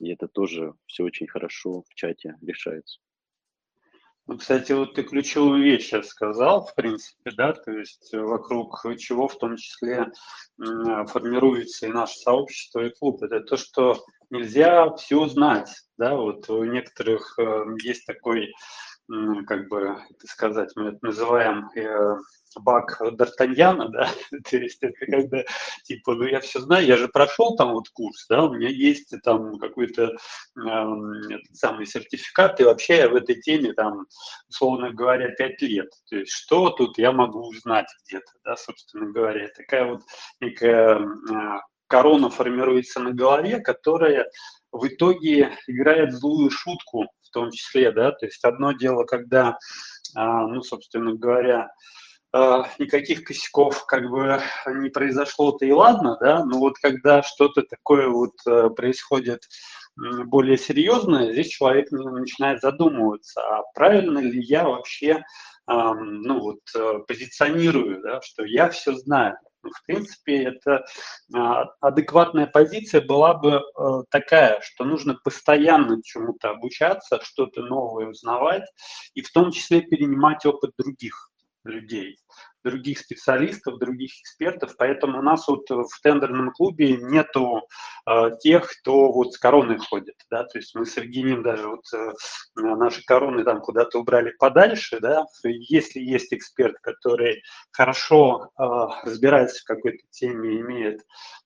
и 0.00 0.12
это 0.12 0.26
тоже 0.26 0.74
все 0.86 1.04
очень 1.04 1.28
хорошо 1.28 1.84
в 1.88 1.94
чате 1.94 2.36
решается. 2.42 2.98
Ну, 4.26 4.38
кстати, 4.38 4.70
вот 4.72 4.94
ты 4.94 5.02
ключевую 5.02 5.62
вещь 5.62 5.86
сейчас 5.86 6.08
сказал, 6.08 6.64
в 6.64 6.74
принципе, 6.74 7.32
да, 7.32 7.52
то 7.52 7.72
есть 7.72 8.12
вокруг 8.12 8.80
чего 8.96 9.26
в 9.26 9.36
том 9.38 9.56
числе 9.56 10.12
формируется 10.56 11.86
и 11.86 11.92
наше 11.92 12.16
сообщество, 12.18 12.84
и 12.84 12.90
клуб. 12.90 13.22
Это 13.24 13.40
то, 13.40 13.56
что 13.56 14.04
нельзя 14.30 14.94
все 14.94 15.26
знать, 15.26 15.74
да, 15.98 16.14
вот 16.14 16.48
у 16.48 16.62
некоторых 16.64 17.38
э, 17.38 17.64
есть 17.82 18.06
такой 18.06 18.52
как 19.46 19.68
бы 19.68 19.96
это 20.08 20.26
сказать, 20.26 20.70
мы 20.76 20.90
это 20.90 20.98
называем 21.02 21.68
э, 21.74 22.16
баг 22.60 23.00
Д'Артаньяна, 23.00 23.88
да, 23.88 24.08
то 24.50 24.56
есть 24.56 24.78
это 24.82 25.06
когда, 25.06 25.44
типа, 25.84 26.14
ну 26.14 26.24
я 26.24 26.40
все 26.40 26.60
знаю, 26.60 26.86
я 26.86 26.96
же 26.96 27.08
прошел 27.08 27.56
там 27.56 27.72
вот 27.72 27.88
курс, 27.88 28.26
да, 28.28 28.44
у 28.44 28.54
меня 28.54 28.68
есть 28.68 29.12
там 29.24 29.58
какой-то 29.58 30.12
э, 30.12 30.84
самый 31.52 31.86
сертификат, 31.86 32.60
и 32.60 32.64
вообще 32.64 32.98
я 32.98 33.08
в 33.08 33.16
этой 33.16 33.40
теме 33.40 33.72
там, 33.72 34.06
условно 34.48 34.92
говоря, 34.92 35.30
пять 35.30 35.60
лет, 35.62 35.90
то 36.08 36.16
есть 36.16 36.32
что 36.32 36.70
тут 36.70 36.96
я 36.98 37.10
могу 37.10 37.40
узнать 37.48 37.88
где-то, 38.06 38.32
да, 38.44 38.56
собственно 38.56 39.10
говоря, 39.10 39.48
такая 39.56 39.86
вот 39.86 40.02
некая 40.40 40.98
э, 40.98 41.60
корона 41.88 42.30
формируется 42.30 43.00
на 43.00 43.12
голове, 43.12 43.58
которая 43.58 44.30
в 44.72 44.86
итоге 44.86 45.56
играет 45.66 46.12
злую 46.12 46.50
шутку 46.50 47.06
в 47.22 47.30
том 47.32 47.50
числе, 47.50 47.92
да, 47.92 48.12
то 48.12 48.26
есть 48.26 48.44
одно 48.44 48.72
дело, 48.72 49.04
когда, 49.04 49.58
а, 50.14 50.46
ну, 50.46 50.62
собственно 50.62 51.14
говоря, 51.14 51.68
а, 52.32 52.68
никаких 52.78 53.24
косяков 53.24 53.86
как 53.86 54.08
бы 54.10 54.40
не 54.66 54.90
произошло-то 54.90 55.64
и 55.64 55.72
ладно, 55.72 56.16
да, 56.20 56.44
но 56.44 56.58
вот 56.58 56.78
когда 56.78 57.22
что-то 57.22 57.62
такое 57.62 58.08
вот 58.08 58.34
э, 58.46 58.70
происходит 58.70 59.42
более 59.96 60.56
серьезное, 60.56 61.32
здесь 61.32 61.48
человек 61.48 61.90
начинает 61.90 62.60
задумываться, 62.60 63.42
а 63.42 63.62
правильно 63.74 64.18
ли 64.20 64.40
я 64.42 64.64
вообще, 64.64 65.22
ну 65.66 66.40
вот, 66.40 66.60
э, 66.74 66.98
позиционирую, 67.06 68.00
да, 68.02 68.20
что 68.22 68.44
я 68.44 68.70
все 68.70 68.94
знаю. 68.94 69.36
В 69.62 69.86
принципе, 69.86 70.44
это 70.44 70.84
а, 71.34 71.64
адекватная 71.80 72.46
позиция 72.46 73.00
была 73.02 73.34
бы 73.34 73.60
э, 73.60 73.82
такая, 74.10 74.60
что 74.62 74.84
нужно 74.84 75.18
постоянно 75.22 76.02
чему-то 76.02 76.50
обучаться, 76.50 77.20
что-то 77.22 77.62
новое 77.62 78.06
узнавать, 78.06 78.64
и 79.14 79.20
в 79.20 79.30
том 79.30 79.52
числе 79.52 79.82
перенимать 79.82 80.46
опыт 80.46 80.72
других 80.78 81.30
людей 81.64 82.18
других 82.64 82.98
специалистов, 82.98 83.78
других 83.78 84.12
экспертов, 84.20 84.74
поэтому 84.76 85.18
у 85.18 85.22
нас 85.22 85.46
вот 85.48 85.68
в 85.68 86.00
тендерном 86.02 86.50
клубе 86.52 86.96
нету 86.96 87.62
э, 88.06 88.30
тех, 88.40 88.68
кто 88.68 89.12
вот 89.12 89.34
с 89.34 89.38
короной 89.38 89.78
ходит, 89.78 90.16
да, 90.30 90.44
то 90.44 90.58
есть 90.58 90.74
мы 90.74 90.86
с 90.86 90.96
Евгением 90.96 91.42
даже 91.42 91.68
вот 91.68 91.84
э, 91.94 92.12
наши 92.56 93.04
короны 93.04 93.44
там 93.44 93.60
куда-то 93.60 93.98
убрали 93.98 94.32
подальше, 94.38 94.98
да, 95.00 95.24
если 95.44 96.00
есть 96.00 96.32
эксперт, 96.32 96.76
который 96.82 97.42
хорошо 97.72 98.50
э, 98.58 98.62
разбирается 99.04 99.60
в 99.60 99.64
какой-то 99.64 100.04
теме, 100.10 100.60
имеет 100.60 101.00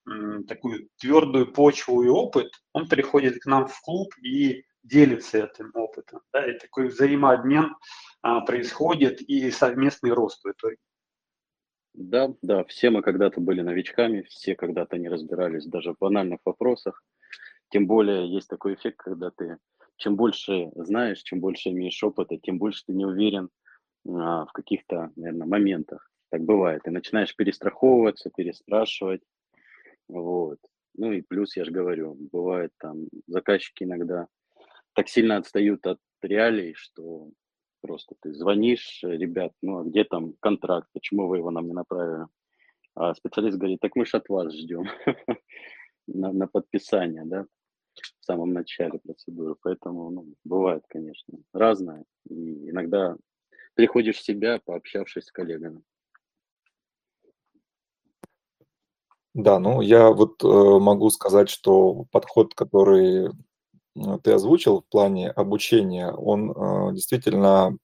э, 0.09 0.43
такую 0.49 0.89
твердую 0.99 1.53
почву 1.53 2.03
и 2.03 2.09
опыт, 2.09 2.51
он 2.73 2.89
приходит 2.89 3.39
к 3.41 3.47
нам 3.47 3.69
в 3.69 3.81
клуб 3.83 4.13
и 4.23 4.65
делится 4.85 5.39
этим 5.39 5.71
опытом, 5.75 6.21
да, 6.33 6.49
и 6.49 6.59
такой 6.59 6.89
взаимообмен 6.89 7.75
а, 8.23 8.41
происходит 8.43 9.21
и 9.23 9.51
совместный 9.51 10.13
рост 10.13 10.45
в 10.45 10.51
итоге. 10.51 10.77
Да, 11.95 12.35
да, 12.43 12.65
все 12.65 12.91
мы 12.91 13.03
когда-то 13.03 13.41
были 13.41 13.61
новичками, 13.61 14.23
все 14.23 14.57
когда-то 14.57 14.99
не 14.99 15.09
разбирались 15.09 15.67
даже 15.67 15.93
в 15.93 15.99
банальных 15.99 16.41
вопросах. 16.45 17.03
Тем 17.71 17.87
более 17.87 18.29
есть 18.29 18.49
такой 18.49 18.75
эффект, 18.75 18.99
когда 18.99 19.31
ты 19.31 19.59
чем 19.97 20.17
больше 20.17 20.71
знаешь, 20.75 21.23
чем 21.23 21.41
больше 21.41 21.71
имеешь 21.71 22.03
опыта, 22.03 22.37
тем 22.37 22.59
больше 22.59 22.83
ты 22.87 22.93
не 22.93 23.05
уверен 23.05 23.49
а, 24.09 24.45
в 24.47 24.53
каких-то, 24.53 25.13
наверное, 25.17 25.47
моментах. 25.47 26.11
Так 26.31 26.43
бывает. 26.43 26.83
Ты 26.85 26.91
начинаешь 26.91 27.35
перестраховываться, 27.37 28.31
переспрашивать. 28.37 29.23
Вот. 30.09 30.59
Ну 30.97 31.13
и 31.13 31.23
плюс, 31.23 31.57
я 31.57 31.65
же 31.65 31.71
говорю, 31.71 32.17
бывает 32.33 32.73
там 32.79 33.07
заказчики 33.27 33.85
иногда 33.85 34.27
так 34.95 35.09
сильно 35.09 35.37
отстают 35.37 35.87
от 35.87 35.99
реалий, 36.23 36.75
что 36.75 37.31
Просто 37.85 38.15
ты 38.23 38.33
звонишь, 38.33 39.05
э, 39.05 39.11
ребят, 39.11 39.53
ну 39.61 39.81
а 39.81 39.85
где 39.85 40.05
там 40.05 40.33
контракт, 40.41 40.89
почему 40.95 41.29
вы 41.29 41.37
его 41.37 41.51
нам 41.51 41.67
не 41.67 41.75
направили? 41.75 42.29
А 42.95 43.15
специалист 43.15 43.59
говорит, 43.59 43.81
так 43.81 43.95
мы 43.95 44.07
же 44.07 44.17
от 44.17 44.27
вас 44.31 44.55
ждем 44.55 44.85
на, 46.07 46.33
на 46.33 46.47
подписание, 46.47 47.25
да, 47.27 47.45
в 47.93 48.25
самом 48.25 48.55
начале 48.55 48.99
процедуры. 49.01 49.57
Поэтому, 49.61 50.09
ну, 50.09 50.33
бывает, 50.45 50.83
конечно, 50.89 51.37
разное. 51.53 52.07
И 52.27 52.71
иногда 52.71 53.19
приходишь 53.75 54.17
в 54.17 54.25
себя, 54.25 54.63
пообщавшись 54.65 55.27
с 55.27 55.31
коллегами. 55.31 55.83
Да, 59.35 59.59
ну 59.59 59.83
я 59.83 60.11
вот 60.11 60.43
э, 60.43 60.47
могу 60.47 61.11
сказать, 61.11 61.51
что 61.51 62.07
подход, 62.11 62.55
который 62.55 63.29
ты 64.23 64.33
озвучил 64.33 64.81
в 64.81 64.85
плане 64.91 65.31
обучения, 65.31 66.11
он 66.11 66.51
э, 66.51 66.95
действительно 66.95 67.79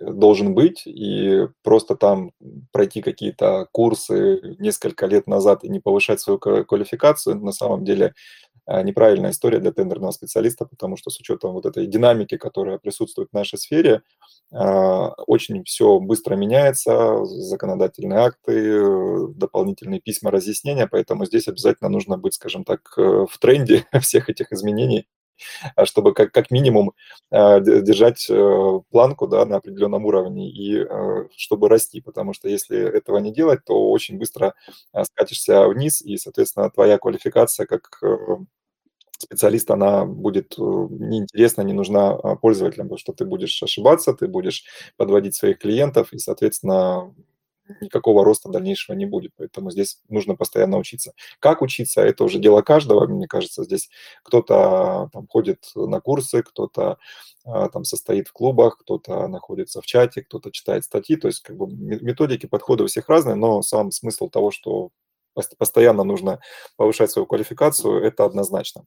должен 0.00 0.54
быть, 0.54 0.82
и 0.86 1.46
просто 1.62 1.96
там 1.96 2.32
пройти 2.72 3.00
какие-то 3.00 3.68
курсы 3.72 4.56
несколько 4.58 5.06
лет 5.06 5.26
назад 5.26 5.64
и 5.64 5.68
не 5.68 5.80
повышать 5.80 6.20
свою 6.20 6.38
квалификацию, 6.38 7.40
на 7.40 7.52
самом 7.52 7.84
деле 7.84 8.06
э, 8.06 8.51
неправильная 8.66 9.30
история 9.30 9.58
для 9.58 9.72
тендерного 9.72 10.12
специалиста, 10.12 10.64
потому 10.66 10.96
что 10.96 11.10
с 11.10 11.18
учетом 11.18 11.52
вот 11.52 11.66
этой 11.66 11.86
динамики, 11.86 12.36
которая 12.36 12.78
присутствует 12.78 13.28
в 13.30 13.34
нашей 13.34 13.58
сфере, 13.58 14.02
э, 14.52 14.56
очень 15.26 15.64
все 15.64 15.98
быстро 15.98 16.36
меняется, 16.36 17.24
законодательные 17.24 18.20
акты, 18.20 19.28
дополнительные 19.34 20.00
письма 20.00 20.30
разъяснения, 20.30 20.86
поэтому 20.86 21.24
здесь 21.26 21.48
обязательно 21.48 21.90
нужно 21.90 22.18
быть, 22.18 22.34
скажем 22.34 22.64
так, 22.64 22.80
в 22.96 23.38
тренде 23.40 23.84
всех 24.00 24.28
этих 24.30 24.52
изменений, 24.52 25.06
а 25.06 25.21
чтобы 25.84 26.14
как, 26.14 26.32
как 26.32 26.50
минимум 26.50 26.92
а, 27.30 27.60
держать 27.60 28.26
э, 28.28 28.80
планку 28.90 29.26
да, 29.26 29.44
на 29.44 29.56
определенном 29.56 30.04
уровне 30.04 30.50
и 30.50 30.78
э, 30.78 31.28
чтобы 31.36 31.68
расти, 31.68 32.00
потому 32.00 32.32
что 32.32 32.48
если 32.48 32.78
этого 32.78 33.18
не 33.18 33.32
делать, 33.32 33.64
то 33.64 33.90
очень 33.90 34.18
быстро 34.18 34.54
а, 34.92 35.04
скатишься 35.04 35.66
вниз, 35.68 36.02
и, 36.02 36.16
соответственно, 36.16 36.70
твоя 36.70 36.98
квалификация 36.98 37.66
как 37.66 37.98
э, 38.02 38.36
специалист, 39.18 39.70
она 39.70 40.04
будет 40.04 40.56
неинтересна, 40.58 41.62
не 41.62 41.72
нужна 41.72 42.14
пользователям, 42.36 42.88
потому 42.88 42.98
что 42.98 43.12
ты 43.12 43.24
будешь 43.24 43.62
ошибаться, 43.62 44.14
ты 44.14 44.26
будешь 44.26 44.64
подводить 44.96 45.36
своих 45.36 45.58
клиентов, 45.58 46.12
и, 46.12 46.18
соответственно, 46.18 47.14
никакого 47.80 48.24
роста 48.24 48.48
дальнейшего 48.48 48.94
не 48.96 49.06
будет. 49.06 49.32
Поэтому 49.36 49.70
здесь 49.70 50.00
нужно 50.08 50.36
постоянно 50.36 50.78
учиться. 50.78 51.12
Как 51.38 51.62
учиться, 51.62 52.02
это 52.02 52.24
уже 52.24 52.38
дело 52.38 52.62
каждого. 52.62 53.06
Мне 53.06 53.26
кажется, 53.26 53.64
здесь 53.64 53.88
кто-то 54.22 55.08
там 55.12 55.26
ходит 55.28 55.70
на 55.74 56.00
курсы, 56.00 56.42
кто-то 56.42 56.98
а, 57.44 57.68
там 57.68 57.84
состоит 57.84 58.28
в 58.28 58.32
клубах, 58.32 58.78
кто-то 58.78 59.28
находится 59.28 59.80
в 59.80 59.86
чате, 59.86 60.22
кто-то 60.22 60.50
читает 60.50 60.84
статьи. 60.84 61.16
То 61.16 61.28
есть 61.28 61.42
как 61.42 61.56
бы 61.56 61.66
методики, 61.68 62.46
подходы 62.46 62.84
у 62.84 62.86
всех 62.86 63.08
разные, 63.08 63.36
но 63.36 63.62
сам 63.62 63.90
смысл 63.90 64.28
того, 64.28 64.50
что 64.50 64.90
постоянно 65.58 66.04
нужно 66.04 66.40
повышать 66.76 67.10
свою 67.10 67.26
квалификацию, 67.26 68.02
это 68.02 68.24
однозначно. 68.24 68.84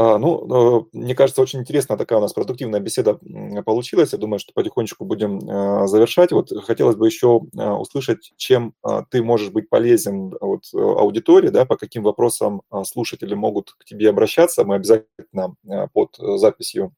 А, 0.00 0.16
ну, 0.16 0.84
э, 0.84 0.84
мне 0.92 1.16
кажется, 1.16 1.42
очень 1.42 1.58
интересная 1.58 1.98
такая 1.98 2.20
у 2.20 2.22
нас 2.22 2.32
продуктивная 2.32 2.78
беседа 2.78 3.18
получилась. 3.64 4.12
Я 4.12 4.18
думаю, 4.18 4.38
что 4.38 4.52
потихонечку 4.52 5.04
будем 5.04 5.40
э, 5.40 5.88
завершать. 5.88 6.30
Вот 6.30 6.52
хотелось 6.64 6.94
бы 6.94 7.04
еще 7.04 7.40
э, 7.58 7.70
услышать, 7.70 8.32
чем 8.36 8.74
ты 9.10 9.24
можешь 9.24 9.50
быть 9.50 9.68
полезен 9.68 10.36
вот, 10.40 10.66
аудитории, 10.72 11.48
да, 11.48 11.64
по 11.64 11.76
каким 11.76 12.04
вопросам 12.04 12.62
слушатели 12.84 13.34
могут 13.34 13.72
к 13.72 13.84
тебе 13.84 14.08
обращаться. 14.10 14.62
Мы 14.62 14.76
обязательно 14.76 15.56
под 15.92 16.14
записью 16.16 16.94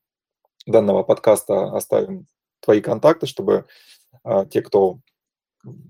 данного 0.67 1.03
подкаста 1.03 1.75
оставим 1.75 2.27
твои 2.61 2.83
контакты, 2.83 3.27
чтобы 3.27 3.65
те, 4.51 4.61
кто 4.61 4.99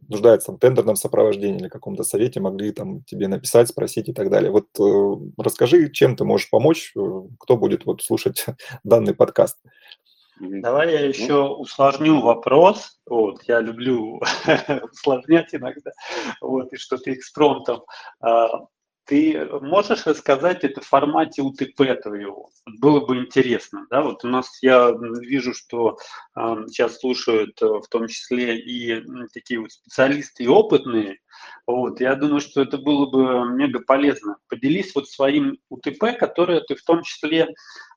нуждается 0.08 0.52
в 0.52 0.58
тендерном 0.58 0.96
сопровождении 0.96 1.60
или 1.60 1.68
каком-то 1.68 2.02
совете, 2.02 2.40
могли 2.40 2.72
там 2.72 3.02
тебе 3.04 3.28
написать, 3.28 3.68
спросить 3.68 4.08
и 4.08 4.12
так 4.12 4.30
далее. 4.30 4.50
Вот 4.50 4.66
э, 4.78 5.32
расскажи, 5.38 5.90
чем 5.90 6.16
ты 6.16 6.24
можешь 6.24 6.50
помочь, 6.50 6.92
э, 6.96 7.00
кто 7.38 7.56
будет 7.56 7.86
вот 7.86 8.02
слушать 8.02 8.46
данный 8.84 9.14
подкаст. 9.14 9.58
Давай 10.40 10.92
я 10.92 11.00
еще 11.06 11.42
усложню 11.42 12.20
вопрос. 12.20 12.98
Вот, 13.06 13.42
я 13.46 13.60
люблю 13.60 14.20
усложнять 14.92 15.54
иногда, 15.54 15.90
вот, 16.40 16.72
и 16.72 16.76
что-то 16.76 17.12
экспромтом. 17.12 17.82
А, 19.10 19.14
ты 19.14 19.48
можешь 19.60 20.06
рассказать 20.06 20.64
это 20.64 20.80
в 20.80 20.86
формате 20.86 21.42
УТП 21.42 22.00
твоего? 22.02 22.50
Было 22.78 23.04
бы 23.04 23.16
интересно, 23.16 23.86
да? 23.90 24.02
Вот 24.02 24.24
у 24.24 24.28
нас 24.28 24.62
я 24.62 24.92
вижу, 25.20 25.52
что 25.52 25.98
э, 26.36 26.40
сейчас 26.68 26.98
слушают 26.98 27.60
э, 27.60 27.66
в 27.66 27.86
том 27.90 28.06
числе 28.06 28.58
и 28.58 29.02
такие 29.32 29.60
вот 29.60 29.72
специалисты 29.72 30.44
и 30.44 30.48
опытные. 30.48 31.18
Вот, 31.66 32.00
я 32.00 32.14
думаю, 32.14 32.40
что 32.40 32.62
это 32.62 32.78
было 32.78 33.06
бы 33.06 33.56
мега 33.56 33.80
полезно. 33.80 34.36
Поделись 34.48 34.94
вот 34.94 35.08
своим 35.08 35.58
УТП, 35.68 36.16
которое 36.18 36.60
ты 36.60 36.74
в 36.74 36.82
том 36.82 37.02
числе 37.02 37.48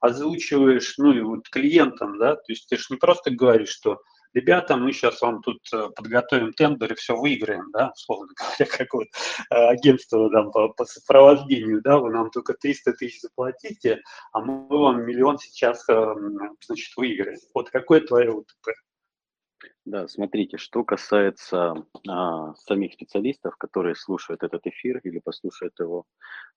озвучиваешь, 0.02 0.96
ну 0.98 1.12
и 1.12 1.22
вот 1.22 1.50
клиентам, 1.50 2.18
да? 2.18 2.36
То 2.36 2.46
есть 2.48 2.68
ты 2.70 2.78
же 2.78 2.86
не 2.90 2.98
просто 2.98 3.32
говоришь, 3.32 3.70
что 3.70 4.00
ребята, 4.34 4.78
мы 4.78 4.92
сейчас 4.92 5.22
вам 5.22 5.42
тут 5.42 5.60
э, 5.74 5.90
подготовим 5.96 6.54
тендер 6.54 6.94
и 6.94 6.96
все 6.96 7.16
выиграем, 7.16 7.70
да, 7.72 7.92
условно 7.94 8.34
говоря, 8.38 8.78
как 8.78 8.94
вот 8.94 9.08
э, 9.50 9.56
агентство 9.56 10.30
там 10.30 10.52
по, 10.52 10.70
по 10.70 10.86
сопровождению, 10.86 11.82
да, 11.82 11.98
вы 11.98 12.12
нам 12.12 12.32
только 12.32 12.54
300 12.54 12.94
тысяч 12.94 13.22
заплатите, 13.22 14.02
а 14.32 14.40
мы 14.40 14.68
вам 14.68 15.04
миллион 15.06 15.38
сейчас, 15.40 15.88
э, 15.90 16.16
значит, 16.66 16.96
выиграем. 16.98 17.40
Вот 17.54 17.70
какое 17.70 18.02
твое 18.02 18.32
УТП? 18.32 18.70
Да, 19.86 20.08
смотрите, 20.08 20.58
что 20.58 20.84
касается 20.86 21.86
а, 22.08 22.56
самих 22.56 22.94
специалистов, 22.94 23.58
которые 23.58 23.96
слушают 23.96 24.42
этот 24.42 24.66
эфир 24.66 25.00
или 25.04 25.20
послушают 25.20 25.78
его 25.78 26.06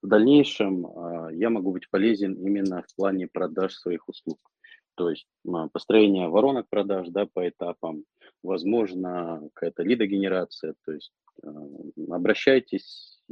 в 0.01 0.07
дальнейшем, 0.07 0.87
а, 0.87 1.29
я 1.33 1.51
могу 1.51 1.73
быть 1.73 1.91
полезен 1.91 2.35
именно 2.35 2.83
в 2.83 2.95
плане 2.95 3.27
продаж 3.27 3.75
своих 3.75 4.09
услуг 4.09 4.39
то 4.97 5.11
есть 5.11 5.29
построение 5.73 6.29
воронок 6.29 6.69
продаж 6.69 7.09
да, 7.11 7.27
по 7.27 7.49
этапам, 7.49 8.05
возможно, 8.43 9.49
какая-то 9.55 9.83
лидогенерация, 9.83 10.75
то 10.85 10.93
есть 10.93 11.13
а, 11.43 11.49
обращайтесь, 12.11 13.23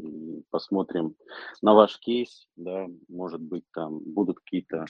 посмотрим 0.50 1.16
на 1.62 1.74
ваш 1.74 1.98
кейс, 1.98 2.46
да, 2.56 2.86
может 3.08 3.40
быть, 3.40 3.64
там 3.72 3.98
будут 4.00 4.40
какие-то 4.40 4.84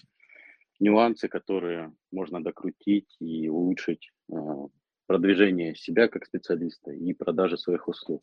нюансы, 0.81 1.29
которые 1.29 1.95
можно 2.11 2.43
докрутить 2.43 3.17
и 3.21 3.49
улучшить 3.49 4.11
а, 4.33 4.67
продвижение 5.07 5.77
себя 5.77 6.09
как 6.09 6.27
специалиста 6.27 6.91
и 6.91 7.13
продажи 7.15 7.57
своих 7.57 7.89
услуг. 7.89 8.23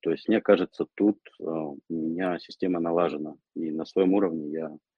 То 0.00 0.10
есть, 0.10 0.28
мне 0.28 0.40
кажется, 0.40 0.86
тут 0.94 1.18
у 1.40 1.76
меня 1.88 2.38
система 2.38 2.78
налажена, 2.78 3.34
и 3.56 3.72
на 3.72 3.84
своем 3.84 4.14
уровне 4.14 4.48
я 4.52 4.70
Э, 4.70 4.97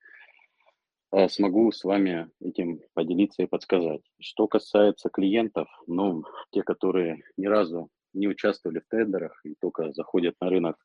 смогу 1.28 1.72
с 1.72 1.84
вами 1.84 2.30
этим 2.40 2.80
поделиться 2.94 3.42
и 3.42 3.46
подсказать. 3.46 4.02
Что 4.20 4.46
касается 4.46 5.08
клиентов, 5.08 5.68
ну, 5.86 6.24
те, 6.50 6.62
которые 6.62 7.22
ни 7.36 7.46
разу 7.46 7.90
не 8.12 8.28
участвовали 8.28 8.80
в 8.80 8.88
тендерах 8.88 9.40
и 9.44 9.54
только 9.60 9.92
заходят 9.92 10.34
на 10.40 10.50
рынок 10.50 10.76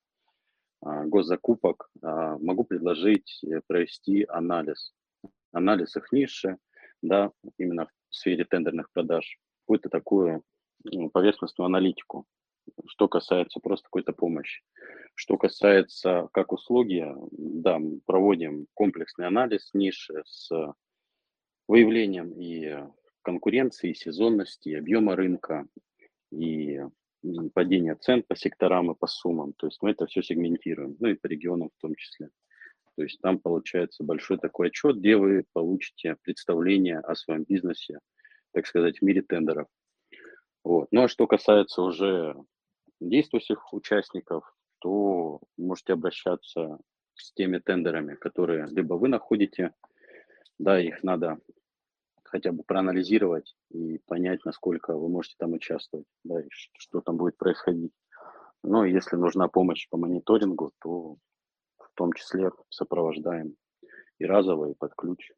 а, 0.82 1.06
госзакупок, 1.06 1.90
а, 2.02 2.38
могу 2.38 2.64
предложить 2.64 3.44
э, 3.44 3.62
провести 3.68 4.26
анализ. 4.28 4.94
Анализ 5.52 5.96
их 5.96 6.12
ниши, 6.12 6.58
да, 7.02 7.32
именно 7.58 7.88
в 8.10 8.16
сфере 8.16 8.46
тендерных 8.46 8.92
продаж, 8.92 9.40
какую-то 9.62 9.90
такую 9.90 10.44
ну, 10.84 11.10
поверхностную 11.10 11.66
аналитику 11.66 12.26
что 12.88 13.08
касается 13.08 13.60
просто 13.60 13.86
какой-то 13.86 14.14
помощи. 14.14 14.64
Что 15.16 15.38
касается 15.38 16.28
как 16.34 16.52
услуги, 16.52 17.06
да, 17.32 17.80
мы 17.80 18.00
проводим 18.06 18.68
комплексный 18.74 19.28
анализ 19.28 19.70
ниши 19.74 20.22
с 20.26 20.52
выявлением 21.68 22.32
и 22.32 22.76
конкуренции, 23.22 23.92
и 23.92 23.96
сезонности, 23.96 24.70
и 24.70 24.76
объема 24.76 25.16
рынка, 25.16 25.68
и 26.32 26.82
падения 27.54 27.96
цен 27.96 28.24
по 28.24 28.36
секторам 28.36 28.92
и 28.92 28.96
по 28.96 29.08
суммам. 29.08 29.54
То 29.54 29.68
есть 29.68 29.82
мы 29.82 29.92
это 29.92 30.06
все 30.06 30.22
сегментируем, 30.22 30.96
ну 31.00 31.10
и 31.10 31.16
по 31.16 31.28
регионам 31.28 31.70
в 31.70 31.82
том 31.82 31.96
числе. 31.96 32.30
То 32.96 33.04
есть 33.04 33.20
там 33.22 33.40
получается 33.40 34.04
большой 34.04 34.38
такой 34.38 34.68
отчет, 34.68 34.98
где 34.98 35.18
вы 35.18 35.46
получите 35.54 36.18
представление 36.22 37.00
о 37.00 37.16
своем 37.16 37.44
бизнесе, 37.44 38.00
так 38.54 38.68
сказать, 38.68 39.00
в 39.00 39.02
мире 39.02 39.22
тендеров. 39.22 39.68
Вот. 40.64 40.88
Ну 40.92 41.04
а 41.04 41.08
что 41.08 41.28
касается 41.28 41.82
уже 41.82 42.36
действующих 43.00 43.74
участников, 43.74 44.56
то 44.80 45.40
можете 45.58 45.94
обращаться 45.94 46.80
с 47.16 47.34
теми 47.34 47.60
тендерами, 47.60 48.16
которые 48.16 48.68
либо 48.68 48.96
вы 48.96 49.08
находите, 49.08 49.74
да, 50.60 50.80
их 50.80 51.04
надо 51.04 51.40
хотя 52.24 52.52
бы 52.52 52.64
проанализировать 52.64 53.56
и 53.70 54.00
понять, 54.08 54.44
насколько 54.46 54.96
вы 54.96 55.10
можете 55.10 55.36
там 55.38 55.54
участвовать, 55.54 56.06
да, 56.24 56.42
и 56.42 56.48
что 56.52 57.02
там 57.02 57.18
будет 57.18 57.38
происходить. 57.38 57.94
Ну, 58.64 58.84
если 58.84 59.16
нужна 59.16 59.48
помощь 59.48 59.88
по 59.90 59.98
мониторингу, 59.98 60.72
то 60.82 61.18
в 61.78 61.90
том 61.94 62.14
числе 62.14 62.52
сопровождаем 62.70 63.56
и 64.18 64.26
разово, 64.26 64.72
и 64.72 64.74
под 64.74 64.96
ключ. 64.96 65.32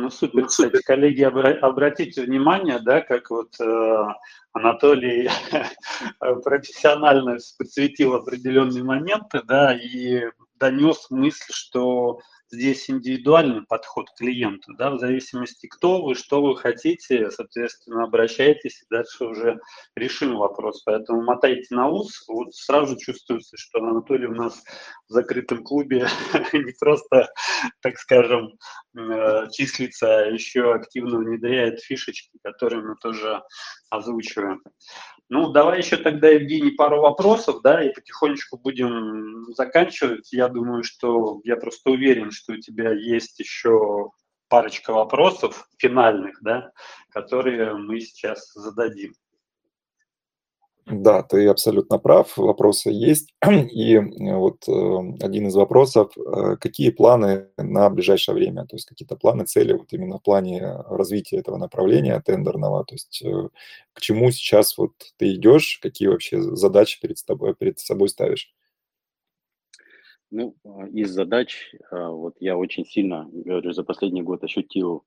Ну, 0.00 0.10
супер. 0.10 0.46
Кстати, 0.46 0.80
коллеги, 0.82 1.22
обратите 1.22 2.22
внимание, 2.22 2.78
да, 2.78 3.00
как 3.00 3.30
вот 3.30 3.58
э, 3.60 4.04
Анатолий 4.52 5.28
профессионально 6.44 7.38
подсветил 7.58 8.14
определенные 8.14 8.84
моменты, 8.84 9.42
да, 9.42 9.76
и 9.76 10.22
донес 10.54 11.08
мысль, 11.10 11.52
что 11.52 12.20
здесь 12.50 12.88
индивидуальный 12.88 13.62
подход 13.62 14.10
к 14.10 14.18
клиенту, 14.18 14.72
да, 14.78 14.90
в 14.90 14.98
зависимости, 14.98 15.66
кто 15.66 16.02
вы, 16.02 16.14
что 16.14 16.42
вы 16.42 16.56
хотите, 16.56 17.30
соответственно, 17.30 18.04
обращайтесь, 18.04 18.82
и 18.82 18.86
дальше 18.90 19.24
уже 19.24 19.60
решим 19.94 20.36
вопрос. 20.36 20.82
Поэтому 20.84 21.22
мотайте 21.22 21.74
на 21.74 21.88
ус, 21.88 22.24
вот 22.28 22.54
сразу 22.54 22.96
чувствуется, 22.96 23.56
что 23.56 23.78
Анатолий 23.80 24.26
у 24.26 24.34
нас 24.34 24.62
в 25.08 25.12
закрытом 25.12 25.62
клубе 25.62 26.06
не 26.52 26.72
просто, 26.78 27.28
так 27.80 27.98
скажем, 27.98 28.54
э, 28.96 29.48
числится, 29.52 30.18
а 30.18 30.26
еще 30.26 30.74
активно 30.74 31.18
внедряет 31.18 31.80
фишечки, 31.80 32.38
которые 32.42 32.82
мы 32.82 32.96
тоже 32.96 33.42
озвучиваем. 33.90 34.62
Ну, 35.30 35.50
давай 35.52 35.78
еще 35.78 35.98
тогда, 35.98 36.28
Евгений, 36.28 36.70
пару 36.70 37.02
вопросов, 37.02 37.60
да, 37.62 37.84
и 37.84 37.92
потихонечку 37.92 38.56
будем 38.56 39.44
заканчивать. 39.54 40.32
Я 40.32 40.48
думаю, 40.48 40.82
что 40.84 41.42
я 41.44 41.56
просто 41.56 41.90
уверен, 41.90 42.30
что 42.38 42.54
у 42.54 42.58
тебя 42.58 42.92
есть 42.92 43.38
еще 43.38 44.10
парочка 44.48 44.92
вопросов 44.92 45.68
финальных, 45.78 46.38
да, 46.42 46.72
которые 47.10 47.74
мы 47.74 48.00
сейчас 48.00 48.52
зададим. 48.54 49.14
Да, 50.90 51.22
ты 51.22 51.46
абсолютно 51.48 51.98
прав, 51.98 52.36
вопросы 52.38 52.88
есть. 52.90 53.34
И 53.46 53.94
э, 53.94 54.36
вот 54.36 54.66
э, 54.66 54.72
один 55.20 55.48
из 55.48 55.54
вопросов, 55.54 56.16
э, 56.16 56.56
какие 56.58 56.90
планы 56.90 57.48
на 57.58 57.90
ближайшее 57.90 58.34
время, 58.34 58.64
то 58.64 58.76
есть 58.76 58.86
какие-то 58.86 59.14
планы, 59.14 59.44
цели 59.44 59.74
вот 59.74 59.92
именно 59.92 60.18
в 60.18 60.22
плане 60.22 60.62
развития 60.88 61.36
этого 61.36 61.58
направления 61.58 62.18
тендерного, 62.20 62.84
то 62.84 62.94
есть 62.94 63.22
к 63.92 64.00
чему 64.00 64.30
сейчас 64.30 64.78
вот 64.78 64.92
ты 65.18 65.34
идешь, 65.34 65.78
какие 65.82 66.08
вообще 66.08 66.40
задачи 66.40 66.98
перед 67.00 67.18
собой, 67.18 67.54
перед 67.54 67.78
собой 67.78 68.08
ставишь? 68.08 68.54
Ну, 70.30 70.54
а, 70.64 70.86
из 70.88 71.10
задач, 71.10 71.74
а, 71.90 72.10
вот 72.10 72.36
я 72.40 72.56
очень 72.56 72.84
сильно, 72.84 73.28
говорю, 73.32 73.72
за 73.72 73.82
последний 73.82 74.22
год 74.22 74.44
ощутил 74.44 75.04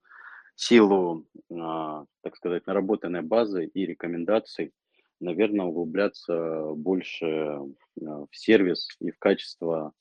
силу, 0.56 1.26
а, 1.52 2.06
так 2.24 2.36
сказать, 2.36 2.66
наработанной 2.66 3.22
базы 3.22 3.66
и 3.66 3.86
рекомендаций 3.86 4.74
наверное, 5.22 5.68
углубляться 5.68 6.72
больше 6.74 7.60
в 7.96 8.28
сервис 8.32 8.88
и 9.00 9.12
в 9.12 9.20
качество 9.20 9.94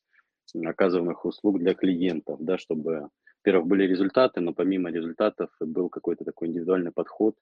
оказываемых 0.64 1.26
услуг 1.26 1.58
для 1.58 1.74
клиентов, 1.74 2.38
да, 2.40 2.56
чтобы, 2.56 3.10
во-первых, 3.40 3.66
были 3.66 3.84
результаты, 3.84 4.40
но 4.40 4.54
помимо 4.54 4.90
результатов 4.90 5.50
был 5.60 5.90
какой-то 5.90 6.24
такой 6.24 6.48
индивидуальный 6.48 6.90
подход 6.90 7.36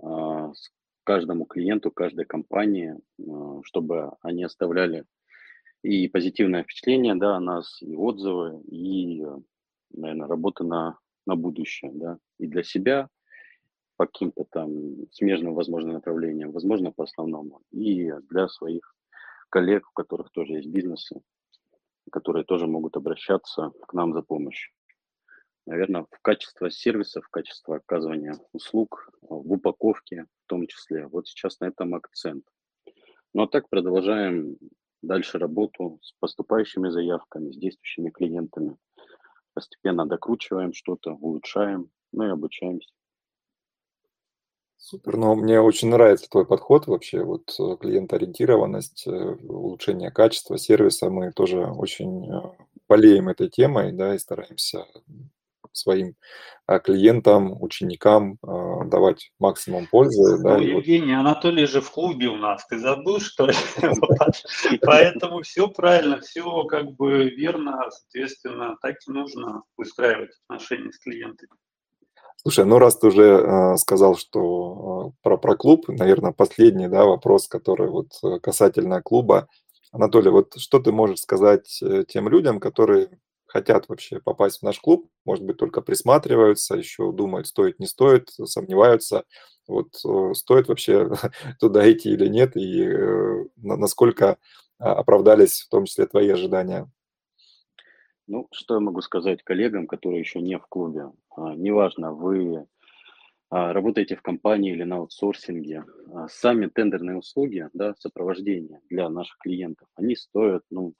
с 0.00 0.70
каждому 1.04 1.44
клиенту, 1.44 1.92
каждой 1.92 2.24
компании, 2.24 2.96
чтобы 3.62 4.10
они 4.22 4.42
оставляли 4.42 5.04
и 5.82 6.08
позитивное 6.08 6.62
впечатление, 6.62 7.14
да, 7.14 7.36
о 7.36 7.40
нас, 7.40 7.82
и 7.82 7.96
отзывы, 7.96 8.62
и, 8.68 9.24
наверное, 9.90 10.28
работа 10.28 10.64
на, 10.64 10.98
на 11.26 11.36
будущее, 11.36 11.90
да, 11.94 12.18
и 12.38 12.46
для 12.46 12.62
себя, 12.62 13.08
по 13.96 14.06
каким-то 14.06 14.44
там 14.44 14.70
смежным, 15.10 15.54
возможно, 15.54 15.92
направлениям, 15.92 16.52
возможно, 16.52 16.92
по 16.92 17.04
основному, 17.04 17.60
и 17.70 18.12
для 18.30 18.48
своих 18.48 18.94
коллег, 19.50 19.88
у 19.90 19.92
которых 19.92 20.30
тоже 20.30 20.54
есть 20.54 20.68
бизнесы, 20.68 21.20
которые 22.10 22.44
тоже 22.44 22.66
могут 22.66 22.96
обращаться 22.96 23.72
к 23.86 23.92
нам 23.92 24.12
за 24.12 24.22
помощью. 24.22 24.72
Наверное, 25.66 26.06
в 26.10 26.20
качестве 26.22 26.70
сервиса, 26.70 27.20
в 27.20 27.28
качестве 27.28 27.76
оказывания 27.76 28.34
услуг, 28.52 29.10
в 29.20 29.52
упаковке 29.52 30.26
в 30.44 30.48
том 30.48 30.66
числе. 30.66 31.06
Вот 31.06 31.28
сейчас 31.28 31.60
на 31.60 31.66
этом 31.66 31.94
акцент. 31.94 32.44
Ну 33.32 33.42
а 33.42 33.46
так 33.46 33.68
продолжаем 33.68 34.58
дальше 35.02 35.38
работу 35.38 35.98
с 36.02 36.12
поступающими 36.20 36.88
заявками, 36.88 37.52
с 37.52 37.56
действующими 37.56 38.10
клиентами. 38.10 38.76
Постепенно 39.54 40.06
докручиваем 40.06 40.72
что-то, 40.72 41.12
улучшаем, 41.12 41.90
ну 42.12 42.24
и 42.24 42.30
обучаемся. 42.30 42.90
Супер, 44.78 45.16
но 45.16 45.36
мне 45.36 45.60
очень 45.60 45.90
нравится 45.90 46.28
твой 46.28 46.44
подход 46.44 46.88
вообще, 46.88 47.22
вот 47.22 47.54
э, 47.60 47.76
клиентоориентированность, 47.80 49.06
э, 49.06 49.36
улучшение 49.48 50.10
качества 50.10 50.58
сервиса. 50.58 51.08
Мы 51.08 51.30
тоже 51.30 51.66
очень 51.66 52.28
э, 52.28 52.40
болеем 52.88 53.28
этой 53.28 53.48
темой, 53.48 53.92
да, 53.92 54.16
и 54.16 54.18
стараемся 54.18 54.86
своим 55.72 56.14
а, 56.66 56.78
клиентам, 56.78 57.60
ученикам 57.60 58.38
а, 58.42 58.84
давать 58.84 59.32
максимум 59.38 59.86
пользы. 59.86 60.36
Ну, 60.36 60.42
да, 60.42 60.56
Евгений, 60.58 61.14
вот... 61.14 61.20
Анатолий 61.20 61.66
же 61.66 61.80
в 61.80 61.90
клубе 61.90 62.28
у 62.28 62.36
нас, 62.36 62.66
ты 62.66 62.78
забыл, 62.78 63.20
что 63.20 63.46
ли? 63.46 63.54
Поэтому 64.82 65.42
все 65.42 65.68
правильно, 65.68 66.20
все 66.20 66.64
как 66.64 66.92
бы 66.92 67.30
верно, 67.30 67.88
соответственно, 67.90 68.76
так 68.80 68.96
и 69.06 69.10
нужно 69.10 69.62
устраивать 69.76 70.30
отношения 70.46 70.92
с 70.92 70.98
клиентами. 70.98 71.50
Слушай, 72.36 72.64
ну 72.64 72.78
раз 72.78 72.98
ты 72.98 73.06
уже 73.06 73.22
э, 73.22 73.76
сказал, 73.76 74.16
что 74.16 75.12
э, 75.14 75.18
про, 75.22 75.36
про 75.36 75.56
клуб, 75.56 75.88
наверное, 75.88 76.32
последний 76.32 76.88
да, 76.88 77.04
вопрос, 77.04 77.46
который 77.46 77.88
вот 77.88 78.08
э, 78.24 78.40
касательно 78.40 79.00
клуба. 79.00 79.46
Анатолий, 79.92 80.30
вот 80.30 80.54
что 80.58 80.80
ты 80.80 80.90
можешь 80.90 81.20
сказать 81.20 81.80
э, 81.82 82.04
тем 82.08 82.28
людям, 82.28 82.58
которые 82.58 83.10
хотят 83.52 83.88
вообще 83.88 84.18
попасть 84.18 84.60
в 84.60 84.62
наш 84.62 84.80
клуб, 84.80 85.10
может 85.26 85.44
быть, 85.44 85.58
только 85.58 85.82
присматриваются, 85.82 86.74
еще 86.74 87.12
думают, 87.12 87.46
стоит, 87.46 87.78
не 87.78 87.86
стоит, 87.86 88.30
сомневаются, 88.30 89.24
вот 89.68 89.94
э, 90.06 90.34
стоит 90.34 90.68
вообще 90.68 91.10
туда 91.60 91.90
идти 91.92 92.10
или 92.10 92.28
нет, 92.28 92.56
и 92.56 92.82
э, 92.82 93.44
насколько 93.56 94.38
а, 94.78 94.92
оправдались 94.94 95.60
в 95.60 95.68
том 95.68 95.84
числе 95.84 96.06
твои 96.06 96.30
ожидания? 96.30 96.90
Ну, 98.26 98.48
что 98.52 98.74
я 98.74 98.80
могу 98.80 99.02
сказать 99.02 99.42
коллегам, 99.42 99.86
которые 99.86 100.20
еще 100.20 100.40
не 100.40 100.58
в 100.58 100.66
клубе? 100.66 101.10
А, 101.36 101.54
неважно, 101.54 102.14
вы 102.14 102.66
а, 103.50 103.74
работаете 103.74 104.16
в 104.16 104.22
компании 104.22 104.72
или 104.72 104.84
на 104.84 104.96
аутсорсинге, 104.96 105.84
сами 106.30 106.68
тендерные 106.68 107.18
услуги, 107.18 107.68
да, 107.74 107.94
сопровождение 107.98 108.80
для 108.88 109.10
наших 109.10 109.36
клиентов, 109.38 109.88
они 109.94 110.16
стоят, 110.16 110.62
ну, 110.70 110.94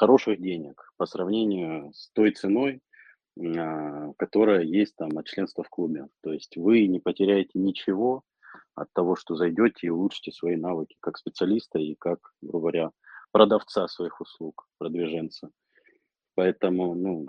хороших 0.00 0.40
денег 0.40 0.90
по 0.96 1.04
сравнению 1.04 1.92
с 1.92 2.10
той 2.12 2.30
ценой, 2.30 2.80
а, 3.38 4.12
которая 4.16 4.62
есть 4.62 4.96
там 4.96 5.18
от 5.18 5.26
членства 5.26 5.62
в 5.62 5.68
клубе. 5.68 6.06
То 6.22 6.32
есть 6.32 6.56
вы 6.56 6.86
не 6.86 7.00
потеряете 7.00 7.58
ничего 7.58 8.22
от 8.74 8.90
того, 8.94 9.14
что 9.14 9.34
зайдете 9.36 9.88
и 9.88 9.90
улучшите 9.90 10.32
свои 10.32 10.56
навыки 10.56 10.96
как 11.00 11.18
специалиста 11.18 11.78
и 11.78 11.96
как, 11.96 12.18
грубо 12.40 12.60
говоря, 12.60 12.90
продавца 13.30 13.88
своих 13.88 14.22
услуг, 14.22 14.66
продвиженца. 14.78 15.50
Поэтому, 16.34 16.94
ну, 16.94 17.26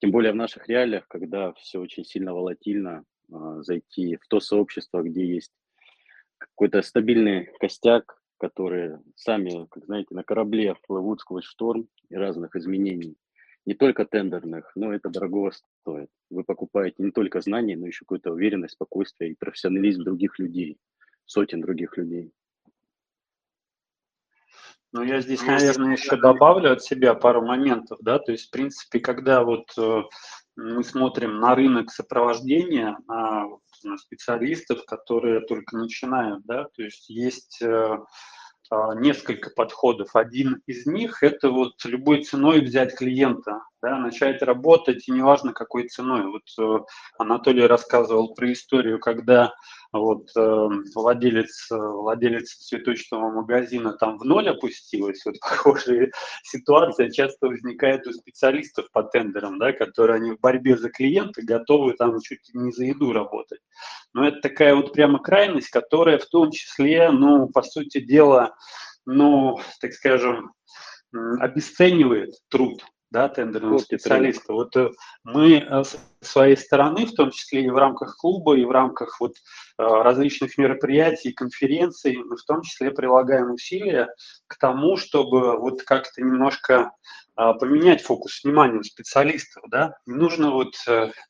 тем 0.00 0.10
более 0.10 0.32
в 0.32 0.36
наших 0.36 0.68
реалиях, 0.68 1.06
когда 1.06 1.52
все 1.52 1.78
очень 1.78 2.04
сильно 2.04 2.34
волатильно, 2.34 3.04
а, 3.32 3.62
зайти 3.62 4.16
в 4.16 4.26
то 4.26 4.40
сообщество, 4.40 5.02
где 5.02 5.24
есть 5.24 5.52
какой-то 6.38 6.82
стабильный 6.82 7.52
костяк, 7.60 8.20
которые 8.42 9.00
сами, 9.14 9.66
как 9.70 9.84
знаете, 9.84 10.16
на 10.16 10.24
корабле 10.24 10.74
плывут 10.88 11.20
сквозь 11.20 11.44
шторм 11.44 11.86
и 12.08 12.16
разных 12.16 12.56
изменений, 12.56 13.16
не 13.66 13.74
только 13.74 14.04
тендерных, 14.04 14.72
но 14.74 14.92
это 14.92 15.10
дорого 15.10 15.52
стоит. 15.52 16.10
Вы 16.28 16.42
покупаете 16.42 17.04
не 17.04 17.12
только 17.12 17.40
знания, 17.40 17.76
но 17.76 17.86
еще 17.86 18.00
какую-то 18.00 18.32
уверенность, 18.32 18.74
спокойствие 18.74 19.30
и 19.30 19.36
профессионализм 19.36 20.02
других 20.02 20.40
людей, 20.40 20.76
сотен 21.24 21.60
других 21.60 21.96
людей. 21.96 22.32
Ну, 24.90 25.04
я 25.04 25.20
здесь, 25.20 25.46
наверное, 25.46 25.92
еще 25.92 26.16
добавлю 26.16 26.72
от 26.72 26.82
себя 26.82 27.14
пару 27.14 27.46
моментов, 27.46 27.98
да, 28.02 28.18
то 28.18 28.32
есть, 28.32 28.48
в 28.48 28.50
принципе, 28.50 28.98
когда 28.98 29.44
вот 29.44 29.66
э, 29.78 30.02
мы 30.56 30.82
смотрим 30.82 31.38
на 31.38 31.54
рынок 31.54 31.92
сопровождения, 31.92 32.98
на 33.06 33.46
специалистов, 33.98 34.84
которые 34.86 35.40
только 35.40 35.76
начинают, 35.76 36.44
да, 36.44 36.64
то 36.74 36.82
есть 36.82 37.08
есть 37.08 37.60
э, 37.62 37.98
а, 38.70 38.94
несколько 38.94 39.50
подходов. 39.50 40.16
Один 40.16 40.62
из 40.66 40.86
них– 40.86 41.18
это 41.22 41.50
вот 41.50 41.74
любой 41.84 42.24
ценой 42.24 42.60
взять 42.60 42.96
клиента, 42.96 43.60
да, 43.82 43.98
начать 43.98 44.40
работать, 44.42 45.08
и 45.08 45.12
неважно 45.12 45.52
какой 45.52 45.88
ценой. 45.88 46.26
Вот 46.26 46.42
э, 46.58 46.84
Анатолий 47.18 47.66
рассказывал 47.66 48.32
про 48.32 48.52
историю, 48.52 49.00
когда 49.00 49.52
вот 49.92 50.30
э, 50.36 50.68
владелец, 50.94 51.66
владелец 51.70 52.54
цветочного 52.54 53.30
магазина 53.32 53.92
там 53.94 54.18
в 54.18 54.24
ноль 54.24 54.48
опустилась. 54.48 55.24
Вот 55.26 55.34
похожая 55.40 56.12
ситуация 56.44 57.10
часто 57.10 57.48
возникает 57.48 58.06
у 58.06 58.12
специалистов 58.12 58.86
по 58.92 59.02
тендерам, 59.02 59.58
да, 59.58 59.72
которые 59.72 60.16
они 60.16 60.30
в 60.30 60.40
борьбе 60.40 60.76
за 60.76 60.88
клиента 60.88 61.42
готовы 61.42 61.94
там 61.94 62.20
чуть 62.20 62.54
не 62.54 62.70
за 62.70 62.84
еду 62.84 63.12
работать. 63.12 63.60
Но 64.14 64.28
это 64.28 64.40
такая 64.40 64.76
вот 64.76 64.92
прямо 64.92 65.18
крайность, 65.18 65.70
которая 65.70 66.18
в 66.18 66.26
том 66.26 66.52
числе, 66.52 67.10
ну, 67.10 67.48
по 67.48 67.62
сути 67.62 67.98
дела, 67.98 68.54
ну, 69.06 69.58
так 69.80 69.92
скажем, 69.92 70.52
обесценивает 71.40 72.30
труд 72.48 72.82
да, 73.12 73.28
тендерного 73.28 73.78
специалиста. 73.78 74.54
Вот 74.54 74.74
э, 74.74 74.90
мы 75.22 75.58
э, 75.58 75.84
с 75.84 75.96
своей 76.22 76.56
стороны, 76.56 77.04
в 77.06 77.14
том 77.14 77.30
числе 77.30 77.64
и 77.64 77.70
в 77.70 77.76
рамках 77.76 78.16
клуба, 78.16 78.56
и 78.56 78.64
в 78.64 78.70
рамках 78.70 79.20
вот 79.20 79.32
э, 79.32 79.82
различных 79.82 80.56
мероприятий, 80.56 81.32
конференций, 81.32 82.16
мы 82.16 82.36
в 82.36 82.44
том 82.44 82.62
числе 82.62 82.90
прилагаем 82.90 83.52
усилия 83.52 84.08
к 84.46 84.58
тому, 84.58 84.96
чтобы 84.96 85.58
вот 85.58 85.82
как-то 85.82 86.22
немножко 86.22 86.90
поменять 87.34 88.02
фокус 88.02 88.44
внимания 88.44 88.78
у 88.78 88.82
специалистов, 88.82 89.64
да, 89.70 89.94
не 90.04 90.14
нужно 90.14 90.50
вот 90.50 90.74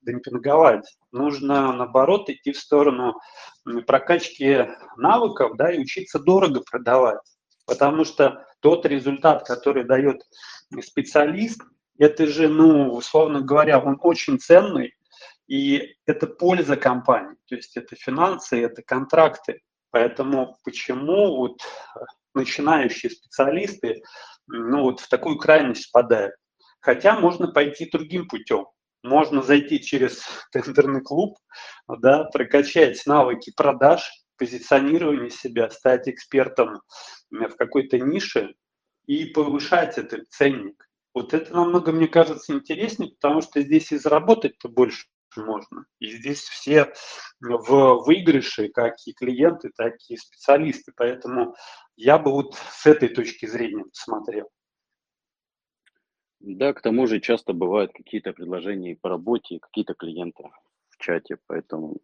демпинговать, 0.02 0.84
нужно 1.12 1.72
наоборот 1.72 2.28
идти 2.28 2.50
в 2.50 2.58
сторону 2.58 3.20
прокачки 3.86 4.66
навыков, 4.96 5.52
да, 5.56 5.70
и 5.70 5.78
учиться 5.78 6.18
дорого 6.18 6.60
продавать, 6.68 7.20
потому 7.66 8.04
что 8.04 8.44
тот 8.58 8.84
результат, 8.84 9.46
который 9.46 9.84
дает 9.84 10.22
специалист, 10.80 11.60
это 11.98 12.26
же, 12.26 12.48
ну, 12.48 12.94
условно 12.94 13.40
говоря, 13.40 13.78
он 13.78 13.98
очень 14.00 14.38
ценный, 14.38 14.94
и 15.46 15.96
это 16.06 16.26
польза 16.26 16.76
компании, 16.76 17.36
то 17.46 17.56
есть 17.56 17.76
это 17.76 17.94
финансы, 17.96 18.62
это 18.62 18.82
контракты. 18.82 19.60
Поэтому 19.90 20.56
почему 20.64 21.36
вот 21.36 21.60
начинающие 22.34 23.10
специалисты 23.10 24.02
ну, 24.46 24.82
вот 24.82 25.00
в 25.00 25.08
такую 25.08 25.36
крайность 25.36 25.88
впадают? 25.88 26.34
Хотя 26.80 27.18
можно 27.18 27.48
пойти 27.48 27.88
другим 27.90 28.26
путем. 28.26 28.66
Можно 29.02 29.42
зайти 29.42 29.80
через 29.80 30.24
тендерный 30.52 31.02
клуб, 31.02 31.36
да, 31.86 32.24
прокачать 32.24 33.04
навыки 33.04 33.52
продаж, 33.54 34.10
позиционирования 34.38 35.28
себя, 35.28 35.68
стать 35.70 36.08
экспертом 36.08 36.80
в 37.30 37.54
какой-то 37.56 37.98
нише 37.98 38.54
и 39.06 39.26
повышать 39.26 39.98
этот 39.98 40.30
ценник. 40.30 40.88
Вот 41.14 41.34
это 41.34 41.52
намного, 41.52 41.92
мне 41.92 42.08
кажется, 42.08 42.54
интереснее, 42.54 43.12
потому 43.12 43.42
что 43.42 43.60
здесь 43.60 43.92
и 43.92 43.98
заработать-то 43.98 44.68
больше 44.68 45.06
можно. 45.36 45.84
И 45.98 46.10
здесь 46.10 46.40
все 46.40 46.92
в 47.40 48.04
выигрыше, 48.04 48.68
как 48.68 48.94
и 49.06 49.12
клиенты, 49.12 49.70
так 49.76 49.94
и 50.08 50.16
специалисты. 50.16 50.92
Поэтому 50.96 51.54
я 51.96 52.18
бы 52.18 52.30
вот 52.30 52.54
с 52.54 52.86
этой 52.86 53.08
точки 53.08 53.46
зрения 53.46 53.84
посмотрел. 53.84 54.48
Да, 56.40 56.72
к 56.72 56.82
тому 56.82 57.06
же 57.06 57.20
часто 57.20 57.52
бывают 57.52 57.92
какие-то 57.92 58.32
предложения 58.32 58.96
по 58.96 59.08
работе, 59.08 59.60
какие-то 59.60 59.94
клиенты 59.94 60.50
в 60.88 60.98
чате, 60.98 61.36
поэтому, 61.46 61.98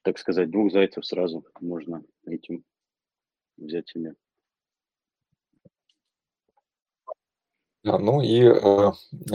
так 0.00 0.18
сказать, 0.18 0.50
двух 0.50 0.72
зайцев 0.72 1.04
сразу 1.04 1.44
можно 1.60 2.02
этим 2.24 2.64
взять 3.58 3.88
себе. 3.88 4.14
Ну 7.84 8.22
и 8.22 8.42
э, 8.44 8.92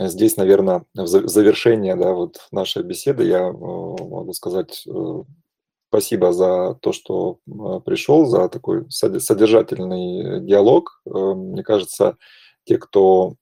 здесь, 0.08 0.36
наверное, 0.36 0.84
в 0.94 1.06
завершение 1.06 1.96
да, 1.96 2.12
вот 2.12 2.48
нашей 2.50 2.82
беседы 2.82 3.24
я 3.24 3.48
э, 3.48 3.52
могу 3.52 4.32
сказать 4.32 4.84
э, 4.86 5.22
спасибо 5.90 6.32
за 6.32 6.74
то, 6.80 6.92
что 6.92 7.38
пришел, 7.84 8.26
за 8.26 8.48
такой 8.48 8.90
содержательный 8.90 10.40
диалог. 10.40 11.00
Мне 11.04 11.62
кажется, 11.62 12.16
те, 12.64 12.78
кто 12.78 13.34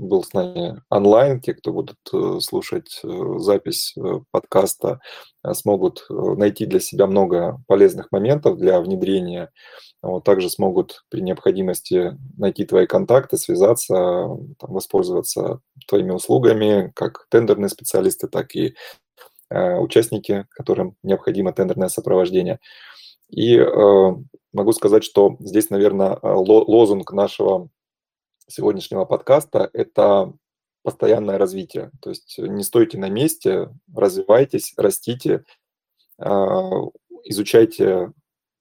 был 0.00 0.24
с 0.24 0.32
нами 0.32 0.82
онлайн. 0.88 1.40
Те, 1.40 1.54
кто 1.54 1.72
будут 1.72 1.98
э, 2.12 2.38
слушать 2.40 3.00
э, 3.04 3.38
запись 3.38 3.94
э, 3.96 4.20
подкаста, 4.30 5.00
смогут 5.52 6.04
найти 6.10 6.66
для 6.66 6.80
себя 6.80 7.06
много 7.06 7.62
полезных 7.66 8.12
моментов 8.12 8.58
для 8.58 8.80
внедрения. 8.80 9.50
Вот, 10.02 10.24
также 10.24 10.48
смогут 10.48 11.04
при 11.10 11.20
необходимости 11.20 12.16
найти 12.36 12.64
твои 12.64 12.86
контакты, 12.86 13.36
связаться, 13.36 13.94
там, 14.58 14.72
воспользоваться 14.72 15.60
твоими 15.86 16.10
услугами, 16.10 16.90
как 16.94 17.26
тендерные 17.28 17.68
специалисты, 17.68 18.26
так 18.26 18.54
и 18.54 18.74
э, 19.50 19.76
участники, 19.76 20.46
которым 20.50 20.96
необходимо 21.02 21.52
тендерное 21.52 21.88
сопровождение. 21.88 22.60
И 23.28 23.56
э, 23.56 24.14
могу 24.52 24.72
сказать, 24.72 25.04
что 25.04 25.36
здесь, 25.40 25.70
наверное, 25.70 26.18
лозунг 26.22 27.12
нашего 27.12 27.68
сегодняшнего 28.50 29.04
подкаста– 29.04 29.70
это 29.72 30.32
постоянное 30.82 31.38
развитие. 31.38 31.90
То 32.00 32.10
есть 32.10 32.38
не 32.38 32.64
стойте 32.64 32.98
на 32.98 33.08
месте, 33.08 33.70
развивайтесь, 33.94 34.74
растите, 34.76 35.44
а, 36.18 36.70
изучайте 37.24 38.12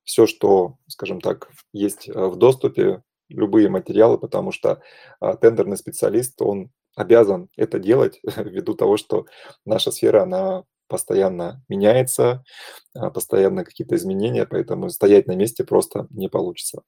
все, 0.04 0.28
что, 0.28 0.78
скажем 0.88 1.22
так, 1.22 1.50
есть 1.72 2.08
в 2.08 2.36
доступе, 2.36 3.04
любые 3.30 3.70
материалы, 3.70 4.18
потому 4.18 4.52
что 4.52 4.82
а, 5.20 5.36
тендерный 5.36 5.78
специалист, 5.78 6.42
он 6.42 6.72
обязан 6.96 7.50
это 7.56 7.80
делать 7.80 8.20
ввиду 8.38 8.74
того, 8.74 8.98
что 8.98 9.26
наша 9.66 9.92
сфера, 9.92 10.24
она 10.24 10.64
постоянно 10.88 11.64
меняется, 11.70 12.44
а, 12.96 13.12
постоянно 13.12 13.64
какие-то 13.64 13.96
изменения, 13.96 14.46
поэтому 14.46 14.90
стоять 14.90 15.28
на 15.28 15.36
месте 15.36 15.64
просто 15.64 16.08
не 16.10 16.28
получится. 16.28 16.82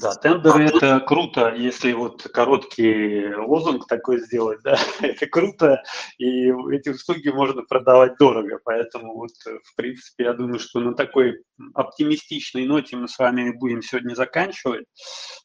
Да, 0.00 0.14
тендеры 0.14 0.64
это 0.64 1.00
круто, 1.00 1.54
если 1.54 1.92
вот 1.92 2.22
короткий 2.22 3.34
лозунг 3.34 3.86
такой 3.86 4.20
сделать, 4.20 4.60
да, 4.62 4.76
это 5.00 5.26
круто, 5.26 5.82
и 6.18 6.50
эти 6.72 6.90
услуги 6.90 7.28
можно 7.28 7.62
продавать 7.62 8.16
дорого, 8.18 8.58
поэтому 8.64 9.14
вот, 9.14 9.32
в 9.44 9.76
принципе, 9.76 10.24
я 10.24 10.34
думаю, 10.34 10.58
что 10.58 10.80
на 10.80 10.94
такой 10.94 11.42
оптимистичной 11.74 12.66
ноте 12.66 12.96
мы 12.96 13.08
с 13.08 13.18
вами 13.18 13.50
будем 13.50 13.82
сегодня 13.82 14.14
заканчивать. 14.14 14.86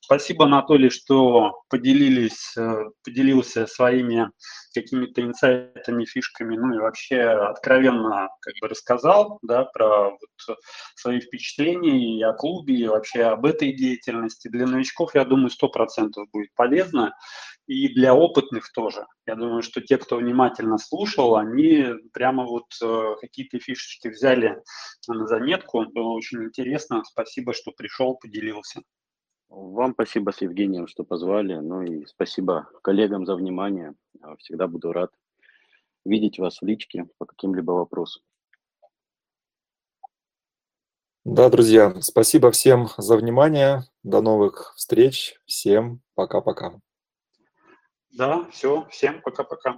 Спасибо, 0.02 0.46
Анатолий, 0.46 0.90
что 0.90 1.64
поделились, 1.70 2.54
э, 2.58 2.86
поделился 3.04 3.68
своими 3.68 4.30
какими-то 4.74 5.22
инсайтами, 5.22 6.06
фишками, 6.06 6.56
ну 6.56 6.76
и 6.76 6.80
вообще 6.80 7.22
откровенно 7.22 8.30
как 8.42 8.54
бы 8.62 8.68
рассказал, 8.68 9.40
да, 9.42 9.66
про 9.66 10.12
вот 10.12 10.58
свои 10.96 11.20
впечатления 11.20 12.18
и 12.18 12.24
о 12.24 12.34
клубе, 12.34 12.76
и 12.76 12.88
вообще 12.88 13.24
об 13.24 13.46
этой 13.46 13.74
деятельности. 13.74 14.48
Для 14.48 14.68
новичков, 14.68 15.16
я 15.16 15.26
думаю, 15.26 15.50
сто 15.50 15.70
процентов 15.70 16.28
будет 16.32 16.54
полезно, 16.56 17.14
и 17.68 17.88
для 17.94 18.14
опытных 18.14 18.72
тоже. 18.74 19.06
Я 19.26 19.36
думаю, 19.36 19.62
что 19.62 19.82
те, 19.82 19.98
кто 19.98 20.18
внимательно 20.18 20.78
слушал, 20.78 21.38
они 21.38 21.86
прямо 22.12 22.46
вот 22.46 22.66
э, 22.82 23.16
какие-то 23.22 23.60
фишечки 23.60 24.10
взяли 24.10 24.62
на 25.08 25.28
заметку. 25.28 25.86
Было 25.86 26.10
очень 26.10 26.44
интересно. 26.44 27.04
Спасибо, 27.06 27.54
что 27.54 27.72
пришел, 27.72 28.16
поделился. 28.16 28.82
Вам 29.56 29.94
спасибо 29.94 30.32
с 30.32 30.42
Евгением, 30.42 30.88
что 30.88 31.04
позвали. 31.04 31.54
Ну 31.54 31.84
и 31.84 32.08
спасибо 32.08 32.70
коллегам 32.82 33.28
за 33.28 33.36
внимание. 33.36 33.94
А, 34.20 34.36
всегда 34.38 34.68
буду 34.68 34.92
рад 34.92 35.12
видеть 36.06 36.40
вас 36.40 36.60
в 36.60 36.66
личке 36.66 37.08
по 37.20 37.28
каким-либо 37.28 37.72
вопросам. 37.72 38.24
Да, 41.24 41.50
друзья, 41.50 42.02
спасибо 42.02 42.50
всем 42.50 42.88
за 42.98 43.16
внимание. 43.16 43.84
До 44.02 44.22
новых 44.22 44.74
встреч. 44.76 45.40
Всем 45.46 46.02
пока-пока. 46.16 46.82
Да, 48.10 48.50
все, 48.50 48.88
всем 48.90 49.22
пока-пока. 49.22 49.78